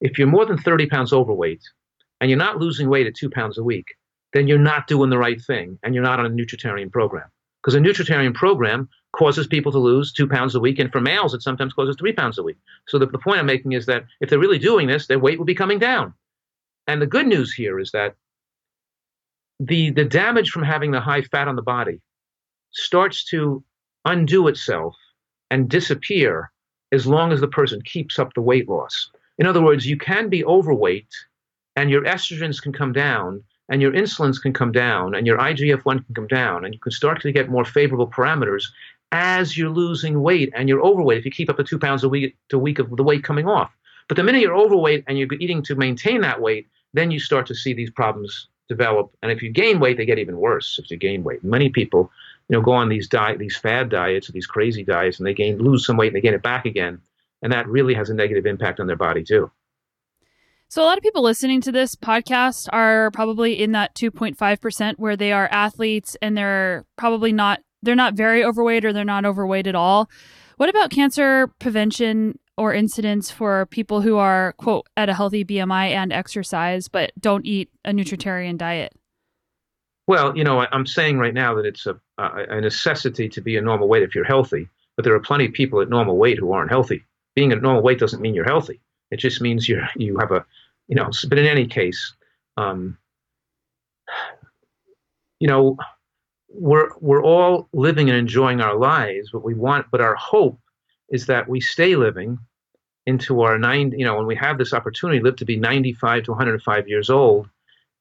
If 0.00 0.18
you're 0.18 0.28
more 0.28 0.44
than 0.44 0.58
30 0.58 0.86
pounds 0.86 1.12
overweight 1.12 1.62
and 2.20 2.28
you're 2.28 2.38
not 2.38 2.58
losing 2.58 2.88
weight 2.88 3.06
at 3.06 3.14
two 3.14 3.30
pounds 3.30 3.56
a 3.56 3.64
week, 3.64 3.86
then 4.32 4.48
you're 4.48 4.58
not 4.58 4.86
doing 4.86 5.10
the 5.10 5.18
right 5.18 5.40
thing 5.40 5.78
and 5.82 5.94
you're 5.94 6.04
not 6.04 6.18
on 6.18 6.26
a 6.26 6.30
nutritarian 6.30 6.92
program. 6.92 7.28
Because 7.64 7.74
a 7.74 7.80
nutritarian 7.80 8.34
program 8.34 8.90
causes 9.16 9.46
people 9.46 9.72
to 9.72 9.78
lose 9.78 10.12
two 10.12 10.28
pounds 10.28 10.54
a 10.54 10.60
week. 10.60 10.78
And 10.78 10.92
for 10.92 11.00
males, 11.00 11.32
it 11.32 11.40
sometimes 11.40 11.72
causes 11.72 11.96
three 11.98 12.12
pounds 12.12 12.36
a 12.36 12.42
week. 12.42 12.58
So 12.86 12.98
the, 12.98 13.06
the 13.06 13.18
point 13.18 13.38
I'm 13.38 13.46
making 13.46 13.72
is 13.72 13.86
that 13.86 14.04
if 14.20 14.28
they're 14.28 14.38
really 14.38 14.58
doing 14.58 14.86
this, 14.86 15.06
their 15.06 15.18
weight 15.18 15.38
will 15.38 15.46
be 15.46 15.54
coming 15.54 15.78
down. 15.78 16.12
And 16.86 17.00
the 17.00 17.06
good 17.06 17.26
news 17.26 17.54
here 17.54 17.80
is 17.80 17.90
that 17.92 18.16
the, 19.60 19.90
the 19.90 20.04
damage 20.04 20.50
from 20.50 20.62
having 20.62 20.90
the 20.90 21.00
high 21.00 21.22
fat 21.22 21.48
on 21.48 21.56
the 21.56 21.62
body 21.62 22.00
starts 22.72 23.24
to 23.30 23.64
undo 24.04 24.48
itself 24.48 24.94
and 25.50 25.70
disappear 25.70 26.50
as 26.92 27.06
long 27.06 27.32
as 27.32 27.40
the 27.40 27.48
person 27.48 27.80
keeps 27.82 28.18
up 28.18 28.34
the 28.34 28.42
weight 28.42 28.68
loss. 28.68 29.10
In 29.38 29.46
other 29.46 29.62
words, 29.62 29.86
you 29.86 29.96
can 29.96 30.28
be 30.28 30.44
overweight 30.44 31.08
and 31.76 31.88
your 31.88 32.02
estrogens 32.02 32.60
can 32.60 32.72
come 32.72 32.92
down 32.92 33.42
and 33.68 33.80
your 33.80 33.92
insulins 33.92 34.40
can 34.40 34.52
come 34.52 34.72
down 34.72 35.14
and 35.14 35.26
your 35.26 35.38
IGF 35.38 35.84
1 35.84 36.04
can 36.04 36.14
come 36.14 36.26
down 36.26 36.64
and 36.64 36.74
you 36.74 36.80
can 36.80 36.92
start 36.92 37.20
to 37.22 37.32
get 37.32 37.48
more 37.48 37.64
favorable 37.64 38.08
parameters 38.08 38.64
as 39.12 39.56
you're 39.56 39.70
losing 39.70 40.22
weight 40.22 40.52
and 40.54 40.68
you're 40.68 40.82
overweight 40.82 41.18
if 41.18 41.24
you 41.24 41.30
keep 41.30 41.48
up 41.48 41.56
the 41.56 41.64
two 41.64 41.78
pounds 41.78 42.04
a 42.04 42.08
week 42.08 42.36
to 42.48 42.58
week 42.58 42.78
of 42.78 42.94
the 42.96 43.02
weight 43.02 43.24
coming 43.24 43.48
off. 43.48 43.70
But 44.08 44.16
the 44.16 44.24
minute 44.24 44.42
you're 44.42 44.56
overweight 44.56 45.04
and 45.06 45.18
you're 45.18 45.32
eating 45.34 45.62
to 45.62 45.74
maintain 45.74 46.20
that 46.22 46.40
weight, 46.40 46.68
then 46.92 47.10
you 47.10 47.18
start 47.18 47.46
to 47.46 47.54
see 47.54 47.72
these 47.72 47.90
problems 47.90 48.48
develop. 48.68 49.14
And 49.22 49.30
if 49.30 49.42
you 49.42 49.50
gain 49.50 49.80
weight, 49.80 49.96
they 49.96 50.06
get 50.06 50.18
even 50.18 50.36
worse 50.36 50.78
if 50.82 50.90
you 50.90 50.96
gain 50.96 51.22
weight. 51.22 51.44
Many 51.44 51.68
people, 51.68 52.10
you 52.48 52.56
know, 52.56 52.62
go 52.62 52.72
on 52.72 52.88
these 52.88 53.08
diet, 53.08 53.38
these 53.38 53.56
fad 53.56 53.88
diets 53.88 54.28
or 54.28 54.32
these 54.32 54.46
crazy 54.46 54.84
diets, 54.84 55.18
and 55.18 55.26
they 55.26 55.34
gain 55.34 55.58
lose 55.58 55.86
some 55.86 55.96
weight 55.96 56.08
and 56.08 56.16
they 56.16 56.20
gain 56.20 56.34
it 56.34 56.42
back 56.42 56.66
again, 56.66 57.00
and 57.42 57.52
that 57.52 57.68
really 57.68 57.94
has 57.94 58.10
a 58.10 58.14
negative 58.14 58.46
impact 58.46 58.80
on 58.80 58.86
their 58.86 58.96
body 58.96 59.22
too. 59.22 59.50
So 60.74 60.82
a 60.82 60.86
lot 60.86 60.98
of 60.98 61.04
people 61.04 61.22
listening 61.22 61.60
to 61.60 61.70
this 61.70 61.94
podcast 61.94 62.66
are 62.72 63.12
probably 63.12 63.62
in 63.62 63.70
that 63.70 63.94
2.5% 63.94 64.94
where 64.98 65.16
they 65.16 65.30
are 65.30 65.48
athletes 65.52 66.16
and 66.20 66.36
they're 66.36 66.84
probably 66.96 67.30
not 67.30 67.60
they're 67.82 67.94
not 67.94 68.14
very 68.14 68.44
overweight 68.44 68.84
or 68.84 68.92
they're 68.92 69.04
not 69.04 69.24
overweight 69.24 69.68
at 69.68 69.76
all. 69.76 70.10
What 70.56 70.68
about 70.68 70.90
cancer 70.90 71.46
prevention 71.60 72.40
or 72.58 72.74
incidence 72.74 73.30
for 73.30 73.66
people 73.66 74.00
who 74.00 74.16
are, 74.16 74.54
quote, 74.54 74.88
at 74.96 75.08
a 75.08 75.14
healthy 75.14 75.44
BMI 75.44 75.90
and 75.90 76.12
exercise, 76.12 76.88
but 76.88 77.12
don't 77.20 77.46
eat 77.46 77.70
a 77.84 77.92
nutritarian 77.92 78.58
diet? 78.58 78.92
Well, 80.08 80.36
you 80.36 80.42
know, 80.42 80.66
I'm 80.72 80.86
saying 80.86 81.18
right 81.18 81.34
now 81.34 81.54
that 81.54 81.66
it's 81.66 81.86
a, 81.86 82.00
a 82.18 82.60
necessity 82.60 83.28
to 83.28 83.40
be 83.40 83.56
a 83.56 83.62
normal 83.62 83.86
weight 83.86 84.02
if 84.02 84.12
you're 84.12 84.24
healthy, 84.24 84.68
but 84.96 85.04
there 85.04 85.14
are 85.14 85.20
plenty 85.20 85.46
of 85.46 85.52
people 85.52 85.80
at 85.82 85.88
normal 85.88 86.16
weight 86.16 86.38
who 86.38 86.50
aren't 86.50 86.72
healthy. 86.72 87.04
Being 87.36 87.52
at 87.52 87.62
normal 87.62 87.84
weight 87.84 88.00
doesn't 88.00 88.20
mean 88.20 88.34
you're 88.34 88.44
healthy. 88.44 88.80
It 89.12 89.18
just 89.18 89.40
means 89.40 89.68
you 89.68 89.80
you 89.96 90.18
have 90.18 90.32
a, 90.32 90.44
you 90.88 90.96
know. 90.96 91.10
But 91.28 91.38
in 91.38 91.46
any 91.46 91.66
case, 91.66 92.14
Um, 92.56 92.98
you 95.40 95.48
know, 95.48 95.76
we're 96.48 96.90
we're 97.00 97.22
all 97.24 97.68
living 97.72 98.08
and 98.10 98.18
enjoying 98.18 98.60
our 98.60 98.76
lives, 98.76 99.30
but 99.32 99.44
we 99.44 99.54
want, 99.54 99.86
but 99.90 100.00
our 100.00 100.14
hope 100.16 100.58
is 101.10 101.26
that 101.26 101.48
we 101.48 101.60
stay 101.60 101.96
living 101.96 102.38
into 103.06 103.42
our 103.42 103.58
nine. 103.58 103.92
You 103.96 104.04
know, 104.04 104.16
when 104.16 104.26
we 104.26 104.36
have 104.36 104.58
this 104.58 104.72
opportunity, 104.72 105.20
live 105.20 105.36
to 105.36 105.44
be 105.44 105.56
95 105.56 106.24
to 106.24 106.30
105 106.32 106.88
years 106.88 107.10
old. 107.10 107.48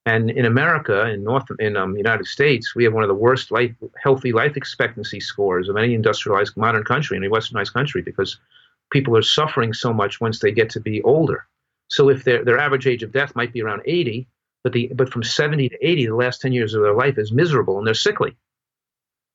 And 0.05 0.29
in 0.31 0.45
America, 0.45 1.07
in 1.09 1.23
North, 1.23 1.45
in 1.59 1.77
um, 1.77 1.95
United 1.97 2.27
States, 2.27 2.75
we 2.75 2.83
have 2.83 2.93
one 2.93 3.03
of 3.03 3.09
the 3.09 3.15
worst 3.15 3.51
life, 3.51 3.73
healthy 4.01 4.33
life 4.33 4.57
expectancy 4.57 5.19
scores 5.21 5.69
of 5.69 5.77
any 5.77 5.93
industrialized 5.93 6.57
modern 6.57 6.83
country, 6.83 7.17
any 7.17 7.29
westernized 7.29 7.73
country, 7.73 8.01
because 8.01 8.37
people 8.91 9.15
are 9.17 9.21
suffering 9.23 9.73
so 9.73 9.93
much 9.93 10.19
once 10.21 10.39
they 10.39 10.51
get 10.51 10.69
to 10.71 10.81
be 10.81 11.01
older. 11.03 11.47
So 11.93 12.09
if 12.09 12.23
their 12.23 12.43
their 12.43 12.57
average 12.57 12.87
age 12.87 13.03
of 13.03 13.11
death 13.11 13.35
might 13.35 13.53
be 13.53 13.61
around 13.61 13.83
80, 13.85 14.27
but 14.63 14.73
the 14.73 14.91
but 14.95 15.09
from 15.13 15.21
70 15.21 15.69
to 15.69 15.77
80, 15.87 16.07
the 16.07 16.15
last 16.15 16.41
10 16.41 16.51
years 16.51 16.73
of 16.73 16.81
their 16.81 16.95
life 16.95 17.19
is 17.19 17.31
miserable 17.31 17.77
and 17.77 17.85
they're 17.85 17.93
sickly. 17.93 18.35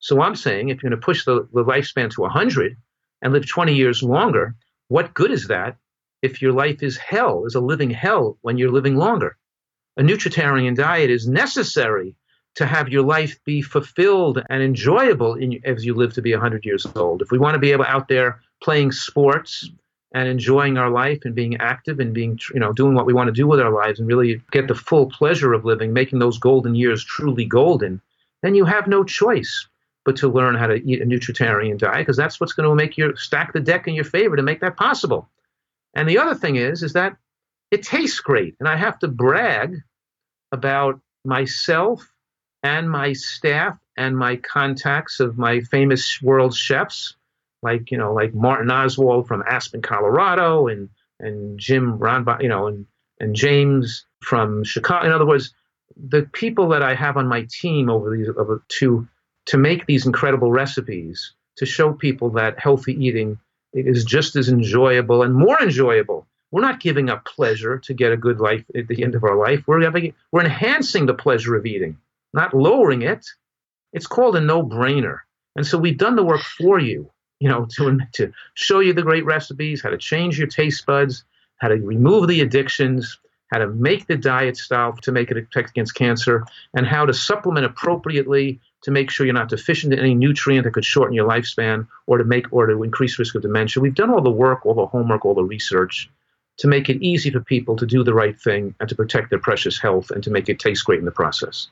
So 0.00 0.20
I'm 0.20 0.34
saying 0.34 0.68
if 0.68 0.82
you're 0.82 0.90
going 0.90 1.00
to 1.00 1.04
push 1.04 1.24
the, 1.24 1.46
the 1.52 1.62
lifespan 1.62 2.10
to 2.10 2.22
100 2.22 2.76
and 3.22 3.32
live 3.32 3.46
20 3.48 3.74
years 3.74 4.02
longer, 4.02 4.56
what 4.88 5.14
good 5.14 5.30
is 5.30 5.46
that 5.46 5.76
if 6.20 6.42
your 6.42 6.52
life 6.52 6.82
is 6.82 6.96
hell, 6.96 7.44
is 7.46 7.54
a 7.54 7.60
living 7.60 7.90
hell 7.90 8.38
when 8.40 8.58
you're 8.58 8.72
living 8.72 8.96
longer? 8.96 9.36
A 9.96 10.02
nutritarian 10.02 10.74
diet 10.74 11.10
is 11.10 11.28
necessary 11.28 12.16
to 12.56 12.66
have 12.66 12.88
your 12.88 13.04
life 13.04 13.38
be 13.44 13.62
fulfilled 13.62 14.42
and 14.50 14.64
enjoyable 14.64 15.34
in, 15.34 15.60
as 15.64 15.84
you 15.84 15.94
live 15.94 16.12
to 16.14 16.22
be 16.22 16.32
100 16.32 16.64
years 16.64 16.84
old. 16.96 17.22
If 17.22 17.30
we 17.30 17.38
want 17.38 17.54
to 17.54 17.60
be 17.60 17.70
able 17.70 17.84
out 17.84 18.08
there 18.08 18.40
playing 18.60 18.90
sports 18.90 19.70
and 20.12 20.28
enjoying 20.28 20.78
our 20.78 20.90
life 20.90 21.20
and 21.24 21.34
being 21.34 21.56
active 21.58 22.00
and 22.00 22.14
being, 22.14 22.38
you 22.54 22.60
know, 22.60 22.72
doing 22.72 22.94
what 22.94 23.06
we 23.06 23.12
want 23.12 23.28
to 23.28 23.32
do 23.32 23.46
with 23.46 23.60
our 23.60 23.72
lives 23.72 23.98
and 23.98 24.08
really 24.08 24.40
get 24.50 24.66
the 24.68 24.74
full 24.74 25.06
pleasure 25.06 25.52
of 25.52 25.64
living, 25.64 25.92
making 25.92 26.18
those 26.18 26.38
golden 26.38 26.74
years 26.74 27.04
truly 27.04 27.44
golden, 27.44 28.00
then 28.42 28.54
you 28.54 28.64
have 28.64 28.86
no 28.86 29.04
choice 29.04 29.66
but 30.04 30.16
to 30.16 30.28
learn 30.28 30.54
how 30.54 30.66
to 30.66 30.76
eat 30.90 31.02
a 31.02 31.04
nutritarian 31.04 31.76
diet 31.76 31.98
because 31.98 32.16
that's 32.16 32.40
what's 32.40 32.54
going 32.54 32.68
to 32.68 32.74
make 32.74 32.96
you 32.96 33.14
stack 33.16 33.52
the 33.52 33.60
deck 33.60 33.86
in 33.86 33.94
your 33.94 34.04
favor 34.04 34.36
to 34.36 34.42
make 34.42 34.60
that 34.60 34.76
possible. 34.76 35.28
And 35.94 36.08
the 36.08 36.18
other 36.18 36.34
thing 36.34 36.56
is, 36.56 36.82
is 36.82 36.94
that 36.94 37.16
it 37.70 37.82
tastes 37.82 38.20
great, 38.20 38.56
and 38.60 38.68
I 38.68 38.76
have 38.76 38.98
to 39.00 39.08
brag 39.08 39.76
about 40.52 41.00
myself 41.24 42.10
and 42.62 42.90
my 42.90 43.12
staff 43.12 43.78
and 43.98 44.16
my 44.16 44.36
contacts 44.36 45.20
of 45.20 45.36
my 45.36 45.60
famous 45.60 46.22
world 46.22 46.56
chefs, 46.56 47.14
like 47.62 47.90
you 47.90 47.98
know, 47.98 48.12
like 48.12 48.34
Martin 48.34 48.70
Oswald 48.70 49.26
from 49.26 49.42
Aspen, 49.48 49.82
Colorado, 49.82 50.68
and 50.68 50.88
and 51.20 51.58
Jim 51.58 51.98
Ron, 51.98 52.26
you 52.40 52.48
know, 52.48 52.66
and 52.66 52.86
and 53.20 53.34
James 53.34 54.04
from 54.20 54.64
Chicago. 54.64 55.06
In 55.06 55.12
other 55.12 55.26
words, 55.26 55.52
the 55.96 56.22
people 56.32 56.68
that 56.68 56.82
I 56.82 56.94
have 56.94 57.16
on 57.16 57.26
my 57.26 57.46
team 57.50 57.90
over 57.90 58.16
these 58.16 58.28
over 58.36 58.62
two 58.68 59.08
to 59.46 59.58
make 59.58 59.86
these 59.86 60.06
incredible 60.06 60.52
recipes 60.52 61.32
to 61.56 61.66
show 61.66 61.92
people 61.92 62.30
that 62.30 62.58
healthy 62.58 62.92
eating 63.04 63.38
is 63.72 64.04
just 64.04 64.36
as 64.36 64.48
enjoyable 64.48 65.22
and 65.22 65.34
more 65.34 65.60
enjoyable. 65.60 66.26
We're 66.50 66.62
not 66.62 66.80
giving 66.80 67.10
up 67.10 67.24
pleasure 67.24 67.78
to 67.78 67.94
get 67.94 68.12
a 68.12 68.16
good 68.16 68.40
life 68.40 68.64
at 68.74 68.88
the 68.88 69.02
end 69.02 69.14
of 69.14 69.24
our 69.24 69.36
life. 69.36 69.64
We're 69.66 69.82
having, 69.82 70.14
we're 70.32 70.44
enhancing 70.44 71.06
the 71.06 71.14
pleasure 71.14 71.56
of 71.56 71.66
eating, 71.66 71.98
not 72.32 72.54
lowering 72.54 73.02
it. 73.02 73.26
It's 73.92 74.06
called 74.06 74.36
a 74.36 74.40
no-brainer. 74.40 75.18
And 75.56 75.66
so 75.66 75.76
we've 75.76 75.98
done 75.98 76.16
the 76.16 76.24
work 76.24 76.40
for 76.40 76.78
you, 76.78 77.10
you 77.40 77.48
know, 77.48 77.66
to 77.76 77.98
to 78.12 78.32
show 78.54 78.80
you 78.80 78.92
the 78.92 79.02
great 79.02 79.24
recipes, 79.24 79.82
how 79.82 79.90
to 79.90 79.98
change 79.98 80.38
your 80.38 80.48
taste 80.48 80.84
buds, 80.86 81.24
how 81.58 81.68
to 81.68 81.76
remove 81.76 82.28
the 82.28 82.40
addictions, 82.40 83.18
how 83.52 83.58
to 83.58 83.68
make 83.68 84.06
the 84.06 84.16
diet 84.16 84.56
style 84.56 84.92
to 85.02 85.12
make 85.12 85.30
it 85.30 85.34
protect 85.34 85.70
against 85.70 85.94
cancer, 85.94 86.44
and 86.74 86.86
how 86.86 87.06
to 87.06 87.12
supplement 87.12 87.66
appropriately 87.66 88.60
to 88.82 88.90
make 88.90 89.10
sure 89.10 89.26
you're 89.26 89.34
not 89.34 89.48
deficient 89.48 89.92
in 89.92 89.98
any 89.98 90.14
nutrient 90.14 90.64
that 90.64 90.72
could 90.72 90.84
shorten 90.84 91.14
your 91.14 91.28
lifespan 91.28 91.86
or 92.06 92.18
to 92.18 92.24
make 92.24 92.46
or 92.52 92.66
to 92.66 92.82
increase 92.82 93.18
risk 93.18 93.34
of 93.34 93.42
dementia. 93.42 93.82
We've 93.82 93.94
done 93.94 94.10
all 94.10 94.20
the 94.20 94.30
work, 94.30 94.64
all 94.64 94.74
the 94.74 94.86
homework, 94.86 95.24
all 95.24 95.34
the 95.34 95.42
research 95.42 96.08
to 96.58 96.68
make 96.68 96.88
it 96.88 97.00
easy 97.02 97.30
for 97.30 97.40
people 97.40 97.76
to 97.76 97.86
do 97.86 98.04
the 98.04 98.14
right 98.14 98.38
thing 98.38 98.74
and 98.80 98.88
to 98.88 98.94
protect 98.94 99.30
their 99.30 99.38
precious 99.38 99.80
health 99.80 100.10
and 100.10 100.22
to 100.24 100.30
make 100.30 100.48
it 100.48 100.58
taste 100.58 100.84
great 100.84 100.98
in 100.98 101.04
the 101.04 101.10
process. 101.10 101.68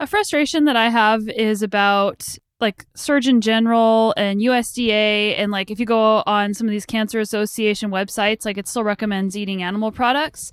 A 0.00 0.06
frustration 0.06 0.64
that 0.64 0.76
I 0.76 0.88
have 0.88 1.28
is 1.28 1.62
about 1.62 2.36
like 2.60 2.86
Surgeon 2.94 3.40
General 3.40 4.14
and 4.16 4.40
USDA 4.40 5.38
and 5.38 5.50
like 5.50 5.70
if 5.70 5.80
you 5.80 5.86
go 5.86 6.22
on 6.26 6.54
some 6.54 6.66
of 6.66 6.70
these 6.70 6.86
cancer 6.86 7.20
association 7.20 7.90
websites 7.90 8.44
like 8.44 8.58
it 8.58 8.68
still 8.68 8.84
recommends 8.84 9.36
eating 9.36 9.62
animal 9.62 9.90
products 9.90 10.52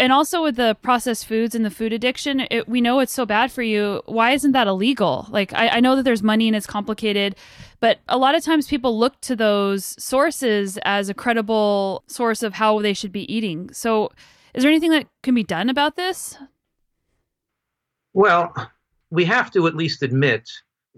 and 0.00 0.12
also 0.12 0.42
with 0.42 0.56
the 0.56 0.76
processed 0.80 1.26
foods 1.26 1.54
and 1.54 1.64
the 1.64 1.70
food 1.70 1.92
addiction, 1.92 2.46
it, 2.50 2.68
we 2.68 2.80
know 2.80 3.00
it's 3.00 3.12
so 3.12 3.26
bad 3.26 3.50
for 3.50 3.62
you. 3.62 4.00
Why 4.06 4.30
isn't 4.30 4.52
that 4.52 4.68
illegal? 4.68 5.26
Like, 5.30 5.52
I, 5.54 5.68
I 5.68 5.80
know 5.80 5.96
that 5.96 6.04
there's 6.04 6.22
money 6.22 6.46
and 6.46 6.56
it's 6.56 6.66
complicated, 6.66 7.34
but 7.80 7.98
a 8.06 8.16
lot 8.16 8.36
of 8.36 8.44
times 8.44 8.68
people 8.68 8.96
look 8.96 9.20
to 9.22 9.34
those 9.34 10.00
sources 10.02 10.78
as 10.84 11.08
a 11.08 11.14
credible 11.14 12.04
source 12.06 12.44
of 12.44 12.54
how 12.54 12.80
they 12.80 12.92
should 12.92 13.10
be 13.10 13.32
eating. 13.32 13.72
So, 13.72 14.12
is 14.54 14.62
there 14.62 14.70
anything 14.70 14.92
that 14.92 15.06
can 15.22 15.34
be 15.34 15.44
done 15.44 15.68
about 15.68 15.96
this? 15.96 16.36
Well, 18.12 18.54
we 19.10 19.24
have 19.24 19.50
to 19.52 19.66
at 19.66 19.74
least 19.74 20.02
admit 20.02 20.48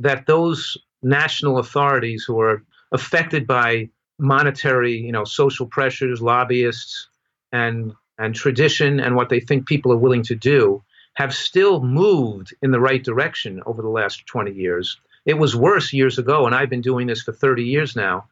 that 0.01 0.27
those 0.27 0.77
national 1.03 1.59
authorities 1.59 2.25
who 2.27 2.41
are 2.41 2.63
affected 2.93 3.47
by 3.47 3.89
monetary, 4.19 4.97
you 4.97 5.13
know, 5.13 5.25
social 5.25 5.67
pressures, 5.67 6.21
lobbyists, 6.21 7.09
and 7.53 7.95
and 8.19 8.35
tradition 8.35 9.01
and 9.01 9.17
what 9.17 9.31
they 9.31 9.41
think 9.41 9.67
people 9.67 9.93
are 9.93 9.97
willing 9.97 10.23
to 10.23 10.35
do 10.35 10.83
have 11.15 11.35
still 11.35 11.83
moved 11.83 12.55
in 12.63 12.71
the 12.71 12.81
right 12.81 13.03
direction 13.03 13.63
over 13.65 13.81
the 13.81 13.89
last 13.89 14.27
20 14.27 14.53
years. 14.53 14.99
It 15.25 15.39
was 15.39 15.57
worse 15.57 15.93
years 15.93 16.19
ago, 16.19 16.47
and 16.47 16.55
I've 16.55 16.69
been 16.69 16.83
doing 16.83 17.07
this 17.07 17.23
for 17.23 17.33
30 17.33 17.65
years 17.65 17.97
now, 17.97 18.27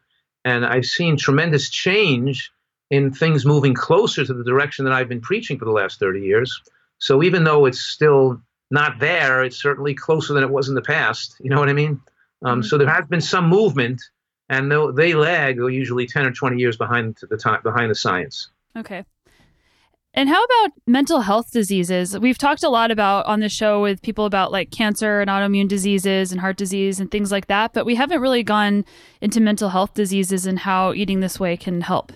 and 0.45 0.65
I've 0.65 0.85
seen 0.85 1.17
tremendous 1.17 1.69
change 1.69 2.51
in 2.91 3.11
things 3.11 3.45
moving 3.45 3.73
closer 3.73 4.23
to 4.23 4.33
the 4.33 4.43
direction 4.43 4.85
that 4.85 4.93
I've 4.93 5.09
been 5.09 5.21
preaching 5.21 5.57
for 5.57 5.65
the 5.65 5.71
last 5.71 5.99
30 5.99 6.21
years. 6.21 6.61
So 6.99 7.23
even 7.23 7.43
though 7.43 7.65
it's 7.65 7.81
still 7.81 8.41
not 8.71 8.99
there, 8.99 9.43
it's 9.43 9.61
certainly 9.61 9.93
closer 9.93 10.33
than 10.33 10.43
it 10.43 10.49
was 10.49 10.69
in 10.69 10.75
the 10.75 10.81
past. 10.81 11.35
You 11.39 11.49
know 11.49 11.59
what 11.59 11.69
I 11.69 11.73
mean? 11.73 12.01
Um, 12.43 12.59
mm-hmm. 12.59 12.67
So 12.67 12.77
there 12.77 12.89
has 12.89 13.05
been 13.07 13.21
some 13.21 13.49
movement, 13.49 14.01
and 14.49 14.71
they 14.95 15.13
lag 15.13 15.57
usually 15.57 16.07
10 16.07 16.25
or 16.25 16.31
20 16.31 16.57
years 16.57 16.77
behind 16.77 17.17
the 17.29 17.37
time 17.37 17.61
behind 17.63 17.91
the 17.91 17.95
science. 17.95 18.49
Okay. 18.77 19.03
And 20.13 20.27
how 20.27 20.43
about 20.43 20.71
mental 20.87 21.21
health 21.21 21.51
diseases? 21.51 22.17
We've 22.17 22.37
talked 22.37 22.63
a 22.63 22.69
lot 22.69 22.89
about 22.89 23.27
on 23.27 23.41
the 23.41 23.49
show 23.49 23.81
with 23.81 24.01
people 24.01 24.25
about 24.25 24.51
like 24.51 24.71
cancer 24.71 25.21
and 25.21 25.29
autoimmune 25.29 25.67
diseases 25.67 26.31
and 26.31 26.41
heart 26.41 26.57
disease 26.57 26.99
and 26.99 27.11
things 27.11 27.31
like 27.31 27.47
that, 27.47 27.73
but 27.73 27.85
we 27.85 27.93
haven't 27.93 28.19
really 28.19 28.41
gone 28.41 28.85
into 29.21 29.39
mental 29.39 29.69
health 29.69 29.93
diseases 29.93 30.47
and 30.47 30.59
how 30.59 30.93
eating 30.93 31.19
this 31.19 31.39
way 31.39 31.55
can 31.55 31.81
help. 31.81 32.11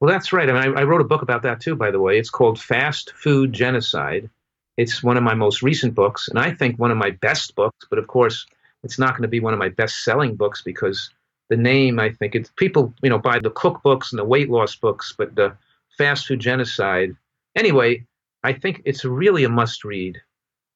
Well, 0.00 0.10
that's 0.10 0.32
right. 0.32 0.50
I 0.50 0.52
mean, 0.52 0.76
I, 0.76 0.80
I 0.80 0.84
wrote 0.84 1.00
a 1.00 1.04
book 1.04 1.22
about 1.22 1.42
that 1.42 1.60
too, 1.60 1.76
by 1.76 1.90
the 1.90 2.00
way. 2.00 2.18
It's 2.18 2.28
called 2.28 2.60
Fast 2.60 3.12
Food 3.12 3.52
Genocide. 3.52 4.28
It's 4.76 5.02
one 5.02 5.16
of 5.16 5.22
my 5.22 5.34
most 5.34 5.62
recent 5.62 5.94
books, 5.94 6.28
and 6.28 6.38
I 6.38 6.52
think 6.52 6.78
one 6.78 6.90
of 6.90 6.98
my 6.98 7.10
best 7.10 7.54
books. 7.54 7.86
But 7.88 7.98
of 7.98 8.06
course, 8.06 8.46
it's 8.82 8.98
not 8.98 9.12
going 9.12 9.22
to 9.22 9.28
be 9.28 9.40
one 9.40 9.52
of 9.52 9.58
my 9.58 9.70
best-selling 9.70 10.36
books 10.36 10.62
because 10.62 11.10
the 11.48 11.56
name. 11.56 11.98
I 11.98 12.10
think 12.10 12.34
it's 12.34 12.50
people, 12.56 12.92
you 13.02 13.10
know, 13.10 13.18
buy 13.18 13.38
the 13.38 13.50
cookbooks 13.50 14.12
and 14.12 14.18
the 14.18 14.24
weight 14.24 14.50
loss 14.50 14.74
books, 14.74 15.14
but 15.16 15.34
the 15.34 15.56
fast 15.96 16.26
food 16.26 16.40
genocide. 16.40 17.16
Anyway, 17.54 18.04
I 18.44 18.52
think 18.52 18.82
it's 18.84 19.04
really 19.04 19.44
a 19.44 19.48
must 19.48 19.84
read. 19.84 20.20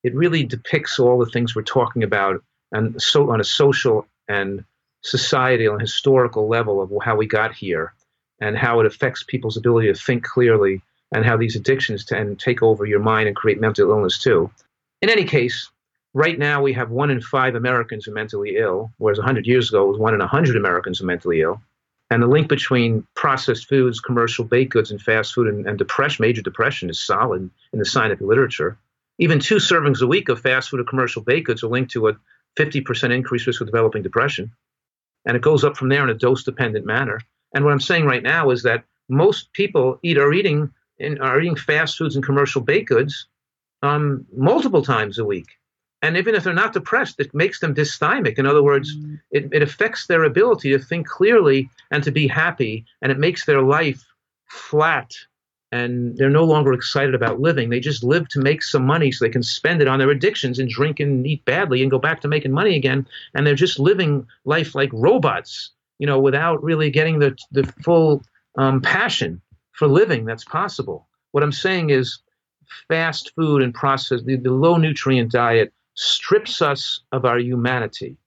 It 0.03 0.15
really 0.15 0.45
depicts 0.45 0.99
all 0.99 1.19
the 1.19 1.31
things 1.31 1.55
we're 1.55 1.63
talking 1.63 2.03
about 2.03 2.43
and 2.73 3.01
so 3.01 3.31
on 3.31 3.41
a 3.41 3.45
social 3.45 4.07
and 4.29 4.65
societal 5.03 5.73
and 5.73 5.81
historical 5.81 6.49
level 6.49 6.81
of 6.81 6.91
how 7.03 7.17
we 7.17 7.27
got 7.27 7.55
here 7.55 7.93
and 8.41 8.57
how 8.57 8.81
it 8.81 8.87
affects 8.87 9.23
people's 9.23 9.57
ability 9.57 9.89
to 9.89 9.95
think 9.95 10.25
clearly 10.25 10.83
and 11.13 11.25
how 11.25 11.37
these 11.37 11.57
addictions 11.57 12.05
tend 12.05 12.39
to 12.39 12.45
take 12.45 12.63
over 12.63 12.87
your 12.87 13.01
mind 13.01 13.27
and 13.29 13.37
create 13.37 13.61
mental 13.61 13.91
illness 13.91 14.19
too. 14.19 14.51
In 15.03 15.11
any 15.11 15.25
case, 15.25 15.71
right 16.15 16.39
now 16.39 16.63
we 16.63 16.73
have 16.73 16.91
one 16.91 17.11
in 17.11 17.21
five 17.21 17.55
Americans 17.55 18.07
are 18.07 18.13
mentally 18.13 18.57
ill, 18.57 18.93
whereas 18.99 19.19
100 19.19 19.47
years 19.47 19.69
ago 19.69 19.85
it 19.85 19.89
was 19.89 19.99
one 19.99 20.15
in 20.15 20.21
100 20.21 20.57
Americans 20.57 21.01
are 21.01 21.07
mentally 21.07 21.41
ill. 21.41 21.61
And 22.11 22.23
the 22.23 22.27
link 22.27 22.49
between 22.49 23.07
processed 23.15 23.69
foods, 23.69 24.01
commercial 24.01 24.45
baked 24.45 24.73
goods, 24.73 24.91
and 24.91 25.01
fast 25.01 25.33
food 25.33 25.47
and, 25.47 25.67
and 25.67 25.79
depression, 25.79 26.25
major 26.25 26.43
depression, 26.43 26.91
is 26.91 26.99
solid 26.99 27.49
in 27.73 27.79
the 27.79 27.85
scientific 27.85 28.27
literature. 28.27 28.77
Even 29.19 29.39
two 29.39 29.57
servings 29.57 30.03
a 30.03 30.07
week 30.07 30.29
of 30.29 30.41
fast 30.41 30.71
food 30.71 30.81
or 30.81 30.85
commercial 30.85 31.23
baked 31.23 31.47
goods 31.47 31.63
are 31.63 31.69
linked 31.69 31.93
to 31.93 32.09
a 32.09 32.17
50% 32.59 33.15
increased 33.15 33.47
risk 33.47 33.61
of 33.61 33.69
developing 33.69 34.03
depression. 34.03 34.51
And 35.25 35.37
it 35.37 35.43
goes 35.43 35.63
up 35.63 35.77
from 35.77 35.89
there 35.89 36.03
in 36.03 36.11
a 36.11 36.15
dose 36.15 36.43
dependent 36.43 36.85
manner. 36.85 37.21
And 37.55 37.65
what 37.65 37.73
I'm 37.73 37.81
saying 37.81 38.07
right 38.07 38.23
now 38.23 38.51
is 38.51 38.65
that 38.65 38.85
most 39.09 39.53
people 39.53 40.01
eat 40.03 40.19
are 40.19 40.33
eating 40.33 40.73
in, 41.01 41.21
are 41.21 41.41
eating 41.41 41.57
fast 41.57 41.99
foods 41.99 42.15
and 42.15 42.25
commercial 42.25 42.61
baked 42.61 42.89
goods 42.89 43.27
um, 43.83 44.27
multiple 44.37 44.83
times 44.83 45.19
a 45.19 45.25
week. 45.25 45.49
And 46.03 46.17
even 46.17 46.35
if 46.35 46.45
they're 46.45 46.55
not 46.55 46.73
depressed, 46.73 47.21
it 47.21 47.35
makes 47.35 47.61
them 47.61 47.75
dysthymic. 47.75 48.39
In 48.39 48.47
other 48.47 48.63
words, 48.63 48.97
mm. 48.97 49.21
it, 49.31 49.49
it 49.53 49.63
affects 49.63 50.07
their 50.07 50.25
ability 50.25 50.71
to 50.71 50.79
think 50.79 51.07
clearly 51.07 51.69
and 51.91 52.03
to 52.05 52.11
be 52.11 52.27
happy, 52.27 52.87
and 53.03 53.13
it 53.13 53.19
makes 53.19 53.45
their 53.45 53.63
life 53.63 54.05
flat 54.47 55.13
and 55.73 56.17
they're 56.17 56.31
no 56.31 56.45
longer 56.45 56.73
excited 56.73 57.15
about 57.15 57.41
living. 57.41 57.71
They 57.71 57.79
just 57.79 58.03
live 58.03 58.29
to 58.31 58.41
make 58.41 58.63
some 58.63 58.85
money 58.85 59.13
so 59.13 59.25
they 59.25 59.31
can 59.31 59.43
spend 59.43 59.81
it 59.81 59.89
on 59.89 59.99
their 59.99 60.11
addictions 60.11 60.59
and 60.59 60.69
drink 60.69 60.99
and 60.99 61.25
eat 61.25 61.45
badly 61.45 61.83
and 61.83 61.91
go 61.91 61.99
back 61.99 62.21
to 62.23 62.29
making 62.29 62.53
money 62.53 62.75
again. 62.75 63.07
And 63.35 63.47
they're 63.47 63.55
just 63.55 63.79
living 63.79 64.27
life 64.45 64.75
like 64.75 64.91
robots, 64.93 65.71
you 65.99 66.07
know, 66.07 66.19
without 66.19 66.63
really 66.63 66.91
getting 66.91 67.21
the, 67.21 67.37
the 67.53 67.63
full 67.85 68.23
um, 68.59 68.81
passion 68.81 69.41
for 69.81 69.89
living 69.89 70.27
that's 70.27 70.45
possible. 70.45 71.09
What 71.31 71.43
I'm 71.43 71.53
saying 71.53 71.89
is 71.89 72.19
fast 72.89 73.33
food 73.35 73.63
and 73.63 73.73
processed, 73.73 74.27
the, 74.27 74.37
the 74.37 74.53
low 74.53 74.77
nutrient 74.77 75.33
diet 75.33 75.73
strips 75.95 76.61
us 76.61 77.01
of 77.13 77.25
our 77.25 77.39
humanity. 77.39 78.19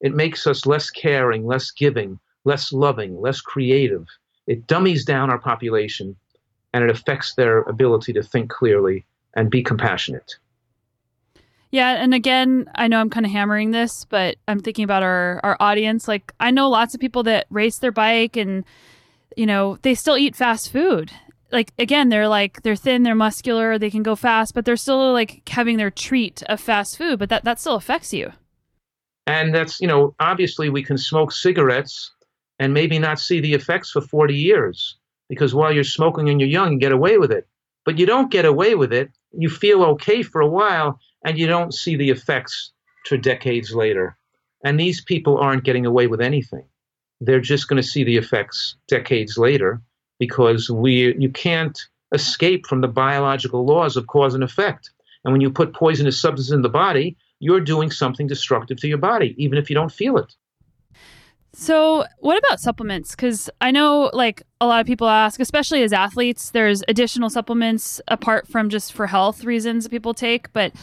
It 0.00 0.16
makes 0.16 0.48
us 0.48 0.66
less 0.66 0.90
caring, 0.90 1.46
less 1.46 1.70
giving, 1.70 2.18
less 2.44 2.72
loving, 2.72 3.20
less 3.20 3.40
creative. 3.40 4.04
It 4.48 4.66
dummies 4.66 5.04
down 5.04 5.30
our 5.30 5.38
population 5.38 6.16
and 6.74 6.82
it 6.82 6.90
affects 6.90 7.34
their 7.34 7.60
ability 7.60 8.12
to 8.14 8.22
think 8.24 8.50
clearly 8.50 9.06
and 9.34 9.48
be 9.48 9.62
compassionate. 9.62 10.34
Yeah, 11.70 12.02
and 12.02 12.14
again, 12.14 12.68
I 12.74 12.88
know 12.88 12.98
I'm 12.98 13.10
kind 13.10 13.24
of 13.24 13.30
hammering 13.30 13.70
this, 13.70 14.04
but 14.06 14.38
I'm 14.48 14.58
thinking 14.58 14.82
about 14.82 15.04
our 15.04 15.40
our 15.44 15.56
audience. 15.60 16.08
Like 16.08 16.32
I 16.40 16.50
know 16.50 16.68
lots 16.68 16.94
of 16.94 17.00
people 17.00 17.22
that 17.24 17.46
race 17.48 17.78
their 17.78 17.92
bike 17.92 18.36
and 18.36 18.64
you 19.36 19.46
know, 19.46 19.78
they 19.82 19.94
still 19.94 20.16
eat 20.16 20.34
fast 20.34 20.72
food. 20.72 21.12
Like 21.52 21.72
again, 21.78 22.08
they're 22.08 22.26
like 22.26 22.62
they're 22.62 22.74
thin, 22.74 23.04
they're 23.04 23.14
muscular, 23.14 23.78
they 23.78 23.90
can 23.90 24.02
go 24.02 24.16
fast, 24.16 24.54
but 24.54 24.64
they're 24.64 24.76
still 24.76 25.12
like 25.12 25.48
having 25.48 25.76
their 25.76 25.90
treat 25.90 26.42
of 26.44 26.60
fast 26.60 26.98
food, 26.98 27.18
but 27.18 27.28
that 27.28 27.44
that 27.44 27.60
still 27.60 27.76
affects 27.76 28.12
you. 28.12 28.32
And 29.26 29.54
that's, 29.54 29.80
you 29.80 29.86
know, 29.86 30.14
obviously 30.20 30.68
we 30.68 30.82
can 30.82 30.98
smoke 30.98 31.32
cigarettes 31.32 32.12
and 32.58 32.72
maybe 32.72 32.98
not 32.98 33.20
see 33.20 33.40
the 33.40 33.54
effects 33.54 33.90
for 33.90 34.00
40 34.00 34.34
years 34.34 34.96
because 35.28 35.54
while 35.54 35.72
you're 35.72 35.84
smoking 35.84 36.28
and 36.28 36.40
you're 36.40 36.48
young, 36.48 36.74
you 36.74 36.78
get 36.78 36.92
away 36.92 37.18
with 37.18 37.32
it. 37.32 37.46
But 37.84 37.98
you 37.98 38.06
don't 38.06 38.30
get 38.30 38.44
away 38.44 38.74
with 38.74 38.92
it. 38.92 39.10
You 39.32 39.48
feel 39.50 39.82
okay 39.84 40.22
for 40.22 40.40
a 40.40 40.48
while 40.48 40.98
and 41.24 41.38
you 41.38 41.46
don't 41.46 41.74
see 41.74 41.96
the 41.96 42.10
effects 42.10 42.72
for 43.04 43.16
decades 43.16 43.74
later. 43.74 44.16
And 44.64 44.78
these 44.78 45.02
people 45.02 45.38
aren't 45.38 45.64
getting 45.64 45.86
away 45.86 46.06
with 46.06 46.20
anything. 46.20 46.64
They're 47.20 47.40
just 47.40 47.68
going 47.68 47.80
to 47.82 47.88
see 47.88 48.04
the 48.04 48.16
effects 48.16 48.76
decades 48.88 49.38
later 49.38 49.80
because 50.18 50.70
we 50.70 51.14
you 51.18 51.30
can't 51.30 51.78
escape 52.12 52.66
from 52.66 52.80
the 52.80 52.88
biological 52.88 53.64
laws 53.64 53.96
of 53.96 54.06
cause 54.06 54.34
and 54.34 54.44
effect. 54.44 54.90
And 55.24 55.32
when 55.32 55.40
you 55.40 55.50
put 55.50 55.74
poisonous 55.74 56.20
substances 56.20 56.52
in 56.52 56.62
the 56.62 56.68
body, 56.68 57.16
you're 57.40 57.60
doing 57.60 57.90
something 57.90 58.26
destructive 58.26 58.78
to 58.78 58.88
your 58.88 58.98
body, 58.98 59.34
even 59.38 59.58
if 59.58 59.68
you 59.68 59.74
don't 59.74 59.92
feel 59.92 60.16
it. 60.16 60.34
So, 61.52 62.04
what 62.18 62.36
about 62.36 62.60
supplements? 62.60 63.12
Because 63.12 63.48
I 63.62 63.70
know, 63.70 64.10
like, 64.12 64.42
a 64.60 64.66
lot 64.66 64.80
of 64.80 64.86
people 64.86 65.08
ask, 65.08 65.40
especially 65.40 65.82
as 65.82 65.92
athletes, 65.92 66.50
there's 66.50 66.82
additional 66.86 67.30
supplements 67.30 67.98
apart 68.08 68.46
from 68.46 68.68
just 68.68 68.92
for 68.92 69.06
health 69.06 69.42
reasons 69.42 69.84
that 69.84 69.90
people 69.90 70.12
take. 70.12 70.52
But 70.52 70.74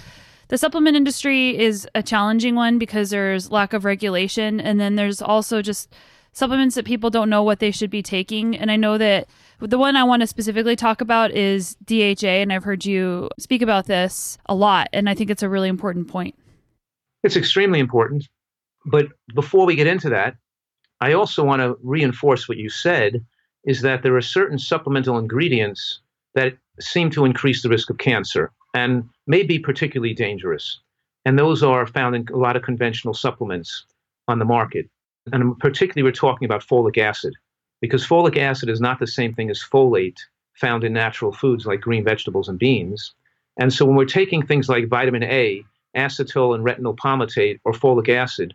the 0.48 0.58
supplement 0.58 0.98
industry 0.98 1.58
is 1.58 1.88
a 1.94 2.02
challenging 2.02 2.56
one 2.56 2.80
because 2.80 3.12
there's 3.12 3.52
lack 3.52 3.74
of 3.74 3.86
regulation. 3.86 4.60
And 4.60 4.80
then 4.80 4.96
there's 4.96 5.22
also 5.22 5.62
just 5.62 5.94
supplements 6.34 6.76
that 6.76 6.86
people 6.86 7.10
don't 7.10 7.30
know 7.30 7.44
what 7.44 7.60
they 7.60 7.72
should 7.72 7.90
be 7.90 8.02
taking. 8.04 8.58
And 8.58 8.72
I 8.72 8.76
know 8.76 8.98
that 8.98 9.28
the 9.60 9.78
one 9.78 9.96
I 9.96 10.04
want 10.04 10.22
to 10.22 10.28
specifically 10.28 10.76
talk 10.76 11.00
about 11.00 11.32
is 11.32 11.76
DHA. 11.86 12.28
And 12.28 12.52
I've 12.52 12.64
heard 12.64 12.86
you 12.86 13.30
speak 13.40 13.62
about 13.62 13.86
this 13.86 14.38
a 14.48 14.56
lot. 14.56 14.90
And 14.92 15.10
I 15.10 15.16
think 15.16 15.30
it's 15.30 15.44
a 15.44 15.50
really 15.50 15.70
important 15.70 16.08
point. 16.08 16.36
It's 17.24 17.38
extremely 17.38 17.80
important. 17.80 18.28
But 18.86 19.08
before 19.34 19.66
we 19.66 19.76
get 19.76 19.88
into 19.88 20.10
that, 20.10 20.36
I 21.00 21.14
also 21.14 21.44
want 21.44 21.62
to 21.62 21.78
reinforce 21.82 22.50
what 22.50 22.58
you 22.58 22.70
said 22.70 23.26
is 23.66 23.82
that 23.82 24.04
there 24.04 24.16
are 24.16 24.22
certain 24.22 24.60
supplemental 24.60 25.18
ingredients 25.18 26.02
that 26.36 26.58
seem 26.80 27.10
to 27.12 27.26
increase 27.26 27.62
the 27.62 27.70
risk 27.70 27.90
of 27.90 27.98
cancer 27.98 28.52
and 28.74 29.08
may 29.28 29.44
be 29.44 29.60
particularly 29.60 30.14
dangerous. 30.14 30.80
And 31.26 31.40
those 31.40 31.64
are 31.64 31.86
found 31.86 32.16
in 32.16 32.26
a 32.34 32.38
lot 32.38 32.56
of 32.56 32.64
conventional 32.64 33.14
supplements 33.14 33.86
on 34.28 34.40
the 34.40 34.46
market. 34.46 34.90
And 35.32 35.58
particularly, 35.60 36.04
we're 36.04 36.12
talking 36.12 36.46
about 36.46 36.66
folic 36.66 36.98
acid, 36.98 37.34
because 37.82 38.06
folic 38.06 38.38
acid 38.38 38.70
is 38.70 38.82
not 38.82 39.00
the 39.00 39.08
same 39.08 39.34
thing 39.34 39.50
as 39.50 39.64
folate 39.64 40.20
found 40.56 40.84
in 40.84 40.94
natural 40.94 41.32
foods 41.32 41.66
like 41.66 41.82
green 41.82 42.04
vegetables 42.04 42.50
and 42.50 42.60
beans. 42.60 43.14
And 43.58 43.72
so, 43.72 43.86
when 43.86 43.96
we're 43.96 44.06
taking 44.06 44.46
things 44.46 44.68
like 44.68 44.90
vitamin 44.90 45.24
A, 45.24 45.64
acetyl 45.96 46.56
and 46.56 46.66
retinyl 46.66 46.98
palmitate, 46.98 47.60
or 47.64 47.72
folic 47.72 48.10
acid, 48.10 48.54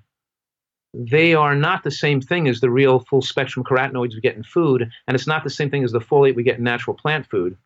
they 0.92 1.34
are 1.34 1.54
not 1.54 1.84
the 1.84 1.90
same 1.90 2.20
thing 2.20 2.48
as 2.48 2.60
the 2.60 2.70
real 2.70 3.00
full 3.00 3.22
spectrum 3.22 3.64
carotenoids 3.64 4.14
we 4.14 4.20
get 4.20 4.36
in 4.36 4.42
food, 4.42 4.90
and 5.06 5.14
it's 5.14 5.26
not 5.26 5.44
the 5.44 5.50
same 5.50 5.70
thing 5.70 5.84
as 5.84 5.92
the 5.92 6.00
folate 6.00 6.34
we 6.34 6.42
get 6.42 6.58
in 6.58 6.64
natural 6.64 6.96
plant 6.96 7.26
food. 7.26 7.56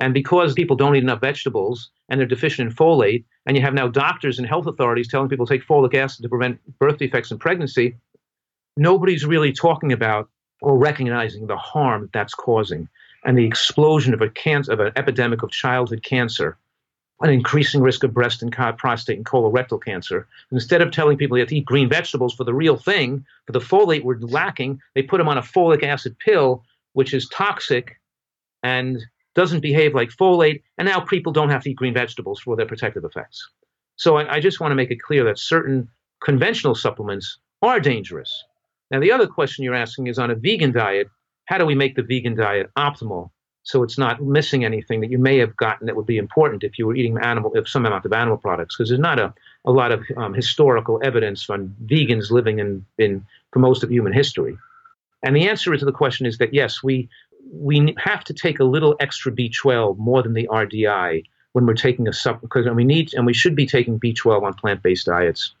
And 0.00 0.14
because 0.14 0.54
people 0.54 0.76
don't 0.76 0.94
eat 0.94 1.02
enough 1.02 1.20
vegetables 1.20 1.90
and 2.08 2.20
they're 2.20 2.26
deficient 2.26 2.70
in 2.70 2.76
folate, 2.76 3.24
and 3.46 3.56
you 3.56 3.62
have 3.62 3.74
now 3.74 3.88
doctors 3.88 4.38
and 4.38 4.46
health 4.46 4.66
authorities 4.66 5.08
telling 5.08 5.28
people 5.28 5.46
to 5.46 5.54
take 5.54 5.66
folic 5.66 5.94
acid 5.94 6.22
to 6.22 6.28
prevent 6.28 6.60
birth 6.78 6.98
defects 6.98 7.30
in 7.30 7.38
pregnancy, 7.38 7.96
nobody's 8.78 9.24
really 9.24 9.52
talking 9.52 9.92
about 9.92 10.28
or 10.62 10.78
recognizing 10.78 11.46
the 11.46 11.56
harm 11.56 12.08
that's 12.12 12.34
causing 12.34 12.88
and 13.24 13.36
the 13.36 13.44
explosion 13.44 14.14
of 14.14 14.22
a 14.22 14.30
cancer 14.30 14.72
of 14.72 14.80
an 14.80 14.92
epidemic 14.96 15.42
of 15.42 15.50
childhood 15.50 16.02
cancer 16.02 16.56
an 17.20 17.30
increasing 17.30 17.80
risk 17.80 18.04
of 18.04 18.14
breast 18.14 18.42
and 18.42 18.52
prostate 18.52 19.16
and 19.16 19.26
colorectal 19.26 19.82
cancer. 19.82 20.28
Instead 20.52 20.82
of 20.82 20.92
telling 20.92 21.16
people 21.16 21.34
they 21.34 21.40
have 21.40 21.48
to 21.48 21.56
eat 21.56 21.64
green 21.64 21.88
vegetables 21.88 22.32
for 22.32 22.44
the 22.44 22.54
real 22.54 22.76
thing, 22.76 23.24
for 23.46 23.52
the 23.52 23.58
folate 23.58 24.04
we're 24.04 24.18
lacking, 24.18 24.80
they 24.94 25.02
put 25.02 25.18
them 25.18 25.28
on 25.28 25.36
a 25.38 25.42
folic 25.42 25.82
acid 25.82 26.16
pill, 26.18 26.62
which 26.92 27.12
is 27.12 27.28
toxic 27.28 27.98
and 28.62 29.04
doesn't 29.34 29.60
behave 29.60 29.94
like 29.94 30.10
folate. 30.10 30.62
And 30.78 30.86
now 30.86 31.00
people 31.00 31.32
don't 31.32 31.50
have 31.50 31.64
to 31.64 31.70
eat 31.70 31.76
green 31.76 31.94
vegetables 31.94 32.40
for 32.40 32.56
their 32.56 32.66
protective 32.66 33.04
effects. 33.04 33.48
So 33.96 34.16
I, 34.16 34.36
I 34.36 34.40
just 34.40 34.60
want 34.60 34.70
to 34.70 34.76
make 34.76 34.92
it 34.92 35.02
clear 35.02 35.24
that 35.24 35.38
certain 35.40 35.88
conventional 36.22 36.76
supplements 36.76 37.38
are 37.62 37.80
dangerous. 37.80 38.44
Now, 38.90 39.00
the 39.00 39.12
other 39.12 39.26
question 39.26 39.64
you're 39.64 39.74
asking 39.74 40.06
is 40.06 40.18
on 40.18 40.30
a 40.30 40.34
vegan 40.34 40.72
diet, 40.72 41.08
how 41.44 41.58
do 41.58 41.66
we 41.66 41.74
make 41.74 41.94
the 41.94 42.02
vegan 42.02 42.34
diet 42.34 42.70
optimal? 42.76 43.30
so 43.68 43.82
it's 43.82 43.98
not 43.98 44.22
missing 44.22 44.64
anything 44.64 45.02
that 45.02 45.10
you 45.10 45.18
may 45.18 45.36
have 45.36 45.54
gotten 45.56 45.86
that 45.86 45.94
would 45.94 46.06
be 46.06 46.16
important 46.16 46.64
if 46.64 46.78
you 46.78 46.86
were 46.86 46.96
eating 46.96 47.18
animal, 47.18 47.52
if 47.54 47.68
some 47.68 47.84
amount 47.84 48.06
of 48.06 48.14
animal 48.14 48.38
products, 48.38 48.74
because 48.74 48.88
there's 48.88 48.98
not 48.98 49.18
a, 49.18 49.34
a 49.66 49.70
lot 49.70 49.92
of 49.92 50.02
um, 50.16 50.32
historical 50.32 50.98
evidence 51.04 51.50
on 51.50 51.76
vegans 51.84 52.30
living 52.30 52.60
in, 52.60 52.86
in 52.96 53.26
for 53.52 53.58
most 53.58 53.82
of 53.82 53.90
human 53.90 54.14
history. 54.14 54.56
And 55.22 55.36
the 55.36 55.50
answer 55.50 55.76
to 55.76 55.84
the 55.84 55.92
question 55.92 56.24
is 56.24 56.38
that 56.38 56.54
yes, 56.54 56.82
we 56.82 57.10
we 57.52 57.94
have 57.98 58.24
to 58.24 58.32
take 58.32 58.58
a 58.58 58.64
little 58.64 58.96
extra 59.00 59.30
B12 59.30 59.98
more 59.98 60.22
than 60.22 60.32
the 60.32 60.48
RDI 60.48 61.24
when 61.52 61.66
we're 61.66 61.74
taking 61.74 62.08
a 62.08 62.12
supplement 62.12 62.50
because 62.50 62.74
we 62.74 62.84
need 62.84 63.12
and 63.12 63.26
we 63.26 63.34
should 63.34 63.54
be 63.54 63.66
taking 63.66 64.00
B12 64.00 64.42
on 64.44 64.54
plant-based 64.54 65.06
diets. 65.06 65.54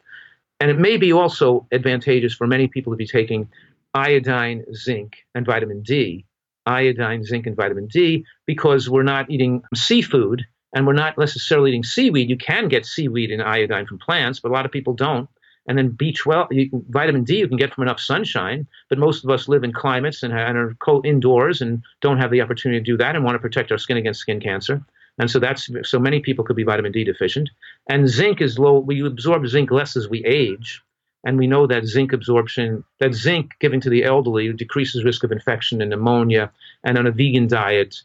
And 0.60 0.70
it 0.70 0.78
may 0.78 0.96
be 0.96 1.12
also 1.12 1.66
advantageous 1.70 2.34
for 2.34 2.46
many 2.46 2.68
people 2.68 2.92
to 2.92 2.96
be 2.96 3.06
taking 3.06 3.48
iodine, 3.94 4.64
zinc, 4.74 5.16
and 5.34 5.46
vitamin 5.46 5.82
D 5.82 6.24
iodine, 6.68 7.24
zinc, 7.24 7.46
and 7.46 7.56
vitamin 7.56 7.86
D 7.86 8.24
because 8.46 8.88
we're 8.88 9.02
not 9.02 9.30
eating 9.30 9.62
seafood 9.74 10.44
and 10.74 10.86
we're 10.86 10.92
not 10.92 11.16
necessarily 11.18 11.70
eating 11.70 11.82
seaweed. 11.82 12.28
You 12.28 12.36
can 12.36 12.68
get 12.68 12.84
seaweed 12.84 13.30
and 13.30 13.42
iodine 13.42 13.86
from 13.86 13.98
plants, 13.98 14.38
but 14.38 14.50
a 14.50 14.54
lot 14.54 14.66
of 14.66 14.70
people 14.70 14.92
don't. 14.92 15.28
And 15.66 15.76
then 15.76 15.90
B12, 15.90 16.48
you 16.50 16.84
vitamin 16.88 17.24
D 17.24 17.38
you 17.38 17.48
can 17.48 17.56
get 17.56 17.74
from 17.74 17.82
enough 17.82 18.00
sunshine, 18.00 18.66
but 18.88 18.98
most 18.98 19.24
of 19.24 19.30
us 19.30 19.48
live 19.48 19.64
in 19.64 19.72
climates 19.72 20.22
and, 20.22 20.32
and 20.32 20.56
are 20.56 20.76
indoors 21.04 21.60
and 21.60 21.82
don't 22.00 22.18
have 22.18 22.30
the 22.30 22.40
opportunity 22.40 22.80
to 22.80 22.84
do 22.84 22.96
that 22.98 23.16
and 23.16 23.24
want 23.24 23.34
to 23.34 23.40
protect 23.40 23.72
our 23.72 23.78
skin 23.78 23.96
against 23.96 24.20
skin 24.20 24.40
cancer. 24.40 24.82
And 25.18 25.30
so 25.30 25.38
that's 25.38 25.68
so 25.82 25.98
many 25.98 26.20
people 26.20 26.44
could 26.44 26.56
be 26.56 26.64
vitamin 26.64 26.92
D 26.92 27.04
deficient. 27.04 27.50
And 27.88 28.08
zinc 28.08 28.40
is 28.40 28.58
low. 28.58 28.78
We 28.78 29.04
absorb 29.04 29.46
zinc 29.46 29.70
less 29.70 29.96
as 29.96 30.08
we 30.08 30.24
age. 30.24 30.82
And 31.24 31.36
we 31.36 31.48
know 31.48 31.66
that 31.66 31.84
zinc 31.84 32.12
absorption, 32.12 32.84
that 33.00 33.12
zinc 33.12 33.52
given 33.60 33.80
to 33.80 33.90
the 33.90 34.04
elderly 34.04 34.52
decreases 34.52 35.04
risk 35.04 35.24
of 35.24 35.32
infection 35.32 35.82
and 35.82 35.90
pneumonia. 35.90 36.52
And 36.84 36.96
on 36.96 37.06
a 37.06 37.10
vegan 37.10 37.48
diet, 37.48 37.96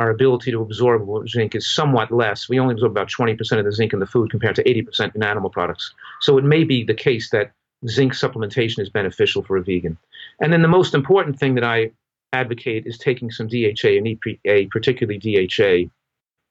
our 0.00 0.10
ability 0.10 0.50
to 0.50 0.62
absorb 0.62 1.06
zinc 1.28 1.54
is 1.54 1.72
somewhat 1.72 2.10
less. 2.10 2.48
We 2.48 2.58
only 2.58 2.72
absorb 2.72 2.92
about 2.92 3.10
20% 3.10 3.58
of 3.58 3.64
the 3.64 3.72
zinc 3.72 3.92
in 3.92 4.00
the 4.00 4.06
food 4.06 4.30
compared 4.30 4.56
to 4.56 4.64
80% 4.64 5.14
in 5.14 5.22
animal 5.22 5.50
products. 5.50 5.92
So 6.22 6.38
it 6.38 6.44
may 6.44 6.64
be 6.64 6.82
the 6.82 6.94
case 6.94 7.30
that 7.30 7.52
zinc 7.88 8.14
supplementation 8.14 8.80
is 8.80 8.88
beneficial 8.88 9.42
for 9.42 9.56
a 9.56 9.62
vegan. 9.62 9.98
And 10.40 10.52
then 10.52 10.62
the 10.62 10.68
most 10.68 10.94
important 10.94 11.38
thing 11.38 11.54
that 11.56 11.64
I 11.64 11.92
advocate 12.32 12.86
is 12.86 12.96
taking 12.96 13.30
some 13.30 13.46
DHA 13.46 13.90
and 13.98 14.06
EPA, 14.06 14.70
particularly 14.70 15.18
DHA, 15.18 15.90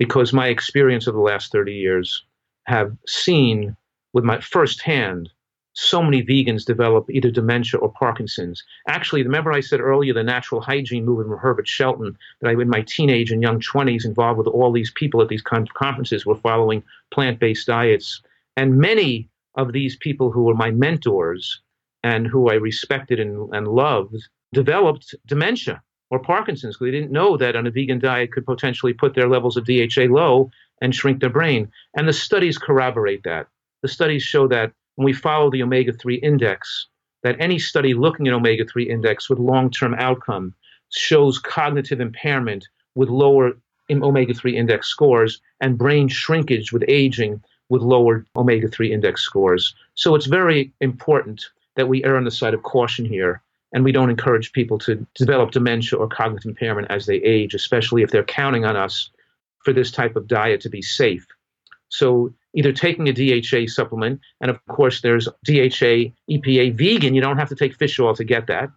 because 0.01 0.33
my 0.33 0.47
experience 0.47 1.05
of 1.05 1.13
the 1.13 1.21
last 1.21 1.51
30 1.51 1.75
years 1.75 2.25
have 2.65 2.91
seen 3.05 3.77
with 4.13 4.23
my 4.23 4.39
firsthand 4.39 5.29
so 5.73 6.01
many 6.01 6.23
vegans 6.23 6.65
develop 6.65 7.07
either 7.11 7.29
dementia 7.29 7.79
or 7.79 7.93
Parkinson's. 7.93 8.63
Actually, 8.87 9.21
remember 9.21 9.53
I 9.53 9.59
said 9.59 9.79
earlier 9.79 10.11
the 10.11 10.23
natural 10.23 10.59
hygiene 10.59 11.05
movement 11.05 11.29
from 11.29 11.37
Herbert 11.37 11.67
Shelton 11.67 12.17
that 12.39 12.49
I, 12.49 12.53
in 12.53 12.67
my 12.67 12.81
teenage 12.81 13.31
and 13.31 13.43
young 13.43 13.59
20s, 13.59 14.03
involved 14.03 14.39
with 14.39 14.47
all 14.47 14.71
these 14.71 14.89
people 14.89 15.21
at 15.21 15.27
these 15.27 15.43
conferences, 15.43 16.25
were 16.25 16.35
following 16.35 16.81
plant 17.11 17.39
based 17.39 17.67
diets. 17.67 18.23
And 18.57 18.79
many 18.79 19.29
of 19.53 19.71
these 19.71 19.97
people 19.97 20.31
who 20.31 20.45
were 20.45 20.55
my 20.55 20.71
mentors 20.71 21.61
and 22.01 22.25
who 22.25 22.49
I 22.49 22.55
respected 22.55 23.19
and, 23.19 23.53
and 23.53 23.67
loved 23.67 24.15
developed 24.51 25.13
dementia. 25.27 25.83
Or 26.12 26.20
Parkinson's 26.20 26.76
because 26.76 26.88
they 26.88 26.99
didn't 26.99 27.12
know 27.12 27.38
that 27.38 27.55
on 27.55 27.66
a 27.66 27.72
vegan 27.72 27.97
diet 27.97 28.34
could 28.34 28.45
potentially 28.45 28.93
put 28.93 29.16
their 29.16 29.30
levels 29.30 29.57
of 29.57 29.66
DHA 29.66 30.03
low 30.09 30.51
and 30.82 30.93
shrink 30.93 31.22
their 31.22 31.30
brain. 31.30 31.72
And 31.95 32.07
the 32.07 32.14
studies 32.14 32.57
corroborate 32.57 33.24
that. 33.24 33.47
The 33.82 33.88
studies 33.88 34.22
show 34.22 34.47
that 34.49 34.74
when 34.95 35.05
we 35.05 35.14
follow 35.14 35.49
the 35.49 35.64
omega 35.64 35.93
3 35.93 36.16
index, 36.16 36.88
that 37.24 37.38
any 37.39 37.57
study 37.57 37.93
looking 37.93 38.28
at 38.28 38.34
omega 38.34 38.66
3 38.66 38.89
index 38.89 39.30
with 39.30 39.39
long 39.39 39.72
term 39.72 39.95
outcome 39.95 40.53
shows 40.89 41.39
cognitive 41.39 42.01
impairment 42.01 42.68
with 42.95 43.09
lower 43.09 43.53
omega 43.89 44.34
3 44.34 44.55
index 44.55 44.88
scores 44.88 45.41
and 45.62 45.78
brain 45.78 46.09
shrinkage 46.09 46.74
with 46.74 46.84
aging 46.88 47.41
with 47.70 47.82
lower 47.82 48.26
omega 48.36 48.68
3 48.68 48.91
index 48.91 49.22
scores. 49.22 49.74
So 49.95 50.16
it's 50.16 50.26
very 50.26 50.74
important 50.82 51.45
that 51.76 51.88
we 51.88 52.03
err 52.03 52.18
on 52.18 52.26
the 52.26 52.32
side 52.32 52.53
of 52.53 52.64
caution 52.64 53.05
here 53.05 53.41
and 53.74 53.84
we 53.84 53.91
don't 53.91 54.09
encourage 54.09 54.51
people 54.51 54.78
to 54.80 55.05
develop 55.15 55.51
dementia 55.51 55.97
or 55.97 56.07
cognitive 56.07 56.49
impairment 56.49 56.88
as 56.89 57.05
they 57.05 57.15
age, 57.15 57.53
especially 57.53 58.03
if 58.03 58.11
they're 58.11 58.24
counting 58.24 58.65
on 58.65 58.76
us 58.76 59.09
for 59.63 59.74
this 59.74 59.91
type 59.91 60.15
of 60.15 60.28
diet 60.28 60.61
to 60.61 60.69
be 60.69 60.82
safe. 60.82 61.26
So 61.89 62.34
either 62.53 62.72
taking 62.72 63.07
a 63.07 63.13
DHA 63.13 63.67
supplement, 63.67 64.19
and 64.41 64.49
of 64.49 64.65
course 64.67 65.01
there's 65.01 65.28
DHA 65.45 66.11
EPA 66.30 66.74
vegan, 66.74 67.13
you 67.13 67.22
don't 67.22 67.38
have 67.38 67.49
to 67.49 67.55
take 67.55 67.76
fish 67.76 67.99
oil 67.99 68.15
to 68.15 68.24
get 68.24 68.47
that. 68.47 68.69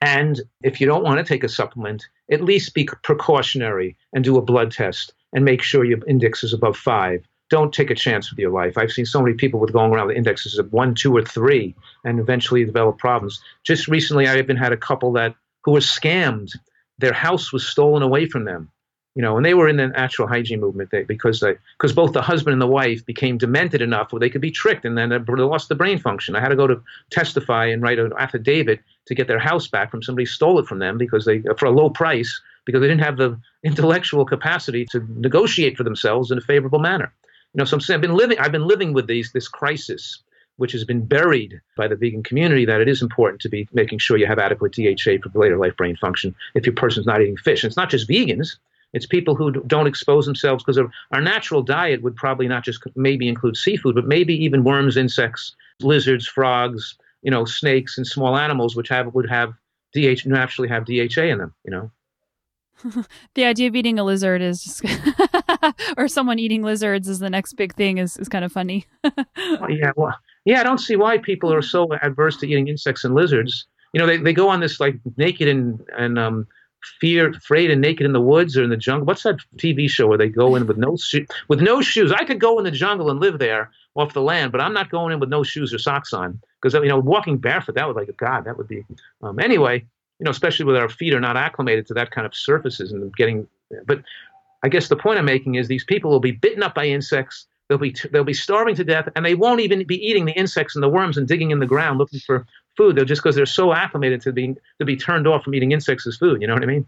And 0.00 0.40
if 0.62 0.80
you 0.80 0.86
don't 0.86 1.04
want 1.04 1.18
to 1.18 1.24
take 1.24 1.44
a 1.44 1.48
supplement, 1.48 2.04
at 2.30 2.42
least 2.42 2.74
be 2.74 2.88
precautionary 3.04 3.96
and 4.12 4.24
do 4.24 4.36
a 4.36 4.42
blood 4.42 4.72
test 4.72 5.14
and 5.32 5.44
make 5.44 5.62
sure 5.62 5.84
your 5.84 6.04
index 6.08 6.42
is 6.42 6.52
above 6.52 6.76
five. 6.76 7.24
Don't 7.52 7.72
take 7.72 7.90
a 7.90 7.94
chance 7.94 8.30
with 8.30 8.38
your 8.38 8.50
life. 8.50 8.78
I've 8.78 8.90
seen 8.90 9.04
so 9.04 9.20
many 9.20 9.34
people 9.34 9.60
with 9.60 9.74
going 9.74 9.92
around 9.92 10.08
with 10.08 10.16
indexes 10.16 10.58
of 10.58 10.72
one, 10.72 10.94
two, 10.94 11.14
or 11.14 11.22
three, 11.22 11.74
and 12.02 12.18
eventually 12.18 12.64
develop 12.64 12.96
problems. 12.96 13.42
Just 13.62 13.88
recently, 13.88 14.26
I 14.26 14.38
even 14.38 14.56
had 14.56 14.72
a 14.72 14.76
couple 14.76 15.12
that 15.12 15.34
who 15.62 15.72
were 15.72 15.80
scammed. 15.80 16.50
Their 16.98 17.12
house 17.12 17.52
was 17.52 17.66
stolen 17.66 18.02
away 18.02 18.26
from 18.26 18.44
them 18.46 18.70
you 19.14 19.20
know, 19.20 19.36
and 19.36 19.44
they 19.44 19.52
were 19.52 19.68
in 19.68 19.76
the 19.76 19.88
natural 19.88 20.26
hygiene 20.26 20.60
movement 20.60 20.90
they, 20.90 21.02
because 21.02 21.44
because 21.76 21.92
both 21.92 22.12
the 22.12 22.22
husband 22.22 22.54
and 22.54 22.62
the 22.62 22.66
wife 22.66 23.04
became 23.04 23.36
demented 23.36 23.82
enough 23.82 24.10
where 24.10 24.20
they 24.20 24.30
could 24.30 24.40
be 24.40 24.50
tricked, 24.50 24.86
and 24.86 24.96
then 24.96 25.10
they 25.10 25.18
lost 25.18 25.68
the 25.68 25.74
brain 25.74 25.98
function. 25.98 26.34
I 26.34 26.40
had 26.40 26.48
to 26.48 26.56
go 26.56 26.66
to 26.66 26.82
testify 27.10 27.66
and 27.66 27.82
write 27.82 27.98
an 27.98 28.12
affidavit 28.18 28.80
to 29.06 29.14
get 29.14 29.28
their 29.28 29.38
house 29.38 29.68
back 29.68 29.90
from 29.90 30.02
somebody 30.02 30.24
stole 30.24 30.58
it 30.58 30.66
from 30.66 30.78
them 30.78 30.96
because 30.96 31.26
they 31.26 31.42
for 31.58 31.66
a 31.66 31.70
low 31.70 31.90
price 31.90 32.40
because 32.64 32.80
they 32.80 32.88
didn't 32.88 33.04
have 33.04 33.18
the 33.18 33.38
intellectual 33.62 34.24
capacity 34.24 34.86
to 34.92 35.06
negotiate 35.16 35.76
for 35.76 35.84
themselves 35.84 36.30
in 36.30 36.38
a 36.38 36.42
favorable 36.42 36.78
manner. 36.78 37.12
You 37.54 37.58
know, 37.58 37.64
so 37.64 37.76
I'm, 37.76 37.94
I've 37.94 38.00
been 38.00 38.14
living 38.14 38.38
I've 38.38 38.52
been 38.52 38.66
living 38.66 38.92
with 38.92 39.06
these 39.06 39.32
this 39.32 39.48
crisis 39.48 40.22
which 40.56 40.72
has 40.72 40.84
been 40.84 41.04
buried 41.04 41.60
by 41.76 41.88
the 41.88 41.96
vegan 41.96 42.22
community 42.22 42.64
that 42.64 42.80
it 42.80 42.88
is 42.88 43.02
important 43.02 43.40
to 43.40 43.48
be 43.48 43.68
making 43.72 43.98
sure 43.98 44.16
you 44.16 44.26
have 44.26 44.38
adequate 44.38 44.72
DHA 44.72 45.18
for 45.22 45.30
later 45.38 45.56
life 45.56 45.76
brain 45.76 45.96
function 45.96 46.34
if 46.54 46.66
your 46.66 46.74
person's 46.74 47.06
not 47.06 47.20
eating 47.20 47.36
fish. 47.36 47.62
And 47.62 47.70
it's 47.70 47.76
not 47.76 47.90
just 47.90 48.08
vegans. 48.08 48.56
It's 48.92 49.06
people 49.06 49.34
who 49.34 49.50
don't 49.50 49.86
expose 49.86 50.26
themselves 50.26 50.62
because 50.62 50.78
our 51.10 51.20
natural 51.20 51.62
diet 51.62 52.02
would 52.02 52.14
probably 52.14 52.46
not 52.46 52.62
just 52.62 52.82
maybe 52.94 53.26
include 53.26 53.56
seafood, 53.56 53.94
but 53.94 54.06
maybe 54.06 54.34
even 54.44 54.64
worms, 54.64 54.98
insects, 54.98 55.56
lizards, 55.80 56.26
frogs, 56.26 56.96
you 57.22 57.30
know, 57.30 57.46
snakes 57.46 57.96
and 57.96 58.06
small 58.06 58.36
animals, 58.36 58.76
which 58.76 58.90
have 58.90 59.14
would 59.14 59.30
have 59.30 59.54
DH 59.94 60.26
naturally 60.26 60.68
have 60.68 60.84
DHA 60.84 61.22
in 61.22 61.38
them. 61.38 61.54
You 61.64 61.70
know. 61.70 61.90
the 63.34 63.44
idea 63.44 63.68
of 63.68 63.76
eating 63.76 63.98
a 63.98 64.04
lizard 64.04 64.42
is 64.42 64.62
just 64.62 64.82
or 65.96 66.08
someone 66.08 66.38
eating 66.38 66.62
lizards 66.62 67.08
is 67.08 67.18
the 67.18 67.30
next 67.30 67.54
big 67.54 67.74
thing 67.74 67.98
is, 67.98 68.16
is 68.16 68.28
kind 68.28 68.44
of 68.44 68.52
funny. 68.52 68.86
well, 69.04 69.70
yeah, 69.70 69.92
well, 69.96 70.14
yeah, 70.44 70.60
I 70.60 70.62
don't 70.62 70.78
see 70.78 70.96
why 70.96 71.18
people 71.18 71.52
are 71.52 71.62
so 71.62 71.92
adverse 71.94 72.36
to 72.38 72.46
eating 72.46 72.68
insects 72.68 73.04
and 73.04 73.14
lizards. 73.14 73.66
You 73.92 74.00
know, 74.00 74.06
they, 74.06 74.16
they 74.16 74.32
go 74.32 74.48
on 74.48 74.60
this 74.60 74.80
like 74.80 74.96
naked 75.16 75.48
and 75.48 75.80
and 75.96 76.18
um, 76.18 76.46
fear, 77.00 77.30
afraid 77.30 77.70
and 77.70 77.80
naked 77.80 78.06
in 78.06 78.12
the 78.12 78.20
woods 78.20 78.56
or 78.56 78.64
in 78.64 78.70
the 78.70 78.76
jungle. 78.76 79.06
What's 79.06 79.22
that 79.22 79.36
TV 79.56 79.88
show 79.88 80.06
where 80.06 80.18
they 80.18 80.28
go 80.28 80.54
in 80.54 80.66
with 80.66 80.78
no 80.78 80.96
sho- 80.96 81.26
with 81.48 81.60
no 81.60 81.80
shoes? 81.80 82.12
I 82.12 82.24
could 82.24 82.40
go 82.40 82.58
in 82.58 82.64
the 82.64 82.70
jungle 82.70 83.10
and 83.10 83.20
live 83.20 83.38
there 83.38 83.70
off 83.94 84.14
the 84.14 84.22
land, 84.22 84.52
but 84.52 84.60
I'm 84.60 84.72
not 84.72 84.90
going 84.90 85.12
in 85.12 85.20
with 85.20 85.28
no 85.28 85.42
shoes 85.42 85.72
or 85.72 85.78
socks 85.78 86.12
on 86.12 86.40
because 86.60 86.74
you 86.74 86.88
know 86.88 86.98
walking 86.98 87.38
barefoot 87.38 87.74
that 87.74 87.86
would 87.86 87.96
like 87.96 88.14
God 88.16 88.44
that 88.44 88.56
would 88.56 88.68
be 88.68 88.84
um, 89.22 89.38
anyway. 89.38 89.84
You 90.18 90.24
know, 90.24 90.30
especially 90.30 90.66
with 90.66 90.76
our 90.76 90.88
feet 90.88 91.14
are 91.14 91.20
not 91.20 91.36
acclimated 91.36 91.86
to 91.88 91.94
that 91.94 92.12
kind 92.12 92.26
of 92.26 92.34
surfaces 92.34 92.92
and 92.92 93.12
getting. 93.16 93.48
But 93.86 94.02
I 94.62 94.68
guess 94.68 94.88
the 94.88 94.96
point 94.96 95.18
I'm 95.18 95.24
making 95.24 95.56
is 95.56 95.68
these 95.68 95.84
people 95.84 96.10
will 96.10 96.20
be 96.20 96.32
bitten 96.32 96.62
up 96.62 96.74
by 96.74 96.86
insects. 96.86 97.46
They'll 97.68 97.78
be 97.78 97.94
they'll 98.10 98.24
be 98.24 98.34
starving 98.34 98.74
to 98.76 98.84
death, 98.84 99.08
and 99.16 99.24
they 99.24 99.34
won't 99.34 99.60
even 99.60 99.84
be 99.86 99.96
eating 100.04 100.24
the 100.24 100.32
insects 100.32 100.74
and 100.76 100.82
the 100.82 100.88
worms 100.88 101.16
and 101.16 101.26
digging 101.26 101.50
in 101.50 101.58
the 101.58 101.66
ground 101.66 101.98
looking 101.98 102.20
for 102.20 102.46
food. 102.76 102.96
They're 102.96 103.04
just 103.04 103.22
because 103.22 103.36
they're 103.36 103.46
so 103.46 103.72
acclimated 103.72 104.20
to 104.22 104.32
being 104.32 104.56
to 104.78 104.84
be 104.84 104.96
turned 104.96 105.26
off 105.26 105.44
from 105.44 105.54
eating 105.54 105.72
insects 105.72 106.06
as 106.06 106.16
food. 106.16 106.40
You 106.40 106.48
know 106.48 106.54
what 106.54 106.62
I 106.62 106.66
mean? 106.66 106.86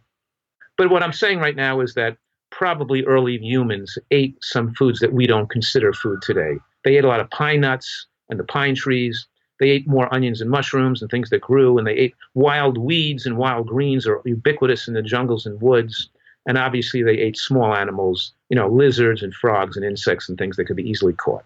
But 0.77 0.91
what 0.91 1.03
I'm 1.03 1.13
saying 1.13 1.39
right 1.39 1.57
now 1.57 1.81
is 1.81 1.95
that 1.95 2.17
probably 2.51 3.05
early 3.05 3.39
humans 3.39 3.99
ate 4.11 4.37
some 4.43 4.75
foods 4.75 5.01
that 5.01 5.13
we 5.13 5.27
don't 5.27 5.51
consider 5.51 5.93
food 5.93 6.23
today. 6.23 6.55
They 6.85 6.97
ate 6.97 7.05
a 7.05 7.09
lot 7.09 7.21
of 7.21 7.31
pine 7.31 7.61
nuts 7.61 8.07
and 8.31 8.39
the 8.39 8.45
pine 8.45 8.75
trees. 8.75 9.27
They 9.61 9.71
ate 9.71 9.89
more 9.89 10.13
onions 10.13 10.41
and 10.41 10.51
mushrooms 10.51 11.01
and 11.01 11.11
things 11.11 11.31
that 11.31 11.41
grew, 11.41 11.79
and 11.79 11.87
they 11.87 11.95
ate 11.95 12.15
wild 12.35 12.77
weeds 12.77 13.27
and 13.27 13.37
wild 13.37 13.69
greens 13.69 14.07
are 14.07 14.21
ubiquitous 14.25 14.89
in 14.89 14.95
the 14.95 15.03
jungles 15.03 15.47
and 15.47 15.61
woods. 15.61 16.11
And 16.47 16.59
obviously, 16.59 17.03
they 17.03 17.19
ate 17.19 17.39
small 17.39 17.75
animals, 17.75 18.33
you 18.51 18.57
know, 18.57 18.69
lizards 18.69 19.23
and 19.23 19.35
frogs 19.35 19.77
and 19.77 19.85
insects 19.85 20.29
and 20.29 20.37
things 20.37 20.57
that 20.57 20.67
could 20.67 20.77
be 20.77 20.89
easily 20.89 21.15
caught. 21.15 21.45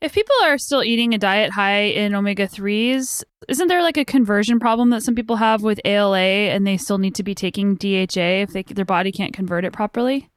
If 0.00 0.14
people 0.14 0.34
are 0.44 0.56
still 0.56 0.82
eating 0.82 1.12
a 1.12 1.18
diet 1.18 1.50
high 1.50 1.82
in 1.82 2.14
omega 2.14 2.48
3s, 2.48 3.22
isn't 3.48 3.68
there 3.68 3.82
like 3.82 3.98
a 3.98 4.04
conversion 4.04 4.58
problem 4.58 4.88
that 4.90 5.02
some 5.02 5.14
people 5.14 5.36
have 5.36 5.62
with 5.62 5.78
ALA 5.84 6.18
and 6.18 6.66
they 6.66 6.78
still 6.78 6.96
need 6.96 7.14
to 7.16 7.22
be 7.22 7.34
taking 7.34 7.74
DHA 7.74 8.40
if 8.42 8.52
they, 8.54 8.62
their 8.62 8.86
body 8.86 9.12
can't 9.12 9.34
convert 9.34 9.66
it 9.66 9.74
properly? 9.74 10.30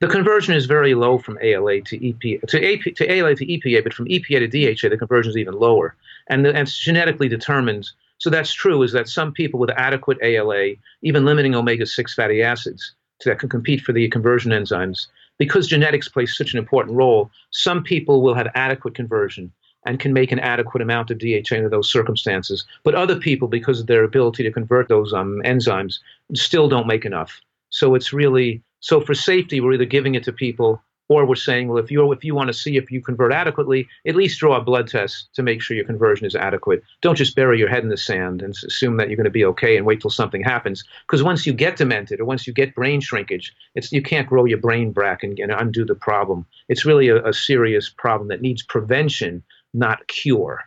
The 0.00 0.08
conversion 0.08 0.54
is 0.54 0.66
very 0.66 0.94
low 0.94 1.18
from 1.18 1.38
ALA 1.40 1.82
to 1.82 1.98
EPA 1.98 2.48
to, 2.48 2.74
AP, 2.74 2.94
to 2.96 3.12
ALA 3.12 3.36
to 3.36 3.46
EPA, 3.46 3.84
but 3.84 3.94
from 3.94 4.06
EPA 4.06 4.50
to 4.50 4.74
DHA, 4.74 4.88
the 4.88 4.98
conversion 4.98 5.30
is 5.30 5.36
even 5.36 5.54
lower, 5.54 5.94
and, 6.28 6.44
the, 6.44 6.48
and 6.48 6.58
it's 6.58 6.76
genetically 6.76 7.28
determined. 7.28 7.88
So 8.18 8.30
that's 8.30 8.52
true. 8.52 8.82
Is 8.82 8.92
that 8.92 9.08
some 9.08 9.32
people 9.32 9.58
with 9.60 9.70
adequate 9.70 10.18
ALA, 10.22 10.74
even 11.02 11.24
limiting 11.24 11.54
omega 11.54 11.86
six 11.86 12.14
fatty 12.14 12.42
acids, 12.42 12.94
that 13.24 13.38
can 13.38 13.48
compete 13.48 13.80
for 13.80 13.92
the 13.92 14.08
conversion 14.08 14.52
enzymes, 14.52 15.06
because 15.38 15.66
genetics 15.66 16.08
plays 16.08 16.36
such 16.36 16.52
an 16.52 16.58
important 16.58 16.96
role, 16.96 17.30
some 17.50 17.82
people 17.82 18.22
will 18.22 18.34
have 18.34 18.48
adequate 18.54 18.94
conversion 18.94 19.52
and 19.86 20.00
can 20.00 20.12
make 20.12 20.32
an 20.32 20.40
adequate 20.40 20.82
amount 20.82 21.10
of 21.10 21.18
DHA 21.18 21.56
under 21.56 21.68
those 21.68 21.90
circumstances. 21.90 22.66
But 22.84 22.94
other 22.94 23.16
people, 23.16 23.48
because 23.48 23.80
of 23.80 23.86
their 23.86 24.04
ability 24.04 24.42
to 24.42 24.52
convert 24.52 24.88
those 24.88 25.12
um, 25.12 25.40
enzymes, 25.44 25.98
still 26.34 26.68
don't 26.68 26.86
make 26.86 27.04
enough. 27.04 27.40
So 27.70 27.94
it's 27.94 28.12
really 28.12 28.62
so 28.80 29.00
for 29.00 29.14
safety, 29.14 29.60
we're 29.60 29.74
either 29.74 29.84
giving 29.84 30.14
it 30.14 30.22
to 30.24 30.32
people 30.32 30.82
or 31.08 31.24
we're 31.24 31.34
saying, 31.34 31.68
well, 31.68 31.78
if 31.78 31.90
you 31.90 32.12
if 32.12 32.24
you 32.24 32.34
want 32.34 32.48
to 32.48 32.54
see 32.54 32.76
if 32.76 32.90
you 32.90 33.00
convert 33.00 33.32
adequately, 33.32 33.88
at 34.06 34.14
least 34.14 34.38
draw 34.38 34.56
a 34.56 34.62
blood 34.62 34.88
test 34.88 35.28
to 35.34 35.42
make 35.42 35.62
sure 35.62 35.76
your 35.76 35.86
conversion 35.86 36.26
is 36.26 36.34
adequate. 36.34 36.82
Don't 37.00 37.16
just 37.16 37.34
bury 37.34 37.58
your 37.58 37.68
head 37.68 37.82
in 37.82 37.88
the 37.88 37.96
sand 37.96 38.42
and 38.42 38.54
assume 38.66 38.96
that 38.98 39.08
you're 39.08 39.16
going 39.16 39.24
to 39.24 39.30
be 39.30 39.44
okay 39.44 39.76
and 39.76 39.86
wait 39.86 40.00
till 40.00 40.10
something 40.10 40.42
happens. 40.42 40.84
Because 41.06 41.22
once 41.22 41.46
you 41.46 41.52
get 41.52 41.76
demented 41.76 42.20
or 42.20 42.24
once 42.24 42.46
you 42.46 42.52
get 42.52 42.74
brain 42.74 43.00
shrinkage, 43.00 43.54
it's 43.74 43.90
you 43.90 44.02
can't 44.02 44.28
grow 44.28 44.44
your 44.44 44.58
brain 44.58 44.92
back 44.92 45.22
and, 45.22 45.38
and 45.38 45.50
undo 45.52 45.84
the 45.84 45.94
problem. 45.94 46.46
It's 46.68 46.84
really 46.84 47.08
a, 47.08 47.24
a 47.24 47.32
serious 47.32 47.88
problem 47.88 48.28
that 48.28 48.42
needs 48.42 48.62
prevention, 48.62 49.42
not 49.72 50.06
cure. 50.08 50.64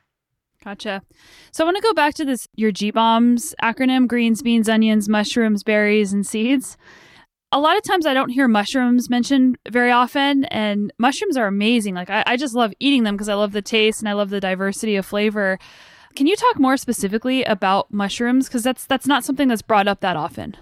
Gotcha. 0.63 1.01
So 1.51 1.63
I 1.63 1.65
want 1.65 1.77
to 1.77 1.83
go 1.83 1.93
back 1.93 2.13
to 2.15 2.25
this 2.25 2.47
your 2.55 2.71
GBOMBS 2.71 3.55
acronym: 3.63 4.07
greens, 4.07 4.41
beans, 4.41 4.69
onions, 4.69 5.09
mushrooms, 5.09 5.63
berries, 5.63 6.13
and 6.13 6.25
seeds 6.25 6.77
a 7.51 7.59
lot 7.59 7.77
of 7.77 7.83
times 7.83 8.05
I 8.05 8.13
don't 8.13 8.29
hear 8.29 8.47
mushrooms 8.47 9.09
mentioned 9.09 9.57
very 9.69 9.91
often, 9.91 10.45
and 10.45 10.93
mushrooms 10.97 11.35
are 11.37 11.47
amazing. 11.47 11.95
Like, 11.95 12.09
I, 12.09 12.23
I 12.25 12.37
just 12.37 12.55
love 12.55 12.73
eating 12.79 13.03
them 13.03 13.15
because 13.15 13.29
I 13.29 13.33
love 13.33 13.51
the 13.51 13.61
taste 13.61 14.01
and 14.01 14.09
I 14.09 14.13
love 14.13 14.29
the 14.29 14.39
diversity 14.39 14.95
of 14.95 15.05
flavor. 15.05 15.59
Can 16.15 16.27
you 16.27 16.35
talk 16.35 16.59
more 16.59 16.77
specifically 16.77 17.43
about 17.43 17.91
mushrooms? 17.93 18.47
Because 18.47 18.63
that's 18.63 18.85
that's 18.85 19.07
not 19.07 19.23
something 19.23 19.47
that's 19.47 19.61
brought 19.61 19.87
up 19.87 20.01
that 20.01 20.17
often. 20.17 20.55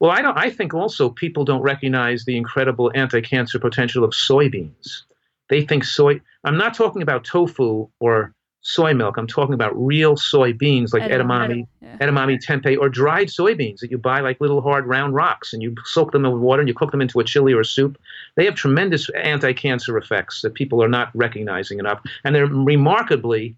Well, 0.00 0.10
I 0.10 0.22
don't. 0.22 0.36
I 0.36 0.50
think 0.50 0.74
also 0.74 1.10
people 1.10 1.44
don't 1.44 1.62
recognize 1.62 2.24
the 2.24 2.36
incredible 2.36 2.90
anti-cancer 2.94 3.58
potential 3.58 4.04
of 4.04 4.10
soybeans. 4.10 5.02
They 5.48 5.64
think 5.64 5.84
soy. 5.84 6.20
I'm 6.44 6.58
not 6.58 6.74
talking 6.74 7.02
about 7.02 7.24
tofu 7.24 7.88
or 8.00 8.34
soy 8.64 8.94
milk. 8.94 9.18
I'm 9.18 9.26
talking 9.26 9.54
about 9.54 9.72
real 9.76 10.16
soybeans 10.16 10.94
like 10.94 11.02
edamame, 11.02 11.66
yeah. 11.82 11.96
edamame 11.98 12.42
tempeh, 12.42 12.78
or 12.78 12.88
dried 12.88 13.28
soybeans 13.28 13.80
that 13.80 13.90
you 13.90 13.98
buy 13.98 14.20
like 14.20 14.40
little 14.40 14.62
hard 14.62 14.86
round 14.86 15.14
rocks, 15.14 15.52
and 15.52 15.62
you 15.62 15.74
soak 15.84 16.12
them 16.12 16.24
in 16.24 16.40
water 16.40 16.60
and 16.60 16.68
you 16.68 16.74
cook 16.74 16.90
them 16.90 17.02
into 17.02 17.20
a 17.20 17.24
chili 17.24 17.52
or 17.52 17.60
a 17.60 17.64
soup. 17.64 17.98
They 18.36 18.46
have 18.46 18.54
tremendous 18.54 19.10
anti-cancer 19.10 19.96
effects 19.98 20.40
that 20.40 20.54
people 20.54 20.82
are 20.82 20.88
not 20.88 21.10
recognizing 21.14 21.78
enough, 21.78 22.00
and 22.24 22.34
they're 22.34 22.46
remarkably 22.46 23.54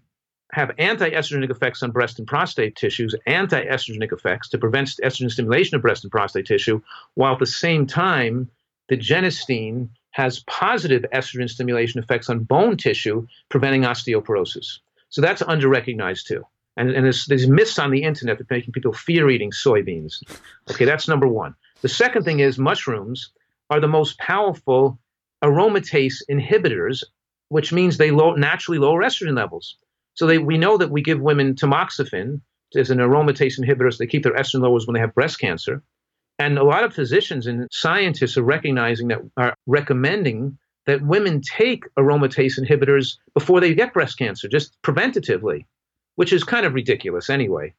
have 0.51 0.71
anti-estrogenic 0.77 1.51
effects 1.51 1.83
on 1.83 1.91
breast 1.91 2.19
and 2.19 2.27
prostate 2.27 2.75
tissues, 2.75 3.15
anti-estrogenic 3.25 4.11
effects 4.11 4.49
to 4.49 4.57
prevent 4.57 4.89
estrogen 5.03 5.31
stimulation 5.31 5.75
of 5.75 5.81
breast 5.81 6.03
and 6.03 6.11
prostate 6.11 6.45
tissue, 6.45 6.81
while 7.15 7.33
at 7.33 7.39
the 7.39 7.45
same 7.45 7.85
time 7.85 8.49
the 8.89 8.97
genistein 8.97 9.87
has 10.11 10.43
positive 10.47 11.05
estrogen 11.13 11.49
stimulation 11.49 12.01
effects 12.01 12.29
on 12.29 12.39
bone 12.39 12.75
tissue, 12.75 13.25
preventing 13.49 13.83
osteoporosis. 13.83 14.79
So 15.09 15.21
that's 15.21 15.41
underrecognized 15.41 16.25
too. 16.25 16.43
And, 16.75 16.91
and 16.91 17.05
there's, 17.05 17.25
there's 17.25 17.47
myths 17.47 17.79
on 17.79 17.91
the 17.91 18.03
internet 18.03 18.37
that 18.37 18.49
making 18.49 18.71
people 18.71 18.93
fear 18.93 19.29
eating 19.29 19.51
soybeans. 19.51 20.21
Okay, 20.69 20.85
that's 20.85 21.07
number 21.07 21.27
one. 21.27 21.55
The 21.81 21.89
second 21.89 22.23
thing 22.23 22.39
is 22.39 22.57
mushrooms 22.57 23.31
are 23.69 23.79
the 23.79 23.87
most 23.87 24.17
powerful 24.19 24.99
aromatase 25.43 26.21
inhibitors, 26.29 27.03
which 27.49 27.73
means 27.73 27.97
they 27.97 28.11
low, 28.11 28.33
naturally 28.33 28.79
lower 28.79 29.01
estrogen 29.01 29.35
levels. 29.35 29.77
So 30.13 30.27
they, 30.27 30.37
we 30.37 30.57
know 30.57 30.77
that 30.77 30.91
we 30.91 31.01
give 31.01 31.19
women 31.19 31.55
tamoxifen 31.55 32.41
as 32.75 32.89
an 32.89 32.99
aromatase 32.99 33.59
inhibitor, 33.59 33.91
so 33.91 33.97
they 33.99 34.07
keep 34.07 34.23
their 34.23 34.35
estrogen 34.35 34.61
levels 34.61 34.85
when 34.85 34.93
they 34.93 34.99
have 34.99 35.15
breast 35.15 35.39
cancer. 35.39 35.81
And 36.39 36.57
a 36.59 36.63
lot 36.63 36.83
of 36.83 36.93
physicians 36.93 37.47
and 37.47 37.67
scientists 37.71 38.37
are 38.37 38.43
recognizing 38.43 39.07
that, 39.07 39.19
are 39.37 39.55
recommending 39.65 40.57
that 40.87 41.05
women 41.05 41.41
take 41.41 41.83
aromatase 41.95 42.59
inhibitors 42.59 43.17
before 43.33 43.59
they 43.59 43.75
get 43.75 43.93
breast 43.93 44.17
cancer, 44.17 44.47
just 44.47 44.81
preventatively, 44.81 45.65
which 46.15 46.33
is 46.33 46.43
kind 46.43 46.65
of 46.65 46.73
ridiculous 46.73 47.29
anyway. 47.29 47.73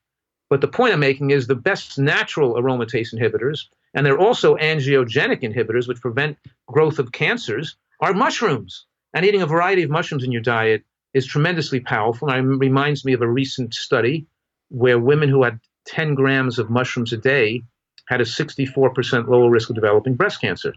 But 0.51 0.61
the 0.61 0.69
point 0.69 0.93
I'm 0.93 1.01
making 1.01 1.31
is 1.31 1.47
the 1.47 1.55
best 1.55 1.99
natural 1.99 2.55
aromatase 2.55 3.15
inhibitors, 3.15 3.65
and 3.95 4.05
they're 4.05 4.19
also 4.19 4.57
angiogenic 4.57 5.43
inhibitors, 5.43 5.89
which 5.89 6.01
prevent 6.01 6.39
growth 6.67 6.99
of 6.99 7.11
cancers, 7.11 7.77
are 8.01 8.15
mushrooms. 8.15 8.87
And 9.15 9.25
eating 9.25 9.43
a 9.43 9.47
variety 9.47 9.83
of 9.83 9.91
mushrooms 9.91 10.23
in 10.23 10.33
your 10.33 10.43
diet 10.43 10.85
is 11.15 11.27
tremendously 11.27 11.81
powerful. 11.81 12.29
And 12.31 12.53
it 12.53 12.59
reminds 12.59 13.05
me 13.05 13.15
of 13.15 13.23
a 13.23 13.29
recent 13.29 13.75
study 13.75 14.27
where 14.69 14.99
women 14.99 15.31
who 15.31 15.43
had 15.43 15.61
10 15.87 16.15
grams 16.15 16.59
of 16.59 16.69
mushrooms 16.69 17.15
a 17.15 17.17
day 17.17 17.63
had 18.07 18.21
a 18.21 18.25
64% 18.25 19.29
lower 19.29 19.51
risk 19.51 19.71
of 19.71 19.75
developing 19.75 20.15
breast 20.15 20.41
cancer. 20.41 20.75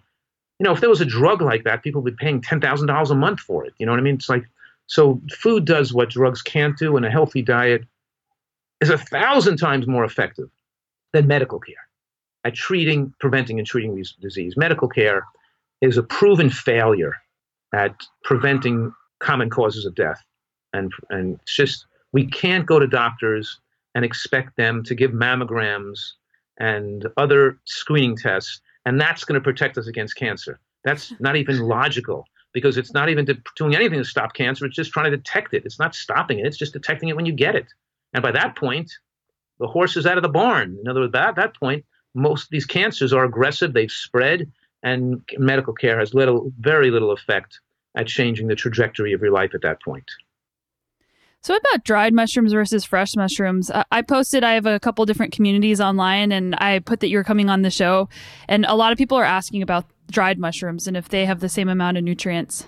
You 0.62 0.66
know, 0.66 0.74
if 0.74 0.80
there 0.80 0.91
was 0.91 1.01
a 1.01 1.05
drug 1.05 1.41
like 1.41 1.64
that, 1.64 1.82
people 1.82 2.03
would 2.03 2.16
be 2.16 2.24
paying 2.24 2.39
$10,000 2.39 3.09
a 3.09 3.16
month 3.16 3.39
for 3.39 3.66
it. 3.66 3.74
You 3.80 3.88
know 3.88 3.93
what 3.93 3.99
I 3.99 4.03
mean? 4.03 4.14
It's 4.14 4.30
like, 4.30 4.45
so 4.86 5.20
food 5.32 5.66
does 5.66 5.91
what 5.91 6.12
drugs 6.12 6.43
can't 6.43 6.78
do, 6.78 6.95
and 6.97 7.03
a 7.03 7.09
healthy 7.09 7.41
diet 7.41 7.82
is 8.80 8.91
a 8.91 8.97
thousand 8.99 9.57
times 9.57 9.88
more 9.88 10.03
effective 10.03 10.51
than 11.14 11.26
medical 11.26 11.59
care 11.59 11.74
at 12.43 12.53
treating, 12.53 13.12
preventing, 13.20 13.57
and 13.57 13.68
treating 13.68 13.95
these 13.95 14.12
disease. 14.22 14.55
Medical 14.55 14.88
care 14.88 15.24
is 15.82 15.97
a 15.97 16.03
proven 16.03 16.51
failure 16.51 17.16
at 17.74 17.95
preventing 18.24 18.93
common 19.18 19.49
causes 19.49 19.88
of 19.88 19.95
death. 19.95 20.22
And, 20.74 20.91
and 21.09 21.39
it's 21.41 21.55
just, 21.55 21.88
we 22.14 22.28
can't 22.28 22.68
go 22.68 22.78
to 22.78 22.86
doctors 22.86 23.59
and 23.95 24.05
expect 24.05 24.57
them 24.57 24.84
to 24.84 24.93
give 24.93 25.09
mammograms 25.09 25.97
and 26.59 27.07
other 27.18 27.57
screening 27.66 28.16
tests, 28.16 28.62
and 28.86 29.00
that's 29.00 29.24
going 29.24 29.40
to 29.40 29.44
protect 29.44 29.78
us 29.78 29.88
against 29.88 30.16
cancer. 30.16 30.60
That's 30.84 31.14
not 31.20 31.36
even 31.36 31.60
logical 31.60 32.26
because 32.54 32.78
it's 32.78 32.94
not 32.94 33.10
even 33.10 33.26
doing 33.56 33.76
anything 33.76 34.00
to 34.00 34.06
stop 34.06 34.34
cancer. 34.34 34.66
It's 34.66 34.76
just 34.76 34.92
trying 34.92 35.12
to 35.12 35.18
detect 35.18 35.54
it. 35.54 35.64
It's 35.66 35.80
not 35.80 35.96
stopping 35.96 36.40
it. 36.40 36.46
It's 36.46 36.58
just 36.58 36.74
detecting 36.74 37.10
it 37.10 37.16
when 37.16 37.26
you 37.26 37.34
get 37.34 37.56
it. 37.56 37.68
And 38.14 38.22
by 38.22 38.32
that 38.32 38.56
point, 38.56 38.92
the 39.60 39.68
horse 39.68 39.96
is 39.96 40.06
out 40.06 40.18
of 40.18 40.24
the 40.24 40.30
barn. 40.30 40.78
In 40.82 40.90
other 40.90 41.02
words, 41.02 41.16
at 41.16 41.36
that 41.36 41.56
point, 41.56 41.86
most 42.14 42.46
of 42.46 42.50
these 42.50 42.66
cancers 42.66 43.14
are 43.14 43.24
aggressive. 43.24 43.74
They've 43.74 43.92
spread, 43.92 44.52
and 44.84 45.22
medical 45.38 45.74
care 45.74 45.98
has 46.00 46.14
little, 46.14 46.52
very 46.60 46.92
little 46.92 47.12
effect 47.12 47.60
at 47.96 48.08
changing 48.08 48.48
the 48.48 48.56
trajectory 48.56 49.14
of 49.14 49.22
your 49.22 49.32
life 49.32 49.52
at 49.54 49.62
that 49.62 49.82
point. 49.82 50.10
So, 51.44 51.56
what 51.56 51.62
about 51.62 51.84
dried 51.84 52.14
mushrooms 52.14 52.54
versus 52.54 52.86
fresh 52.86 53.16
mushrooms? 53.16 53.72
I 53.92 54.04
posted, 54.04 54.44
I 54.44 54.54
have 54.54 54.68
a 54.68 54.80
couple 54.80 55.04
different 55.08 55.34
communities 55.34 55.82
online, 55.82 56.32
and 56.32 56.56
I 56.60 56.80
put 56.80 57.00
that 57.00 57.10
you're 57.10 57.24
coming 57.24 57.50
on 57.50 57.64
the 57.64 57.72
show. 57.72 58.10
And 58.48 58.64
a 58.66 58.76
lot 58.76 58.92
of 58.92 59.00
people 59.00 59.18
are 59.18 59.24
asking 59.26 59.64
about 59.64 59.86
dried 60.12 60.38
mushrooms 60.38 60.88
and 60.88 60.96
if 60.96 61.10
they 61.10 61.26
have 61.26 61.39
the 61.39 61.50
same 61.50 61.68
amount 61.68 61.98
of 61.98 62.04
nutrients. 62.04 62.68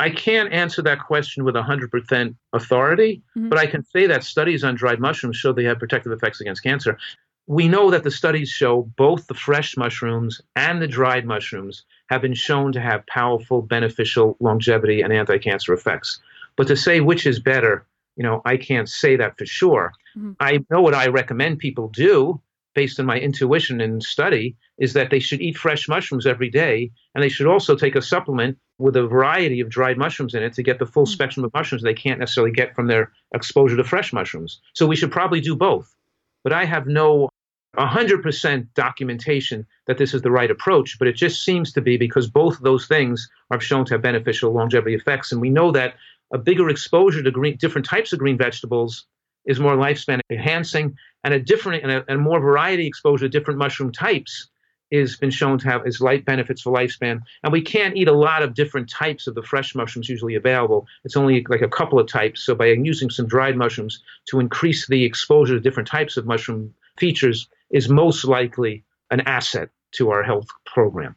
I 0.00 0.10
can't 0.10 0.52
answer 0.52 0.82
that 0.82 1.00
question 1.00 1.44
with 1.44 1.54
100% 1.54 2.34
authority, 2.52 3.22
mm-hmm. 3.36 3.48
but 3.48 3.58
I 3.58 3.66
can 3.66 3.84
say 3.84 4.06
that 4.06 4.24
studies 4.24 4.64
on 4.64 4.74
dried 4.74 4.98
mushrooms 4.98 5.36
show 5.36 5.52
they 5.52 5.64
have 5.64 5.78
protective 5.78 6.12
effects 6.12 6.40
against 6.40 6.62
cancer. 6.64 6.98
We 7.46 7.68
know 7.68 7.90
that 7.90 8.02
the 8.02 8.10
studies 8.10 8.48
show 8.48 8.90
both 8.96 9.26
the 9.26 9.34
fresh 9.34 9.76
mushrooms 9.76 10.40
and 10.56 10.82
the 10.82 10.86
dried 10.86 11.26
mushrooms 11.26 11.84
have 12.10 12.22
been 12.22 12.34
shown 12.34 12.72
to 12.72 12.80
have 12.80 13.06
powerful, 13.06 13.62
beneficial 13.62 14.36
longevity 14.40 15.00
and 15.00 15.12
anti 15.12 15.38
cancer 15.38 15.72
effects. 15.72 16.20
But 16.58 16.66
to 16.66 16.76
say 16.76 17.00
which 17.00 17.24
is 17.24 17.38
better, 17.38 17.86
you 18.16 18.24
know, 18.24 18.42
I 18.44 18.56
can't 18.56 18.88
say 18.88 19.16
that 19.16 19.38
for 19.38 19.46
sure. 19.46 19.92
Mm-hmm. 20.16 20.32
I 20.40 20.58
know 20.70 20.82
what 20.82 20.94
I 20.94 21.06
recommend 21.06 21.60
people 21.60 21.88
do 21.88 22.40
based 22.74 22.98
on 22.98 23.06
my 23.06 23.18
intuition 23.18 23.80
and 23.80 24.02
study 24.02 24.56
is 24.76 24.92
that 24.92 25.10
they 25.10 25.20
should 25.20 25.40
eat 25.40 25.56
fresh 25.56 25.88
mushrooms 25.88 26.26
every 26.26 26.50
day 26.50 26.90
and 27.14 27.22
they 27.22 27.28
should 27.28 27.46
also 27.46 27.76
take 27.76 27.94
a 27.94 28.02
supplement 28.02 28.58
with 28.78 28.96
a 28.96 29.06
variety 29.06 29.60
of 29.60 29.68
dried 29.68 29.98
mushrooms 29.98 30.34
in 30.34 30.42
it 30.42 30.52
to 30.54 30.62
get 30.64 30.80
the 30.80 30.86
full 30.86 31.04
mm-hmm. 31.04 31.12
spectrum 31.12 31.44
of 31.44 31.54
mushrooms 31.54 31.82
they 31.84 31.94
can't 31.94 32.18
necessarily 32.18 32.52
get 32.52 32.74
from 32.74 32.88
their 32.88 33.12
exposure 33.32 33.76
to 33.76 33.84
fresh 33.84 34.12
mushrooms. 34.12 34.60
So 34.74 34.86
we 34.86 34.96
should 34.96 35.12
probably 35.12 35.40
do 35.40 35.54
both. 35.54 35.94
But 36.42 36.52
I 36.52 36.64
have 36.64 36.88
no 36.88 37.28
100% 37.76 38.66
documentation 38.74 39.66
that 39.86 39.98
this 39.98 40.12
is 40.12 40.22
the 40.22 40.30
right 40.30 40.50
approach, 40.50 40.98
but 40.98 41.06
it 41.06 41.14
just 41.14 41.44
seems 41.44 41.72
to 41.72 41.80
be 41.80 41.96
because 41.96 42.28
both 42.28 42.56
of 42.56 42.62
those 42.62 42.86
things 42.86 43.28
are 43.50 43.60
shown 43.60 43.84
to 43.86 43.94
have 43.94 44.02
beneficial 44.02 44.52
longevity 44.52 44.94
effects. 44.96 45.30
And 45.30 45.40
we 45.40 45.50
know 45.50 45.70
that 45.72 45.94
a 46.32 46.38
bigger 46.38 46.68
exposure 46.68 47.22
to 47.22 47.30
green, 47.30 47.56
different 47.56 47.86
types 47.86 48.12
of 48.12 48.18
green 48.18 48.38
vegetables 48.38 49.06
is 49.46 49.60
more 49.60 49.76
lifespan 49.76 50.20
enhancing, 50.30 50.96
and 51.24 51.34
a 51.34 51.40
different 51.40 51.82
and 51.82 51.92
a, 51.92 52.04
and 52.08 52.20
more 52.20 52.40
variety 52.40 52.86
exposure 52.86 53.26
to 53.26 53.28
different 53.28 53.58
mushroom 53.58 53.92
types 53.92 54.48
has 54.92 55.16
been 55.16 55.30
shown 55.30 55.58
to 55.58 55.68
have 55.68 55.86
is 55.86 56.00
life 56.00 56.24
benefits 56.24 56.62
for 56.62 56.72
lifespan. 56.72 57.20
And 57.42 57.52
we 57.52 57.60
can't 57.60 57.96
eat 57.96 58.08
a 58.08 58.12
lot 58.12 58.42
of 58.42 58.54
different 58.54 58.88
types 58.88 59.26
of 59.26 59.34
the 59.34 59.42
fresh 59.42 59.74
mushrooms 59.74 60.08
usually 60.08 60.34
available. 60.34 60.86
It's 61.04 61.16
only 61.16 61.44
like 61.48 61.60
a 61.60 61.68
couple 61.68 61.98
of 61.98 62.06
types. 62.06 62.42
So 62.42 62.54
by 62.54 62.66
using 62.66 63.10
some 63.10 63.26
dried 63.26 63.56
mushrooms 63.56 64.02
to 64.30 64.40
increase 64.40 64.86
the 64.86 65.04
exposure 65.04 65.54
to 65.54 65.60
different 65.60 65.88
types 65.88 66.16
of 66.16 66.26
mushroom 66.26 66.72
features 66.96 67.48
is 67.70 67.88
most 67.88 68.24
likely 68.24 68.84
an 69.10 69.20
asset 69.22 69.68
to 69.92 70.10
our 70.10 70.22
health 70.22 70.46
program. 70.64 71.16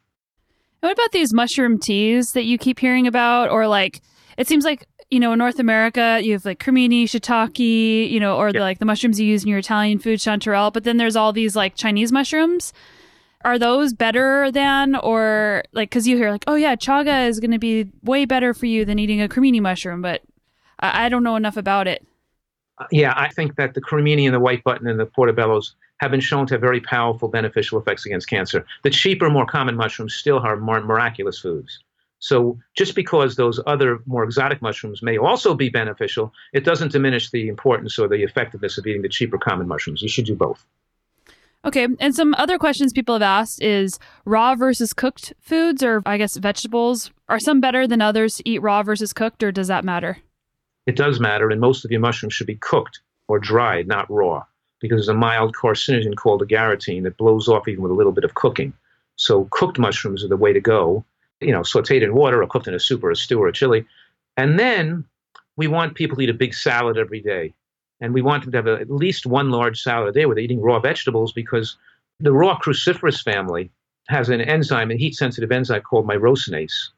And 0.82 0.88
what 0.88 0.92
about 0.92 1.12
these 1.12 1.32
mushroom 1.32 1.78
teas 1.78 2.32
that 2.32 2.44
you 2.44 2.58
keep 2.58 2.78
hearing 2.78 3.06
about, 3.06 3.50
or 3.50 3.68
like 3.68 4.02
it 4.36 4.48
seems 4.48 4.64
like 4.64 4.86
you 5.12 5.20
know, 5.20 5.34
in 5.34 5.38
North 5.38 5.58
America, 5.58 6.20
you 6.22 6.32
have 6.32 6.46
like 6.46 6.58
cremini, 6.58 7.04
shiitake, 7.04 8.10
you 8.10 8.18
know, 8.18 8.38
or 8.38 8.50
the, 8.50 8.60
like 8.60 8.78
the 8.78 8.86
mushrooms 8.86 9.20
you 9.20 9.26
use 9.26 9.42
in 9.42 9.50
your 9.50 9.58
Italian 9.58 9.98
food, 9.98 10.18
chanterelle. 10.18 10.72
But 10.72 10.84
then 10.84 10.96
there's 10.96 11.16
all 11.16 11.34
these 11.34 11.54
like 11.54 11.76
Chinese 11.76 12.10
mushrooms. 12.10 12.72
Are 13.44 13.58
those 13.58 13.92
better 13.92 14.50
than, 14.50 14.94
or 14.96 15.64
like, 15.72 15.90
because 15.90 16.08
you 16.08 16.16
hear 16.16 16.30
like, 16.30 16.44
oh 16.46 16.54
yeah, 16.54 16.76
chaga 16.76 17.28
is 17.28 17.40
going 17.40 17.50
to 17.50 17.58
be 17.58 17.88
way 18.02 18.24
better 18.24 18.54
for 18.54 18.64
you 18.64 18.86
than 18.86 18.98
eating 18.98 19.20
a 19.20 19.28
cremini 19.28 19.60
mushroom, 19.60 20.00
but 20.00 20.22
I, 20.78 21.04
I 21.04 21.08
don't 21.10 21.24
know 21.24 21.36
enough 21.36 21.58
about 21.58 21.88
it. 21.88 22.06
Uh, 22.78 22.86
yeah, 22.90 23.12
I 23.14 23.28
think 23.28 23.56
that 23.56 23.74
the 23.74 23.82
cremini 23.82 24.24
and 24.24 24.34
the 24.34 24.40
white 24.40 24.64
button 24.64 24.86
and 24.86 24.98
the 24.98 25.06
portobellos 25.06 25.74
have 25.98 26.10
been 26.10 26.20
shown 26.20 26.46
to 26.46 26.54
have 26.54 26.62
very 26.62 26.80
powerful 26.80 27.28
beneficial 27.28 27.78
effects 27.78 28.06
against 28.06 28.30
cancer. 28.30 28.64
The 28.82 28.90
cheaper, 28.90 29.28
more 29.28 29.44
common 29.44 29.76
mushrooms 29.76 30.14
still 30.14 30.38
are 30.38 30.56
more 30.56 30.80
miraculous 30.80 31.38
foods. 31.38 31.80
So 32.22 32.56
just 32.76 32.94
because 32.94 33.34
those 33.34 33.58
other 33.66 33.98
more 34.06 34.22
exotic 34.22 34.62
mushrooms 34.62 35.02
may 35.02 35.18
also 35.18 35.54
be 35.54 35.70
beneficial, 35.70 36.32
it 36.52 36.64
doesn't 36.64 36.92
diminish 36.92 37.30
the 37.30 37.48
importance 37.48 37.98
or 37.98 38.06
the 38.06 38.22
effectiveness 38.22 38.78
of 38.78 38.86
eating 38.86 39.02
the 39.02 39.08
cheaper 39.08 39.38
common 39.38 39.66
mushrooms. 39.66 40.02
You 40.02 40.08
should 40.08 40.26
do 40.26 40.36
both. 40.36 40.64
Okay, 41.64 41.88
and 41.98 42.14
some 42.14 42.32
other 42.38 42.58
questions 42.58 42.92
people 42.92 43.16
have 43.16 43.22
asked 43.22 43.60
is 43.60 43.98
raw 44.24 44.54
versus 44.54 44.92
cooked 44.92 45.32
foods, 45.40 45.82
or 45.82 46.00
I 46.06 46.16
guess 46.16 46.36
vegetables. 46.36 47.10
Are 47.28 47.40
some 47.40 47.60
better 47.60 47.88
than 47.88 48.00
others 48.00 48.36
to 48.36 48.48
eat 48.48 48.62
raw 48.62 48.84
versus 48.84 49.12
cooked, 49.12 49.42
or 49.42 49.50
does 49.50 49.66
that 49.66 49.84
matter? 49.84 50.18
It 50.86 50.94
does 50.94 51.18
matter, 51.18 51.50
and 51.50 51.60
most 51.60 51.84
of 51.84 51.90
your 51.90 52.00
mushrooms 52.00 52.34
should 52.34 52.46
be 52.46 52.54
cooked 52.54 53.00
or 53.26 53.40
dried, 53.40 53.88
not 53.88 54.08
raw, 54.08 54.44
because 54.80 54.98
there's 54.98 55.08
a 55.08 55.14
mild 55.14 55.56
carcinogen 55.56 56.14
called 56.14 56.42
agaritine 56.42 57.02
that 57.02 57.16
blows 57.16 57.48
off 57.48 57.66
even 57.66 57.82
with 57.82 57.90
a 57.90 57.96
little 57.96 58.12
bit 58.12 58.24
of 58.24 58.34
cooking. 58.34 58.72
So 59.16 59.48
cooked 59.50 59.80
mushrooms 59.80 60.22
are 60.22 60.28
the 60.28 60.36
way 60.36 60.52
to 60.52 60.60
go 60.60 61.04
you 61.42 61.52
know, 61.52 61.60
sauteed 61.60 62.02
in 62.02 62.14
water 62.14 62.42
or 62.42 62.46
cooked 62.46 62.68
in 62.68 62.74
a 62.74 62.80
soup 62.80 63.02
or 63.04 63.10
a 63.10 63.16
stew 63.16 63.40
or 63.40 63.48
a 63.48 63.52
chili. 63.52 63.86
And 64.36 64.58
then 64.58 65.04
we 65.56 65.66
want 65.66 65.94
people 65.94 66.16
to 66.16 66.22
eat 66.22 66.30
a 66.30 66.34
big 66.34 66.54
salad 66.54 66.96
every 66.96 67.20
day. 67.20 67.52
And 68.00 68.14
we 68.14 68.22
want 68.22 68.42
them 68.42 68.52
to 68.52 68.58
have 68.58 68.66
a, 68.66 68.80
at 68.80 68.90
least 68.90 69.26
one 69.26 69.50
large 69.50 69.80
salad 69.80 70.08
a 70.08 70.12
day 70.12 70.26
where 70.26 70.34
they're 70.34 70.44
eating 70.44 70.60
raw 70.60 70.80
vegetables 70.80 71.32
because 71.32 71.76
the 72.20 72.32
raw 72.32 72.58
cruciferous 72.58 73.22
family 73.22 73.70
has 74.08 74.28
an 74.28 74.40
enzyme, 74.40 74.90
a 74.90 74.96
heat 74.96 75.14
sensitive 75.14 75.52
enzyme 75.52 75.82
called 75.82 76.06
myrosinase 76.06 76.88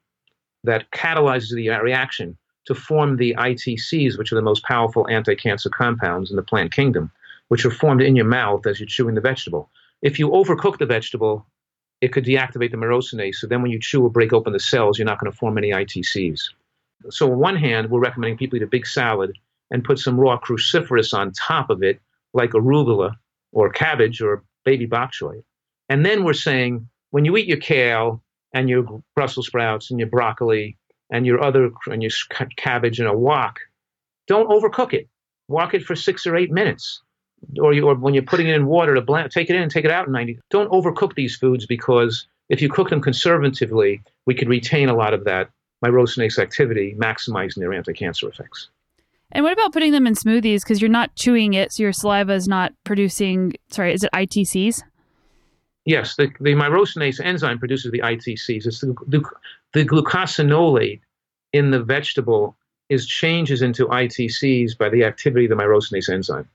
that 0.62 0.90
catalyzes 0.92 1.54
the 1.54 1.68
reaction 1.68 2.36
to 2.66 2.74
form 2.74 3.16
the 3.16 3.34
ITCs, 3.38 4.16
which 4.16 4.32
are 4.32 4.36
the 4.36 4.42
most 4.42 4.64
powerful 4.64 5.06
anti 5.08 5.34
cancer 5.34 5.68
compounds 5.68 6.30
in 6.30 6.36
the 6.36 6.42
plant 6.42 6.72
kingdom, 6.72 7.10
which 7.48 7.64
are 7.64 7.70
formed 7.70 8.02
in 8.02 8.16
your 8.16 8.24
mouth 8.24 8.66
as 8.66 8.80
you're 8.80 8.86
chewing 8.86 9.14
the 9.14 9.20
vegetable. 9.20 9.68
If 10.00 10.18
you 10.18 10.30
overcook 10.30 10.78
the 10.78 10.86
vegetable, 10.86 11.46
it 12.00 12.12
could 12.12 12.24
deactivate 12.24 12.70
the 12.70 12.76
myrosinase. 12.76 13.36
So 13.36 13.46
then 13.46 13.62
when 13.62 13.70
you 13.70 13.80
chew 13.80 14.04
or 14.04 14.10
break 14.10 14.32
open 14.32 14.52
the 14.52 14.60
cells, 14.60 14.98
you're 14.98 15.06
not 15.06 15.18
going 15.20 15.30
to 15.30 15.38
form 15.38 15.58
any 15.58 15.70
ITCs. 15.70 16.50
So 17.10 17.30
on 17.32 17.38
one 17.38 17.56
hand, 17.56 17.90
we're 17.90 18.00
recommending 18.00 18.38
people 18.38 18.56
eat 18.56 18.62
a 18.62 18.66
big 18.66 18.86
salad 18.86 19.36
and 19.70 19.84
put 19.84 19.98
some 19.98 20.18
raw 20.18 20.38
cruciferous 20.38 21.12
on 21.16 21.32
top 21.32 21.70
of 21.70 21.82
it, 21.82 22.00
like 22.32 22.50
arugula 22.50 23.16
or 23.52 23.70
cabbage 23.70 24.20
or 24.20 24.44
baby 24.64 24.86
bok 24.86 25.12
choy. 25.12 25.42
And 25.88 26.04
then 26.04 26.24
we're 26.24 26.32
saying 26.32 26.88
when 27.10 27.24
you 27.24 27.36
eat 27.36 27.46
your 27.46 27.58
kale 27.58 28.22
and 28.52 28.68
your 28.68 29.02
Brussels 29.14 29.46
sprouts 29.46 29.90
and 29.90 30.00
your 30.00 30.08
broccoli 30.08 30.76
and 31.10 31.26
your 31.26 31.42
other 31.42 31.70
and 31.86 32.02
your 32.02 32.10
cabbage 32.56 33.00
in 33.00 33.06
a 33.06 33.16
wok, 33.16 33.60
don't 34.26 34.48
overcook 34.48 34.92
it. 34.92 35.08
wok 35.48 35.74
it 35.74 35.84
for 35.84 35.94
six 35.94 36.26
or 36.26 36.36
eight 36.36 36.50
minutes. 36.50 37.02
Or, 37.60 37.72
you, 37.72 37.86
or 37.86 37.94
when 37.94 38.14
you're 38.14 38.22
putting 38.22 38.48
it 38.48 38.54
in 38.54 38.66
water 38.66 38.94
to 38.94 39.00
blend, 39.00 39.30
take 39.30 39.50
it 39.50 39.56
in 39.56 39.62
and 39.62 39.70
take 39.70 39.84
it 39.84 39.90
out 39.90 40.06
in 40.06 40.12
90. 40.12 40.38
Don't 40.50 40.70
overcook 40.70 41.14
these 41.14 41.36
foods 41.36 41.66
because 41.66 42.26
if 42.48 42.60
you 42.60 42.68
cook 42.68 42.90
them 42.90 43.00
conservatively, 43.00 44.02
we 44.26 44.34
could 44.34 44.48
retain 44.48 44.88
a 44.88 44.94
lot 44.94 45.14
of 45.14 45.24
that 45.24 45.50
myrosinase 45.84 46.38
activity, 46.38 46.94
maximizing 46.98 47.56
their 47.56 47.72
anti-cancer 47.72 48.28
effects. 48.28 48.68
And 49.32 49.42
what 49.42 49.52
about 49.52 49.72
putting 49.72 49.92
them 49.92 50.06
in 50.06 50.14
smoothies? 50.14 50.62
Because 50.62 50.80
you're 50.80 50.90
not 50.90 51.14
chewing 51.16 51.54
it, 51.54 51.72
so 51.72 51.82
your 51.82 51.92
saliva 51.92 52.32
is 52.32 52.46
not 52.46 52.72
producing. 52.84 53.54
Sorry, 53.70 53.92
is 53.92 54.04
it 54.04 54.10
ITCs? 54.12 54.82
Yes, 55.84 56.16
the, 56.16 56.28
the 56.40 56.54
myrosinase 56.54 57.20
enzyme 57.22 57.58
produces 57.58 57.90
the 57.90 58.00
ITCs. 58.00 58.66
It's 58.66 58.80
the, 58.80 58.94
the, 59.06 59.22
the 59.72 59.84
glucosinolate 59.84 61.00
in 61.52 61.70
the 61.70 61.82
vegetable 61.82 62.56
is 62.88 63.06
changes 63.06 63.62
into 63.62 63.86
ITCs 63.86 64.76
by 64.78 64.88
the 64.88 65.04
activity 65.04 65.46
of 65.46 65.50
the 65.50 65.62
myrosinase 65.62 66.08
enzyme. 66.08 66.48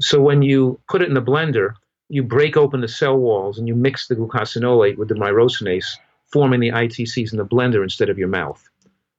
So 0.00 0.20
when 0.20 0.42
you 0.42 0.80
put 0.88 1.02
it 1.02 1.08
in 1.08 1.14
the 1.14 1.22
blender, 1.22 1.74
you 2.08 2.22
break 2.22 2.56
open 2.56 2.80
the 2.80 2.88
cell 2.88 3.16
walls 3.16 3.58
and 3.58 3.68
you 3.68 3.74
mix 3.74 4.06
the 4.06 4.16
glucosinolate 4.16 4.96
with 4.96 5.08
the 5.08 5.14
myrosinase, 5.14 5.86
forming 6.32 6.60
the 6.60 6.70
ITCs 6.70 7.32
in 7.32 7.38
the 7.38 7.46
blender 7.46 7.82
instead 7.82 8.08
of 8.08 8.18
your 8.18 8.28
mouth. 8.28 8.62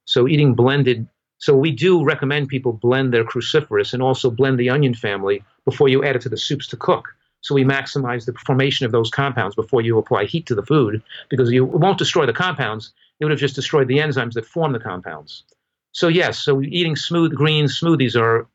So 0.06 0.28
eating 0.28 0.54
blended, 0.54 1.08
so 1.38 1.56
we 1.56 1.72
do 1.72 2.04
recommend 2.04 2.50
people 2.50 2.74
blend 2.74 3.14
their 3.14 3.24
cruciferous 3.24 3.94
and 3.94 4.02
also 4.02 4.30
blend 4.30 4.60
the 4.60 4.70
onion 4.70 4.94
family 4.94 5.44
before 5.66 5.90
you 5.90 6.04
add 6.04 6.16
it 6.16 6.22
to 6.24 6.30
the 6.30 6.38
soups 6.38 6.68
to 6.68 6.78
cook. 6.78 7.08
So 7.42 7.56
we 7.56 7.64
maximize 7.64 8.26
the 8.26 8.34
formation 8.46 8.86
of 8.86 8.92
those 8.92 9.10
compounds 9.10 9.56
before 9.56 9.82
you 9.82 9.98
apply 9.98 10.26
heat 10.26 10.46
to 10.48 10.56
the 10.56 10.66
food 10.66 11.02
because 11.30 11.52
you 11.52 11.66
won't 11.66 11.98
destroy 11.98 12.26
the 12.26 12.34
compounds. 12.34 12.94
It 13.20 13.26
would 13.26 13.32
have 13.32 13.40
just 13.40 13.56
destroyed 13.56 13.88
the 13.88 13.98
enzymes 13.98 14.34
that 14.34 14.46
form 14.46 14.72
the 14.72 14.80
compounds. 14.80 15.44
So 15.92 16.08
yes, 16.08 16.40
so 16.40 16.62
eating 16.62 16.96
smooth 16.96 17.36
green 17.36 17.66
smoothies 17.66 18.16
are, 18.16 18.48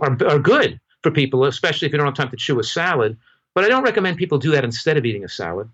are, 0.00 0.26
are 0.26 0.38
good 0.38 0.78
for 1.08 1.14
people, 1.14 1.44
especially 1.44 1.86
if 1.86 1.92
you 1.92 1.98
don't 1.98 2.06
have 2.06 2.14
time 2.14 2.30
to 2.30 2.36
chew 2.36 2.58
a 2.60 2.64
salad. 2.64 3.16
But 3.54 3.64
I 3.64 3.68
don't 3.68 3.82
recommend 3.82 4.18
people 4.18 4.38
do 4.38 4.52
that 4.52 4.64
instead 4.64 4.96
of 4.96 5.04
eating 5.04 5.24
a 5.24 5.28
salad. 5.28 5.68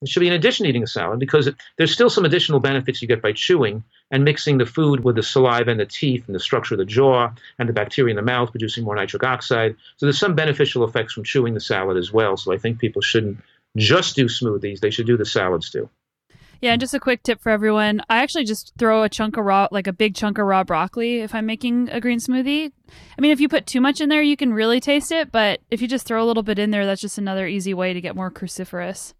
It 0.00 0.08
should 0.08 0.20
be 0.20 0.28
in 0.28 0.32
addition 0.32 0.64
to 0.64 0.70
eating 0.70 0.84
a 0.84 0.88
salad 0.88 1.18
because 1.18 1.48
it, 1.48 1.56
there's 1.76 1.92
still 1.92 2.08
some 2.08 2.24
additional 2.24 2.60
benefits 2.60 3.02
you 3.02 3.08
get 3.08 3.20
by 3.20 3.32
chewing 3.32 3.82
and 4.10 4.24
mixing 4.24 4.58
the 4.58 4.66
food 4.66 5.02
with 5.02 5.16
the 5.16 5.22
saliva 5.22 5.70
and 5.70 5.80
the 5.80 5.86
teeth 5.86 6.24
and 6.26 6.34
the 6.34 6.40
structure 6.40 6.74
of 6.74 6.78
the 6.78 6.84
jaw 6.84 7.30
and 7.58 7.68
the 7.68 7.72
bacteria 7.72 8.12
in 8.12 8.16
the 8.16 8.22
mouth 8.22 8.50
producing 8.50 8.84
more 8.84 8.94
nitric 8.94 9.24
oxide. 9.24 9.74
So 9.96 10.06
there's 10.06 10.18
some 10.18 10.36
beneficial 10.36 10.84
effects 10.84 11.12
from 11.12 11.24
chewing 11.24 11.54
the 11.54 11.60
salad 11.60 11.96
as 11.96 12.12
well. 12.12 12.36
So 12.36 12.52
I 12.52 12.58
think 12.58 12.78
people 12.78 13.02
shouldn't 13.02 13.38
just 13.76 14.16
do 14.16 14.26
smoothies, 14.26 14.80
they 14.80 14.90
should 14.90 15.06
do 15.06 15.16
the 15.16 15.26
salads 15.26 15.70
too. 15.70 15.90
Yeah, 16.60 16.72
and 16.72 16.80
just 16.80 16.94
a 16.94 17.00
quick 17.00 17.22
tip 17.22 17.40
for 17.40 17.50
everyone. 17.50 18.02
I 18.08 18.18
actually 18.18 18.44
just 18.44 18.72
throw 18.78 19.04
a 19.04 19.08
chunk 19.08 19.36
of 19.36 19.44
raw, 19.44 19.68
like 19.70 19.86
a 19.86 19.92
big 19.92 20.16
chunk 20.16 20.38
of 20.38 20.46
raw 20.46 20.64
broccoli 20.64 21.20
if 21.20 21.32
I'm 21.34 21.46
making 21.46 21.88
a 21.90 22.00
green 22.00 22.18
smoothie. 22.18 22.72
I 23.16 23.20
mean, 23.20 23.30
if 23.30 23.40
you 23.40 23.48
put 23.48 23.66
too 23.66 23.80
much 23.80 24.00
in 24.00 24.08
there, 24.08 24.22
you 24.22 24.36
can 24.36 24.52
really 24.52 24.80
taste 24.80 25.12
it, 25.12 25.30
but 25.30 25.60
if 25.70 25.80
you 25.80 25.86
just 25.86 26.04
throw 26.06 26.22
a 26.22 26.26
little 26.26 26.42
bit 26.42 26.58
in 26.58 26.72
there, 26.72 26.84
that's 26.84 27.00
just 27.00 27.18
another 27.18 27.46
easy 27.46 27.74
way 27.74 27.92
to 27.92 28.00
get 28.00 28.16
more 28.16 28.30
cruciferous. 28.30 29.14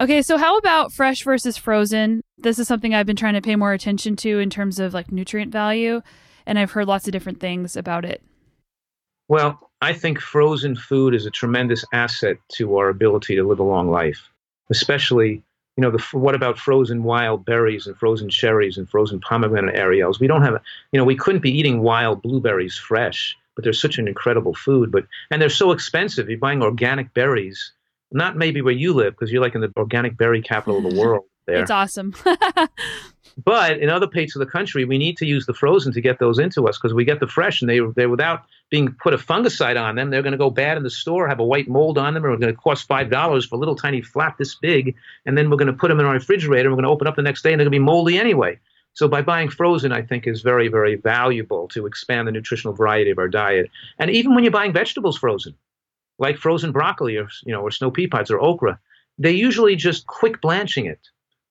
Okay, 0.00 0.22
so 0.22 0.38
how 0.38 0.56
about 0.56 0.92
fresh 0.92 1.24
versus 1.24 1.56
frozen? 1.56 2.22
This 2.38 2.58
is 2.58 2.68
something 2.68 2.94
I've 2.94 3.06
been 3.06 3.16
trying 3.16 3.34
to 3.34 3.42
pay 3.42 3.56
more 3.56 3.72
attention 3.72 4.14
to 4.16 4.38
in 4.38 4.48
terms 4.48 4.78
of 4.78 4.94
like 4.94 5.10
nutrient 5.10 5.52
value, 5.52 6.00
and 6.46 6.58
I've 6.58 6.70
heard 6.70 6.86
lots 6.86 7.08
of 7.08 7.12
different 7.12 7.40
things 7.40 7.76
about 7.76 8.04
it. 8.04 8.22
Well, 9.28 9.70
I 9.80 9.92
think 9.92 10.20
frozen 10.20 10.76
food 10.76 11.14
is 11.14 11.26
a 11.26 11.30
tremendous 11.30 11.84
asset 11.92 12.36
to 12.52 12.76
our 12.76 12.88
ability 12.88 13.34
to 13.34 13.42
live 13.42 13.58
a 13.58 13.64
long 13.64 13.90
life, 13.90 14.30
especially 14.70 15.42
you 15.76 15.82
know, 15.82 15.90
the, 15.90 16.02
what 16.12 16.34
about 16.34 16.58
frozen 16.58 17.02
wild 17.02 17.44
berries 17.44 17.86
and 17.86 17.96
frozen 17.96 18.28
cherries 18.28 18.76
and 18.76 18.88
frozen 18.88 19.20
pomegranate 19.20 19.74
arils? 19.74 20.20
We 20.20 20.26
don't 20.26 20.42
have, 20.42 20.60
you 20.92 20.98
know, 20.98 21.04
we 21.04 21.16
couldn't 21.16 21.40
be 21.40 21.50
eating 21.50 21.82
wild 21.82 22.22
blueberries 22.22 22.76
fresh, 22.76 23.36
but 23.54 23.64
they're 23.64 23.72
such 23.72 23.98
an 23.98 24.06
incredible 24.06 24.54
food. 24.54 24.92
But 24.92 25.06
and 25.30 25.40
they're 25.40 25.48
so 25.48 25.72
expensive. 25.72 26.28
You're 26.28 26.38
buying 26.38 26.62
organic 26.62 27.14
berries, 27.14 27.72
not 28.10 28.36
maybe 28.36 28.60
where 28.60 28.74
you 28.74 28.92
live 28.92 29.14
because 29.14 29.32
you're 29.32 29.42
like 29.42 29.54
in 29.54 29.62
the 29.62 29.72
organic 29.76 30.16
berry 30.16 30.42
capital 30.42 30.76
of 30.76 30.82
the 30.82 30.90
mm-hmm. 30.90 30.98
world. 30.98 31.24
There, 31.46 31.60
it's 31.60 31.70
awesome. 31.70 32.14
but 33.44 33.78
in 33.78 33.88
other 33.88 34.06
parts 34.06 34.36
of 34.36 34.40
the 34.40 34.46
country, 34.46 34.84
we 34.84 34.98
need 34.98 35.16
to 35.16 35.26
use 35.26 35.46
the 35.46 35.54
frozen 35.54 35.92
to 35.94 36.00
get 36.00 36.18
those 36.18 36.38
into 36.38 36.68
us 36.68 36.78
because 36.78 36.94
we 36.94 37.04
get 37.04 37.18
the 37.18 37.26
fresh 37.26 37.62
and 37.62 37.70
they 37.70 37.80
they're 37.96 38.08
without 38.08 38.44
being 38.72 38.96
put 39.02 39.12
a 39.12 39.18
fungicide 39.18 39.78
on 39.78 39.96
them. 39.96 40.08
They're 40.08 40.22
going 40.22 40.32
to 40.32 40.38
go 40.38 40.48
bad 40.50 40.78
in 40.78 40.82
the 40.82 40.90
store, 40.90 41.28
have 41.28 41.38
a 41.38 41.44
white 41.44 41.68
mold 41.68 41.98
on 41.98 42.14
them, 42.14 42.24
or 42.24 42.34
going 42.38 42.52
to 42.52 42.58
cost 42.58 42.88
five 42.88 43.10
dollars 43.10 43.44
for 43.44 43.54
a 43.56 43.58
little 43.58 43.76
tiny 43.76 44.00
flap 44.00 44.38
this 44.38 44.54
big, 44.54 44.96
and 45.26 45.36
then 45.36 45.50
we're 45.50 45.58
going 45.58 45.66
to 45.66 45.78
put 45.78 45.88
them 45.88 46.00
in 46.00 46.06
our 46.06 46.14
refrigerator. 46.14 46.68
and 46.68 46.72
We're 46.72 46.82
going 46.82 46.88
to 46.88 46.94
open 46.94 47.06
up 47.06 47.16
the 47.16 47.22
next 47.22 47.42
day 47.42 47.52
and 47.52 47.60
they're 47.60 47.66
going 47.66 47.72
to 47.72 47.78
be 47.78 47.84
moldy 47.84 48.18
anyway. 48.18 48.58
So 48.94 49.08
by 49.08 49.22
buying 49.22 49.50
frozen, 49.50 49.92
I 49.92 50.02
think 50.02 50.26
is 50.26 50.40
very 50.40 50.68
very 50.68 50.96
valuable 50.96 51.68
to 51.68 51.86
expand 51.86 52.26
the 52.26 52.32
nutritional 52.32 52.74
variety 52.74 53.10
of 53.10 53.18
our 53.18 53.28
diet. 53.28 53.70
And 53.98 54.10
even 54.10 54.34
when 54.34 54.42
you're 54.42 54.50
buying 54.50 54.72
vegetables 54.72 55.18
frozen, 55.18 55.54
like 56.18 56.38
frozen 56.38 56.72
broccoli 56.72 57.16
or 57.16 57.28
you 57.44 57.52
know 57.52 57.60
or 57.60 57.70
snow 57.70 57.90
pea 57.90 58.08
pods 58.08 58.30
or 58.30 58.40
okra, 58.40 58.80
they 59.18 59.32
usually 59.32 59.76
just 59.76 60.06
quick 60.06 60.40
blanching 60.40 60.86
it 60.86 60.98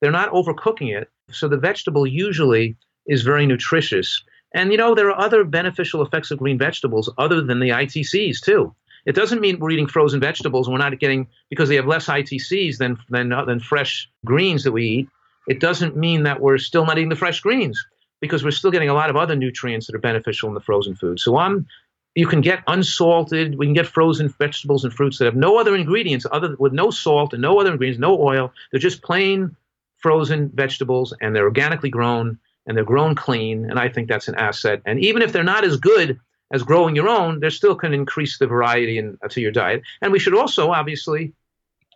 they're 0.02 0.12
not 0.12 0.32
overcooking 0.32 0.96
it. 1.00 1.10
So 1.32 1.48
the 1.48 1.58
vegetable 1.58 2.06
usually 2.06 2.76
is 3.06 3.22
very 3.22 3.46
nutritious. 3.46 4.24
And 4.54 4.72
you 4.72 4.78
know, 4.78 4.96
there 4.96 5.10
are 5.10 5.20
other 5.20 5.44
beneficial 5.44 6.02
effects 6.02 6.32
of 6.32 6.40
green 6.40 6.58
vegetables 6.58 7.10
other 7.18 7.42
than 7.42 7.60
the 7.60 7.70
ITCs 7.70 8.42
too. 8.42 8.76
It 9.06 9.16
doesn't 9.16 9.42
mean 9.42 9.60
we're 9.60 9.72
eating 9.72 9.88
frozen 9.88 10.20
vegetables 10.20 10.68
and 10.68 10.74
we're 10.74 10.84
not 10.84 10.98
getting 11.00 11.28
because 11.50 11.70
they 11.70 11.76
have 11.76 11.88
less 11.88 12.06
ITCs 12.06 12.78
than 12.78 12.98
than 13.10 13.32
uh, 13.32 13.46
than 13.46 13.60
fresh 13.60 14.10
greens 14.26 14.64
that 14.64 14.72
we 14.72 14.86
eat. 14.86 15.10
It 15.48 15.60
doesn't 15.60 15.98
mean 15.98 16.24
that 16.24 16.40
we're 16.40 16.60
still 16.60 16.86
not 16.86 16.98
eating 16.98 17.10
the 17.10 17.16
fresh 17.16 17.40
greens 17.40 17.84
because 18.20 18.44
we're 18.44 18.52
still 18.52 18.70
getting 18.70 18.90
a 18.90 18.94
lot 18.94 19.10
of 19.10 19.16
other 19.16 19.36
nutrients 19.36 19.88
that 19.88 19.96
are 19.96 20.00
beneficial 20.00 20.50
in 20.50 20.54
the 20.54 20.62
frozen 20.62 20.96
food. 20.96 21.20
So 21.20 21.38
I'm 21.38 21.66
you 22.14 22.28
can 22.28 22.42
get 22.42 22.62
unsalted, 22.68 23.58
we 23.58 23.66
can 23.66 23.74
get 23.74 23.88
frozen 23.88 24.30
vegetables 24.30 24.84
and 24.84 24.94
fruits 24.94 25.18
that 25.18 25.26
have 25.26 25.36
no 25.36 25.58
other 25.58 25.76
ingredients 25.76 26.26
other 26.32 26.56
with 26.60 26.74
no 26.74 26.92
salt 26.92 27.34
and 27.34 27.42
no 27.42 27.60
other 27.60 27.72
ingredients, 27.72 28.00
no 28.00 28.22
oil. 28.22 28.54
They're 28.70 28.80
just 28.80 29.02
plain 29.02 29.56
frozen 29.98 30.50
vegetables 30.54 31.14
and 31.22 31.36
they're 31.36 31.46
organically 31.46 31.90
grown 31.90 32.38
and 32.68 32.78
they're 32.78 32.84
grown 32.84 33.16
clean. 33.16 33.70
And 33.70 33.80
I 33.80 33.90
think 33.90 34.08
that's 34.08 34.28
an 34.28 34.36
asset. 34.36 34.82
And 34.86 35.00
even 35.00 35.22
if 35.22 35.32
they're 35.32 35.44
not 35.44 35.64
as 35.64 35.78
good 35.78 36.20
as 36.52 36.64
growing 36.64 36.96
your 36.96 37.10
own, 37.10 37.40
they 37.40 37.50
still 37.50 37.76
can 37.76 37.94
increase 37.94 38.38
the 38.38 38.48
variety 38.48 38.98
in, 38.98 39.18
to 39.30 39.42
your 39.42 39.52
diet. 39.52 39.82
And 40.02 40.12
we 40.12 40.20
should 40.20 40.36
also 40.36 40.72
obviously 40.72 41.34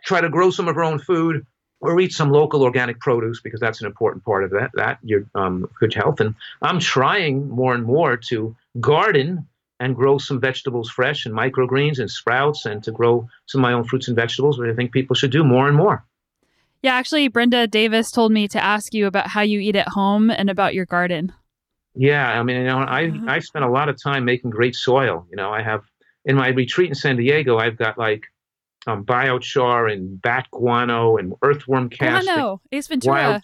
try 0.06 0.22
to 0.22 0.30
grow 0.30 0.50
some 0.50 0.68
of 0.68 0.78
our 0.78 0.84
own 0.84 1.00
food 1.00 1.46
or 1.82 2.00
eat 2.00 2.14
some 2.14 2.32
local 2.32 2.64
organic 2.64 3.00
produce 3.00 3.42
because 3.42 3.60
that's 3.60 3.82
an 3.82 3.88
important 3.88 4.24
part 4.24 4.44
of 4.44 4.52
that, 4.52 4.72
that 4.76 4.98
your 5.04 5.26
um, 5.36 5.70
good 5.80 5.94
health. 5.94 6.20
And 6.20 6.36
I'm 6.62 6.80
trying 6.80 7.50
more 7.50 7.74
and 7.74 7.84
more 7.84 8.18
to 8.30 8.56
garden 8.80 9.48
and 9.80 9.96
grow 9.96 10.18
some 10.18 10.40
vegetables 10.40 10.90
fresh 10.90 11.26
and 11.26 11.36
microgreens 11.36 12.00
and 12.00 12.10
sprouts 12.10 12.66
and 12.66 12.82
to 12.84 12.92
grow 12.92 13.28
some 13.46 13.60
of 13.60 13.64
my 13.64 13.74
own 13.74 13.84
fruits 13.84 14.08
and 14.08 14.16
vegetables, 14.16 14.58
which 14.58 14.72
I 14.72 14.76
think 14.76 14.94
people 14.94 15.16
should 15.16 15.32
do 15.32 15.44
more 15.44 15.68
and 15.68 15.76
more. 15.76 16.06
Yeah, 16.86 16.94
actually, 16.94 17.30
Brenda 17.30 17.66
Davis 17.66 18.12
told 18.12 18.32
me 18.32 18.48
to 18.50 18.64
ask 18.64 18.94
you 18.94 19.08
about 19.08 19.26
how 19.26 19.42
you 19.42 19.60
eat 19.60 19.76
at 19.76 19.88
home 19.88 20.30
and 20.30 20.52
about 20.52 20.76
your 20.76 20.86
garden. 20.86 21.34
Yeah, 21.96 22.40
I 22.40 22.44
mean, 22.44 22.58
you 22.58 22.66
know, 22.66 22.78
I 22.78 23.08
uh-huh. 23.08 23.26
I 23.28 23.40
spent 23.40 23.66
a 23.66 23.70
lot 23.72 23.90
of 23.90 23.98
time 24.00 24.24
making 24.24 24.52
great 24.52 24.76
soil. 24.76 25.26
You 25.32 25.36
know, 25.36 25.50
I 25.50 25.64
have 25.64 25.82
in 26.26 26.36
my 26.36 26.50
retreat 26.50 26.90
in 26.90 26.94
San 26.94 27.18
Diego, 27.18 27.58
I've 27.58 27.76
got 27.76 27.98
like 27.98 28.26
um, 28.86 29.04
biochar 29.04 29.92
and 29.92 30.22
bat 30.22 30.46
guano 30.52 31.18
and 31.18 31.34
earthworm 31.42 31.90
casting. 31.90 32.32
Guano, 32.32 32.62
Ace 32.72 32.86
Ventura. 32.86 33.42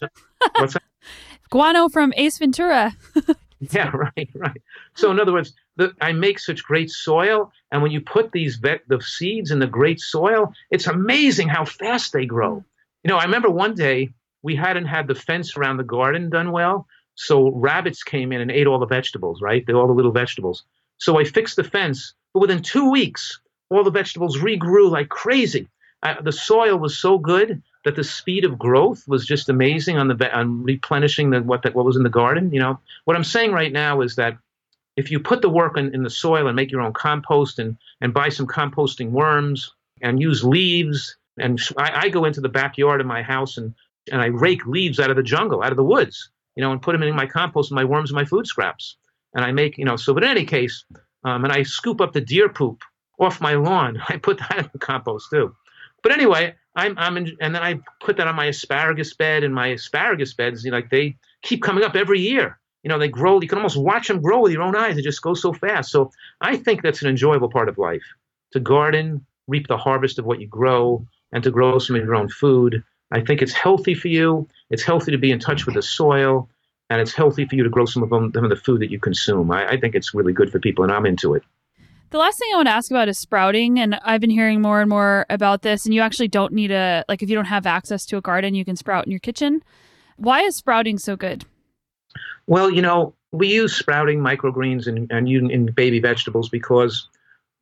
Wild, 0.54 0.78
guano 1.50 1.90
from 1.90 2.14
Ace 2.18 2.38
Ventura. 2.38 2.96
yeah, 3.72 3.90
right, 3.96 4.30
right. 4.36 4.62
So 4.94 5.10
in 5.10 5.20
other 5.20 5.34
words, 5.34 5.56
the, 5.78 5.96
I 6.00 6.12
make 6.12 6.38
such 6.38 6.64
great 6.64 6.92
soil, 6.92 7.52
and 7.72 7.82
when 7.82 7.90
you 7.90 8.02
put 8.02 8.34
these 8.34 8.58
vet, 8.58 8.82
the 8.88 9.02
seeds 9.02 9.50
in 9.50 9.58
the 9.58 9.66
great 9.66 10.00
soil, 10.00 10.54
it's 10.70 10.86
amazing 10.86 11.48
how 11.48 11.66
fast 11.66 12.14
they 12.14 12.28
grow. 12.28 12.64
You 13.04 13.10
know, 13.10 13.18
I 13.18 13.24
remember 13.24 13.50
one 13.50 13.76
day 13.76 14.10
we 14.44 14.56
hadn't 14.56 14.86
had 14.86 15.08
the 15.08 15.16
fence 15.16 15.58
around 15.58 15.78
the 15.78 15.84
garden 15.84 16.30
done 16.30 16.52
well. 16.52 16.88
So 17.16 17.52
rabbits 17.52 18.04
came 18.04 18.32
in 18.32 18.42
and 18.42 18.52
ate 18.52 18.68
all 18.68 18.80
the 18.80 18.86
vegetables, 18.86 19.42
right? 19.42 19.68
All 19.70 19.88
the 19.88 19.94
little 19.94 20.12
vegetables. 20.12 20.64
So 20.98 21.20
I 21.20 21.24
fixed 21.24 21.56
the 21.56 21.64
fence, 21.64 22.14
but 22.34 22.40
within 22.40 22.62
two 22.62 22.90
weeks, 22.90 23.40
all 23.70 23.84
the 23.84 23.92
vegetables 23.92 24.38
regrew 24.38 24.90
like 24.90 25.10
crazy. 25.10 25.68
Uh, 26.04 26.22
the 26.22 26.32
soil 26.32 26.78
was 26.78 26.98
so 26.98 27.18
good 27.18 27.62
that 27.86 27.96
the 27.96 28.04
speed 28.04 28.46
of 28.46 28.58
growth 28.58 29.08
was 29.08 29.26
just 29.26 29.50
amazing 29.50 29.98
on 29.98 30.08
the 30.08 30.38
on 30.38 30.64
replenishing 30.64 31.30
the 31.30 31.42
what 31.42 31.64
that 31.64 31.76
what 31.76 31.86
was 31.86 31.96
in 31.96 32.04
the 32.04 32.10
garden. 32.10 32.52
You 32.54 32.60
know, 32.60 32.80
what 33.06 33.16
I'm 33.16 33.24
saying 33.24 33.52
right 33.52 33.72
now 33.72 34.02
is 34.02 34.16
that 34.16 34.38
if 34.98 35.10
you 35.10 35.20
put 35.20 35.42
the 35.42 35.50
work 35.50 35.78
in, 35.78 35.94
in 35.94 36.04
the 36.04 36.10
soil 36.10 36.48
and 36.48 36.56
make 36.56 36.72
your 36.72 36.82
own 36.82 36.94
compost 36.94 37.60
and 37.60 37.78
and 38.02 38.14
buy 38.14 38.30
some 38.30 38.48
composting 38.48 39.12
worms 39.12 39.74
and 40.02 40.22
use 40.22 40.44
leaves 40.44 41.18
and 41.42 41.60
I, 41.78 42.06
I 42.06 42.10
go 42.10 42.26
into 42.26 42.42
the 42.42 42.50
backyard 42.50 43.02
of 43.02 43.08
my 43.08 43.22
house 43.22 43.58
and, 43.58 43.74
and 44.12 44.22
I 44.22 44.28
rake 44.28 44.66
leaves 44.66 45.00
out 45.00 45.10
of 45.10 45.16
the 45.16 45.24
jungle, 45.24 45.64
out 45.64 45.72
of 45.72 45.78
the 45.78 45.84
woods, 45.84 46.30
you 46.56 46.64
know, 46.64 46.72
and 46.72 46.82
put 46.82 46.94
them 46.94 47.04
in 47.04 47.16
my 47.16 47.28
compost 47.28 47.72
my 47.72 47.84
worms 47.84 48.14
my 48.14 48.26
food 48.26 48.48
scraps. 48.48 48.98
And 49.34 49.46
I 49.46 49.52
make, 49.52 49.78
you 49.78 49.86
know, 49.86 49.96
so, 49.96 50.14
but 50.14 50.24
in 50.24 50.30
any 50.30 50.46
case, 50.46 50.84
um, 51.24 51.44
and 51.46 51.54
I 51.54 51.64
scoop 51.64 52.02
up 52.02 52.14
the 52.14 52.22
deer 52.22 52.50
poop 52.50 52.82
off 53.20 53.42
my 53.42 53.54
lawn. 53.54 54.02
I 54.10 54.18
put 54.18 54.40
that 54.40 54.58
in 54.58 54.70
the 54.74 54.80
compost 54.80 55.30
too. 55.30 55.56
But 56.04 56.12
anyway, 56.12 56.56
I'm, 56.76 56.98
I'm 56.98 57.18
in, 57.18 57.38
and 57.40 57.54
then 57.54 57.64
I 57.64 57.80
put 58.02 58.18
that 58.18 58.28
on 58.28 58.36
my 58.36 58.46
asparagus 58.46 59.14
bed, 59.14 59.44
and 59.44 59.54
my 59.54 59.68
asparagus 59.68 60.34
beds, 60.34 60.64
you 60.64 60.72
know, 60.72 60.78
like 60.78 60.90
they 60.90 61.16
keep 61.42 61.62
coming 61.62 61.84
up 61.84 61.96
every 61.96 62.20
year. 62.20 62.60
You 62.84 62.90
know, 62.90 62.98
they 62.98 63.10
grow, 63.10 63.40
you 63.40 63.48
can 63.48 63.60
almost 63.60 63.78
watch 63.78 64.08
them 64.08 64.22
grow 64.22 64.42
with 64.42 64.52
your 64.52 64.64
own 64.64 64.76
eyes. 64.76 64.96
They 64.96 65.04
just 65.04 65.22
go 65.22 65.36
so 65.36 65.54
fast. 65.54 65.92
So 65.92 66.12
I 66.42 66.58
think 66.58 66.82
that's 66.82 67.04
an 67.04 67.10
enjoyable 67.10 67.50
part 67.50 67.70
of 67.70 67.78
life 67.78 68.02
to 68.54 68.60
garden, 68.60 69.24
reap 69.48 69.68
the 69.68 69.78
harvest 69.78 70.18
of 70.18 70.26
what 70.26 70.42
you 70.42 70.48
grow, 70.48 71.06
and 71.32 71.44
to 71.44 71.52
grow 71.52 71.80
some 71.80 71.96
of 71.96 72.04
your 72.04 72.16
own 72.16 72.30
food. 72.30 72.84
I 73.12 73.22
think 73.22 73.42
it's 73.42 73.54
healthy 73.54 73.94
for 73.94 74.08
you. 74.08 74.48
It's 74.70 74.84
healthy 74.84 75.12
to 75.12 75.18
be 75.18 75.32
in 75.32 75.40
touch 75.40 75.66
with 75.66 75.76
the 75.76 75.82
soil, 75.82 76.50
and 76.90 77.02
it's 77.02 77.14
healthy 77.14 77.46
for 77.46 77.56
you 77.56 77.64
to 77.64 77.70
grow 77.70 77.86
some 77.86 78.04
of, 78.04 78.10
them, 78.10 78.32
some 78.34 78.44
of 78.44 78.50
the 78.50 78.56
food 78.56 78.82
that 78.82 78.92
you 78.92 79.00
consume. 79.00 79.52
I, 79.52 79.72
I 79.72 79.80
think 79.80 79.96
it's 79.96 80.14
really 80.14 80.34
good 80.34 80.52
for 80.52 80.60
people, 80.60 80.84
and 80.84 80.94
I'm 80.94 81.06
into 81.06 81.34
it. 81.34 81.44
The 82.12 82.18
last 82.18 82.40
thing 82.40 82.50
I 82.54 82.58
want 82.58 82.68
to 82.68 82.74
ask 82.74 82.92
about 82.92 83.08
is 83.08 83.18
sprouting, 83.18 83.80
and 83.80 83.96
I've 84.04 84.20
been 84.20 84.30
hearing 84.30 84.62
more 84.62 84.82
and 84.82 84.90
more 84.90 85.26
about 85.30 85.62
this. 85.62 85.86
And 85.86 85.94
you 85.94 86.02
actually 86.02 86.28
don't 86.28 86.52
need 86.52 86.72
a 86.72 87.06
like 87.08 87.24
if 87.24 87.30
you 87.30 87.36
don't 87.36 87.46
have 87.46 87.66
access 87.66 88.06
to 88.08 88.18
a 88.18 88.22
garden, 88.22 88.54
you 88.54 88.66
can 88.66 88.76
sprout 88.76 89.06
in 89.06 89.12
your 89.12 89.20
kitchen. 89.20 89.64
Why 90.18 90.42
is 90.42 90.58
sprouting 90.58 90.98
so 90.98 91.16
good? 91.16 91.46
Well, 92.48 92.70
you 92.70 92.82
know, 92.82 93.14
we 93.32 93.48
use 93.48 93.74
sprouting 93.74 94.20
microgreens 94.20 94.88
and, 94.88 95.10
and 95.10 95.28
in 95.30 95.68
baby 95.68 96.00
vegetables 96.00 96.50
because 96.50 97.08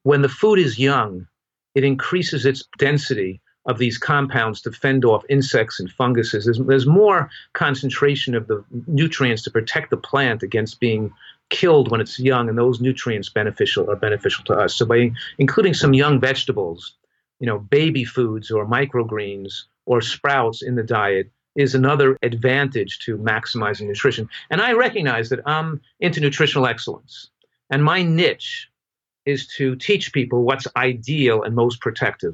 when 0.03 0.23
the 0.23 0.29
food 0.29 0.57
is 0.57 0.79
young, 0.79 1.27
it 1.75 1.83
increases 1.83 2.45
its 2.45 2.63
density 2.79 3.39
of 3.69 3.77
these 3.77 3.99
compounds 3.99 4.61
to 4.61 4.71
fend 4.71 5.05
off 5.05 5.23
insects 5.29 5.79
and 5.79 5.91
funguses. 5.91 6.45
There's, 6.45 6.57
there's 6.57 6.87
more 6.87 7.29
concentration 7.53 8.33
of 8.33 8.47
the 8.47 8.65
nutrients 8.87 9.43
to 9.43 9.51
protect 9.51 9.91
the 9.91 9.97
plant 9.97 10.41
against 10.41 10.79
being 10.79 11.13
killed 11.49 11.91
when 11.91 12.01
it's 12.01 12.19
young, 12.19 12.49
and 12.49 12.57
those 12.57 12.81
nutrients 12.81 13.29
beneficial 13.29 13.89
are 13.89 13.95
beneficial 13.95 14.43
to 14.45 14.53
us. 14.53 14.75
So 14.75 14.87
by 14.87 15.11
including 15.37 15.75
some 15.75 15.93
young 15.93 16.19
vegetables, 16.19 16.95
you 17.39 17.45
know, 17.45 17.59
baby 17.59 18.05
foods 18.05 18.49
or 18.49 18.65
microgreens 18.65 19.65
or 19.85 20.01
sprouts 20.01 20.63
in 20.63 20.75
the 20.75 20.83
diet 20.83 21.29
is 21.55 21.75
another 21.75 22.17
advantage 22.23 22.99
to 23.05 23.17
maximizing 23.17 23.87
nutrition. 23.87 24.27
And 24.49 24.61
I 24.61 24.73
recognize 24.73 25.29
that 25.29 25.41
I'm 25.45 25.79
into 25.99 26.21
nutritional 26.21 26.65
excellence, 26.65 27.29
and 27.69 27.83
my 27.83 28.01
niche 28.01 28.67
is 29.25 29.45
to 29.57 29.75
teach 29.75 30.11
people 30.11 30.41
what's 30.41 30.67
ideal 30.75 31.43
and 31.43 31.53
most 31.53 31.81
protective. 31.81 32.33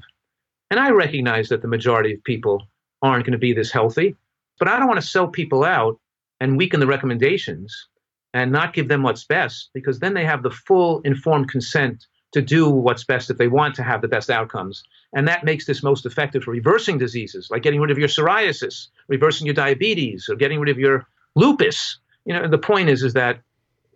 And 0.72 0.80
I 0.80 0.90
recognize 0.90 1.50
that 1.50 1.62
the 1.62 1.68
majority 1.68 2.14
of 2.14 2.24
people 2.24 2.68
aren't 3.02 3.26
going 3.26 3.34
to 3.34 3.38
be 3.38 3.54
this 3.54 3.72
healthy, 3.72 4.16
but 4.60 4.68
I 4.68 4.80
don't 4.80 4.88
want 4.88 5.02
to 5.02 5.08
sell 5.08 5.28
people 5.28 5.64
out 5.64 6.00
and 6.40 6.58
weaken 6.58 6.80
the 6.80 6.88
recommendations 6.88 7.88
and 8.34 8.52
not 8.52 8.74
give 8.74 8.88
them 8.88 9.04
what's 9.04 9.24
best 9.24 9.70
because 9.74 10.00
then 10.00 10.14
they 10.14 10.26
have 10.26 10.44
the 10.44 10.52
full 10.52 11.02
informed 11.02 11.50
consent 11.50 12.06
to 12.34 12.42
do 12.42 12.70
what's 12.70 13.06
best 13.06 13.30
if 13.30 13.38
they 13.38 13.48
want 13.48 13.76
to 13.76 13.84
have 13.84 14.02
the 14.02 14.10
best 14.10 14.30
outcomes. 14.30 14.84
And 15.14 15.28
that 15.28 15.46
makes 15.46 15.66
this 15.66 15.82
most 15.82 16.06
effective 16.06 16.44
for 16.44 16.52
reversing 16.52 16.98
diseases 16.98 17.50
like 17.50 17.64
getting 17.64 17.80
rid 17.80 17.92
of 17.92 17.98
your 17.98 18.10
psoriasis, 18.10 18.88
reversing 19.08 19.48
your 19.48 19.54
diabetes, 19.54 20.28
or 20.30 20.36
getting 20.36 20.60
rid 20.60 20.70
of 20.70 20.78
your 20.78 21.08
lupus. 21.36 22.00
You 22.26 22.34
know, 22.34 22.48
the 22.50 22.58
point 22.58 22.90
is 22.90 23.04
is 23.04 23.14
that 23.14 23.40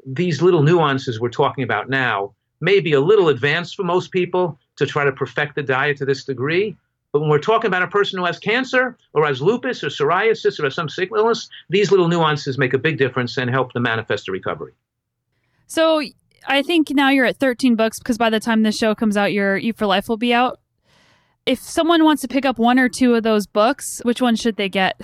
these 0.05 0.41
little 0.41 0.63
nuances 0.63 1.20
we're 1.20 1.30
talking 1.30 1.65
about 1.65 1.89
now 1.89 2.34
may 2.61 2.80
be 2.80 2.93
a 2.93 3.01
little 3.01 3.28
advanced 3.28 3.76
for 3.76 3.84
most 3.84 4.11
people 4.11 4.57
to 4.80 4.86
try 4.86 5.04
to 5.04 5.12
perfect 5.12 5.56
the 5.56 5.64
diet 5.64 5.98
to 5.98 6.06
this 6.06 6.24
degree, 6.24 6.76
but 7.12 7.22
when 7.22 7.30
we're 7.30 7.40
talking 7.40 7.68
about 7.68 7.82
a 7.82 7.88
person 7.88 8.20
who 8.20 8.26
has 8.26 8.38
cancer 8.38 8.98
or 9.14 9.26
has 9.26 9.42
lupus 9.42 9.84
or 9.84 9.88
psoriasis 9.88 10.60
or 10.60 10.66
has 10.66 10.76
some 10.76 10.90
sick 10.90 11.10
illness, 11.16 11.50
these 11.70 11.92
little 11.92 12.08
nuances 12.08 12.58
make 12.58 12.74
a 12.74 12.78
big 12.78 12.98
difference 12.98 13.38
and 13.38 13.50
help 13.50 13.74
to 13.74 13.80
manifest 13.80 14.28
a 14.28 14.32
recovery. 14.32 14.74
So 15.66 16.02
I 16.48 16.62
think 16.62 16.92
now 16.92 17.10
you're 17.10 17.26
at 17.26 17.38
13 17.38 17.76
books 17.76 18.00
because 18.00 18.18
by 18.18 18.30
the 18.30 18.40
time 18.40 18.62
this 18.62 18.78
show 18.78 18.94
comes 18.94 19.18
out, 19.18 19.34
your 19.34 19.58
Eat 19.58 19.78
for 19.78 19.88
Life 19.88 20.08
will 20.08 20.18
be 20.18 20.34
out. 20.34 20.60
If 21.46 21.60
someone 21.60 22.04
wants 22.04 22.22
to 22.22 22.28
pick 22.28 22.46
up 22.46 22.60
one 22.60 22.78
or 22.78 22.90
two 22.90 23.16
of 23.16 23.24
those 23.24 23.48
books, 23.48 24.02
which 24.04 24.22
one 24.22 24.36
should 24.36 24.58
they 24.58 24.70
get? 24.70 25.02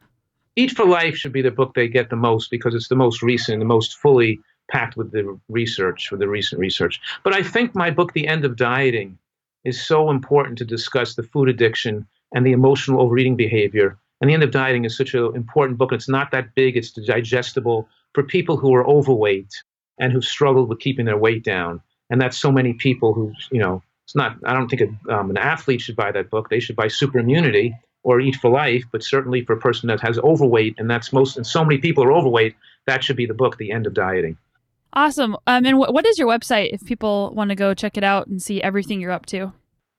Eat 0.56 0.72
for 0.72 0.84
Life 0.84 1.16
should 1.16 1.32
be 1.32 1.42
the 1.42 1.50
book 1.50 1.74
they 1.74 1.86
get 1.86 2.10
the 2.10 2.16
most 2.16 2.50
because 2.50 2.74
it's 2.74 2.88
the 2.88 2.96
most 2.96 3.22
recent, 3.22 3.60
the 3.60 3.66
most 3.66 3.96
fully 3.98 4.40
packed 4.70 4.96
with 4.96 5.12
the 5.12 5.38
research, 5.48 6.10
with 6.10 6.20
the 6.20 6.28
recent 6.28 6.60
research. 6.60 7.00
But 7.22 7.34
I 7.34 7.42
think 7.42 7.74
my 7.74 7.90
book, 7.90 8.12
The 8.12 8.26
End 8.26 8.44
of 8.44 8.56
Dieting, 8.56 9.18
is 9.64 9.84
so 9.84 10.10
important 10.10 10.58
to 10.58 10.64
discuss 10.64 11.14
the 11.14 11.22
food 11.22 11.48
addiction 11.48 12.06
and 12.34 12.46
the 12.46 12.52
emotional 12.52 13.00
overeating 13.00 13.36
behavior. 13.36 13.98
And 14.20 14.30
the 14.30 14.34
end 14.34 14.42
of 14.42 14.50
dieting 14.50 14.84
is 14.84 14.96
such 14.96 15.14
an 15.14 15.34
important 15.34 15.78
book. 15.78 15.92
It's 15.92 16.08
not 16.08 16.30
that 16.30 16.54
big, 16.54 16.76
it's 16.76 16.90
digestible 16.90 17.88
for 18.14 18.22
people 18.22 18.56
who 18.56 18.74
are 18.74 18.86
overweight 18.86 19.62
and 19.98 20.12
who 20.12 20.22
struggled 20.22 20.68
with 20.68 20.78
keeping 20.78 21.04
their 21.04 21.18
weight 21.18 21.44
down. 21.44 21.80
And 22.10 22.20
that's 22.20 22.38
so 22.38 22.52
many 22.52 22.72
people 22.72 23.12
who, 23.12 23.32
you 23.50 23.60
know, 23.60 23.82
it's 24.04 24.14
not, 24.14 24.36
I 24.44 24.54
don't 24.54 24.68
think 24.68 24.82
a, 24.82 25.14
um, 25.14 25.30
an 25.30 25.36
athlete 25.36 25.80
should 25.80 25.96
buy 25.96 26.12
that 26.12 26.30
book. 26.30 26.48
They 26.48 26.60
should 26.60 26.76
buy 26.76 26.88
Super 26.88 27.18
Immunity 27.18 27.74
or 28.04 28.20
Eat 28.20 28.36
for 28.36 28.50
Life, 28.50 28.84
but 28.92 29.02
certainly 29.02 29.44
for 29.44 29.54
a 29.54 29.58
person 29.58 29.88
that 29.88 30.00
has 30.00 30.18
overweight, 30.20 30.76
and 30.78 30.88
that's 30.88 31.12
most, 31.12 31.36
and 31.36 31.46
so 31.46 31.64
many 31.64 31.78
people 31.78 32.04
are 32.04 32.12
overweight, 32.12 32.54
that 32.86 33.02
should 33.02 33.16
be 33.16 33.26
the 33.26 33.34
book, 33.34 33.58
The 33.58 33.72
End 33.72 33.84
of 33.84 33.94
Dieting. 33.94 34.38
Awesome. 34.92 35.36
Um, 35.46 35.66
and 35.66 35.76
wh- 35.76 35.92
what 35.92 36.06
is 36.06 36.18
your 36.18 36.28
website 36.28 36.70
if 36.72 36.84
people 36.84 37.32
want 37.34 37.50
to 37.50 37.54
go 37.54 37.74
check 37.74 37.96
it 37.96 38.04
out 38.04 38.26
and 38.26 38.42
see 38.42 38.62
everything 38.62 39.00
you're 39.00 39.12
up 39.12 39.26
to? 39.26 39.52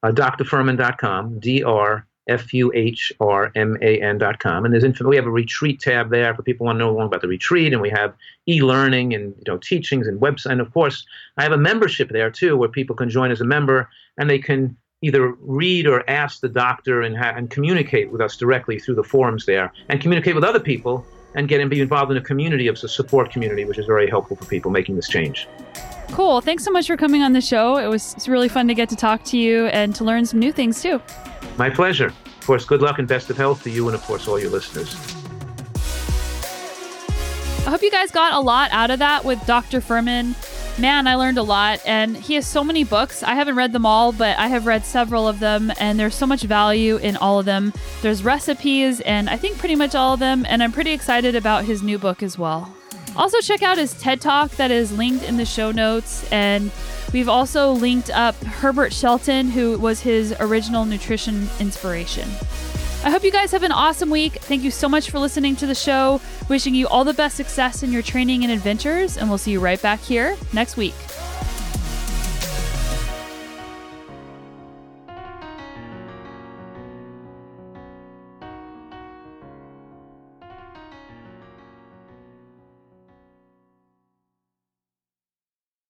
Uh, 0.04 0.12
drfuhrman.com, 0.12 1.40
D 1.40 1.64
R 1.64 2.08
F 2.28 2.54
U 2.54 2.72
H 2.74 3.12
R 3.20 3.52
M 3.56 3.78
A 3.82 4.02
N.com. 4.02 4.66
And 4.66 4.74
there's 4.74 4.84
inf- 4.84 5.00
we 5.02 5.16
have 5.16 5.26
a 5.26 5.32
retreat 5.32 5.80
tab 5.80 6.10
there 6.10 6.34
for 6.36 6.44
people 6.44 6.66
want 6.66 6.78
to 6.78 6.80
know 6.80 6.94
more 6.94 7.06
about 7.06 7.22
the 7.22 7.28
retreat. 7.28 7.74
And 7.74 7.82
we 7.82 7.90
have 7.90 8.14
e 8.48 8.62
learning 8.62 9.14
and 9.14 9.34
you 9.38 9.44
know 9.48 9.58
teachings 9.58 10.08
and 10.08 10.20
website. 10.20 10.52
And 10.52 10.62
of 10.62 10.74
course, 10.74 11.06
I 11.38 11.44
have 11.44 11.52
a 11.52 11.58
membership 11.58 12.10
there 12.10 12.30
too 12.30 12.58
where 12.58 12.70
people 12.70 12.96
can 12.96 13.10
join 13.10 13.32
as 13.32 13.42
a 13.42 13.46
member 13.46 13.90
and 14.18 14.30
they 14.30 14.40
can 14.40 14.76
either 15.02 15.34
read 15.42 15.86
or 15.86 16.10
ask 16.10 16.42
the 16.42 16.50
doctor 16.50 17.02
and, 17.04 17.16
ha- 17.16 17.34
and 17.36 17.52
communicate 17.52 18.12
with 18.12 18.20
us 18.20 18.36
directly 18.36 18.80
through 18.80 18.96
the 18.96 19.04
forums 19.04 19.46
there 19.46 19.72
and 19.90 20.02
communicate 20.02 20.34
with 20.34 20.44
other 20.44 20.60
people 20.60 21.06
and 21.36 21.48
get 21.48 21.62
and 21.62 21.70
be 21.70 21.82
involved 21.82 22.12
in 22.12 22.18
a 22.18 22.22
community 22.22 22.68
of 22.68 22.76
a 22.84 22.88
support 22.88 23.32
community, 23.32 23.66
which 23.66 23.78
is 23.78 23.86
very 23.86 24.10
helpful 24.10 24.36
for 24.36 24.46
people 24.46 24.72
making 24.72 24.96
this 24.96 25.08
change. 25.08 25.48
Cool. 26.12 26.42
Thanks 26.42 26.64
so 26.64 26.72
much 26.72 26.88
for 26.88 26.98
coming 26.98 27.22
on 27.22 27.34
the 27.34 27.42
show. 27.42 27.78
It 27.78 27.88
was 27.88 28.28
really 28.28 28.48
fun 28.48 28.68
to 28.70 28.74
get 28.74 28.90
to 28.90 28.96
talk 28.96 29.24
to 29.26 29.38
you 29.38 29.66
and 29.68 29.94
to 29.96 30.04
learn 30.04 30.26
some 30.26 30.40
new 30.40 30.52
things 30.52 30.82
too. 30.82 31.02
My 31.58 31.70
pleasure. 31.70 32.08
Of 32.08 32.46
course, 32.46 32.66
good 32.66 32.82
luck 32.82 32.98
and 33.00 33.08
best 33.08 33.30
of 33.30 33.36
health 33.36 33.64
to 33.64 33.70
you 33.70 33.88
and, 33.88 33.96
of 33.96 34.02
course, 34.04 34.28
all 34.28 34.40
your 34.40 34.50
listeners. 34.50 34.96
I 37.66 37.70
hope 37.70 37.82
you 37.82 37.92
guys 37.92 38.12
got 38.12 38.32
a 38.32 38.40
lot 38.40 38.72
out 38.72 38.90
of 38.90 39.00
that 39.00 39.26
with 39.26 39.46
Dr. 39.46 39.82
Fuhrman. 39.82 40.34
Man, 40.80 41.08
I 41.08 41.16
learned 41.16 41.40
a 41.40 41.44
lot, 41.44 41.82
and 41.88 42.16
he 42.16 42.36
has 42.36 42.46
so 42.46 42.64
many 42.64 42.84
books. 42.84 43.24
I 43.24 43.34
haven't 43.34 43.56
read 43.56 43.72
them 43.72 43.84
all, 43.84 44.12
but 44.12 44.38
I 44.38 44.48
have 44.48 44.68
read 44.68 44.86
several 44.86 45.28
of 45.28 45.40
them, 45.40 45.72
and 45.80 46.00
there's 46.00 46.14
so 46.14 46.28
much 46.28 46.44
value 46.44 46.98
in 46.98 47.18
all 47.18 47.40
of 47.40 47.46
them. 47.46 47.74
There's 48.04 48.24
recipes, 48.24 49.02
and 49.02 49.28
I 49.28 49.38
think 49.38 49.58
pretty 49.58 49.76
much 49.76 49.96
all 49.96 50.14
of 50.14 50.20
them, 50.20 50.46
and 50.48 50.62
I'm 50.62 50.72
pretty 50.72 50.92
excited 50.92 51.36
about 51.36 51.66
his 51.66 51.82
new 51.82 51.98
book 51.98 52.22
as 52.22 52.38
well. 52.38 52.72
Also, 53.16 53.40
check 53.40 53.64
out 53.64 53.80
his 53.80 54.00
TED 54.00 54.22
Talk 54.22 54.52
that 54.52 54.70
is 54.70 54.96
linked 54.96 55.26
in 55.26 55.38
the 55.38 55.46
show 55.46 55.72
notes, 55.72 56.32
and 56.32 56.70
we've 57.12 57.30
also 57.30 57.72
linked 57.72 58.12
up 58.12 58.36
Herbert 58.44 58.94
Shelton, 58.94 59.50
who 59.50 59.80
was 59.80 60.02
his 60.02 60.36
original 60.40 60.86
nutrition 60.86 61.50
inspiration. 61.60 62.30
I 63.04 63.10
hope 63.10 63.24
you 63.24 63.32
guys 63.32 63.52
have 63.52 63.64
an 63.64 63.72
awesome 63.72 64.10
week. 64.10 64.34
Thank 64.34 64.64
you 64.64 64.72
so 64.72 64.90
much 64.90 65.12
for 65.12 65.20
listening 65.20 65.56
to 65.58 65.66
the 65.66 65.76
show. 65.76 66.20
Wishing 66.50 66.76
you 66.76 66.88
all 66.88 67.04
the 67.04 67.14
best 67.14 67.38
success 67.38 67.84
in 67.84 67.92
your 67.92 68.02
training 68.02 68.44
and 68.44 68.52
adventures, 68.52 69.18
and 69.18 69.30
we'll 69.30 69.38
see 69.38 69.52
you 69.52 69.60
right 69.60 69.82
back 69.82 70.00
here 70.02 70.36
next 70.52 70.78
week. 70.78 70.96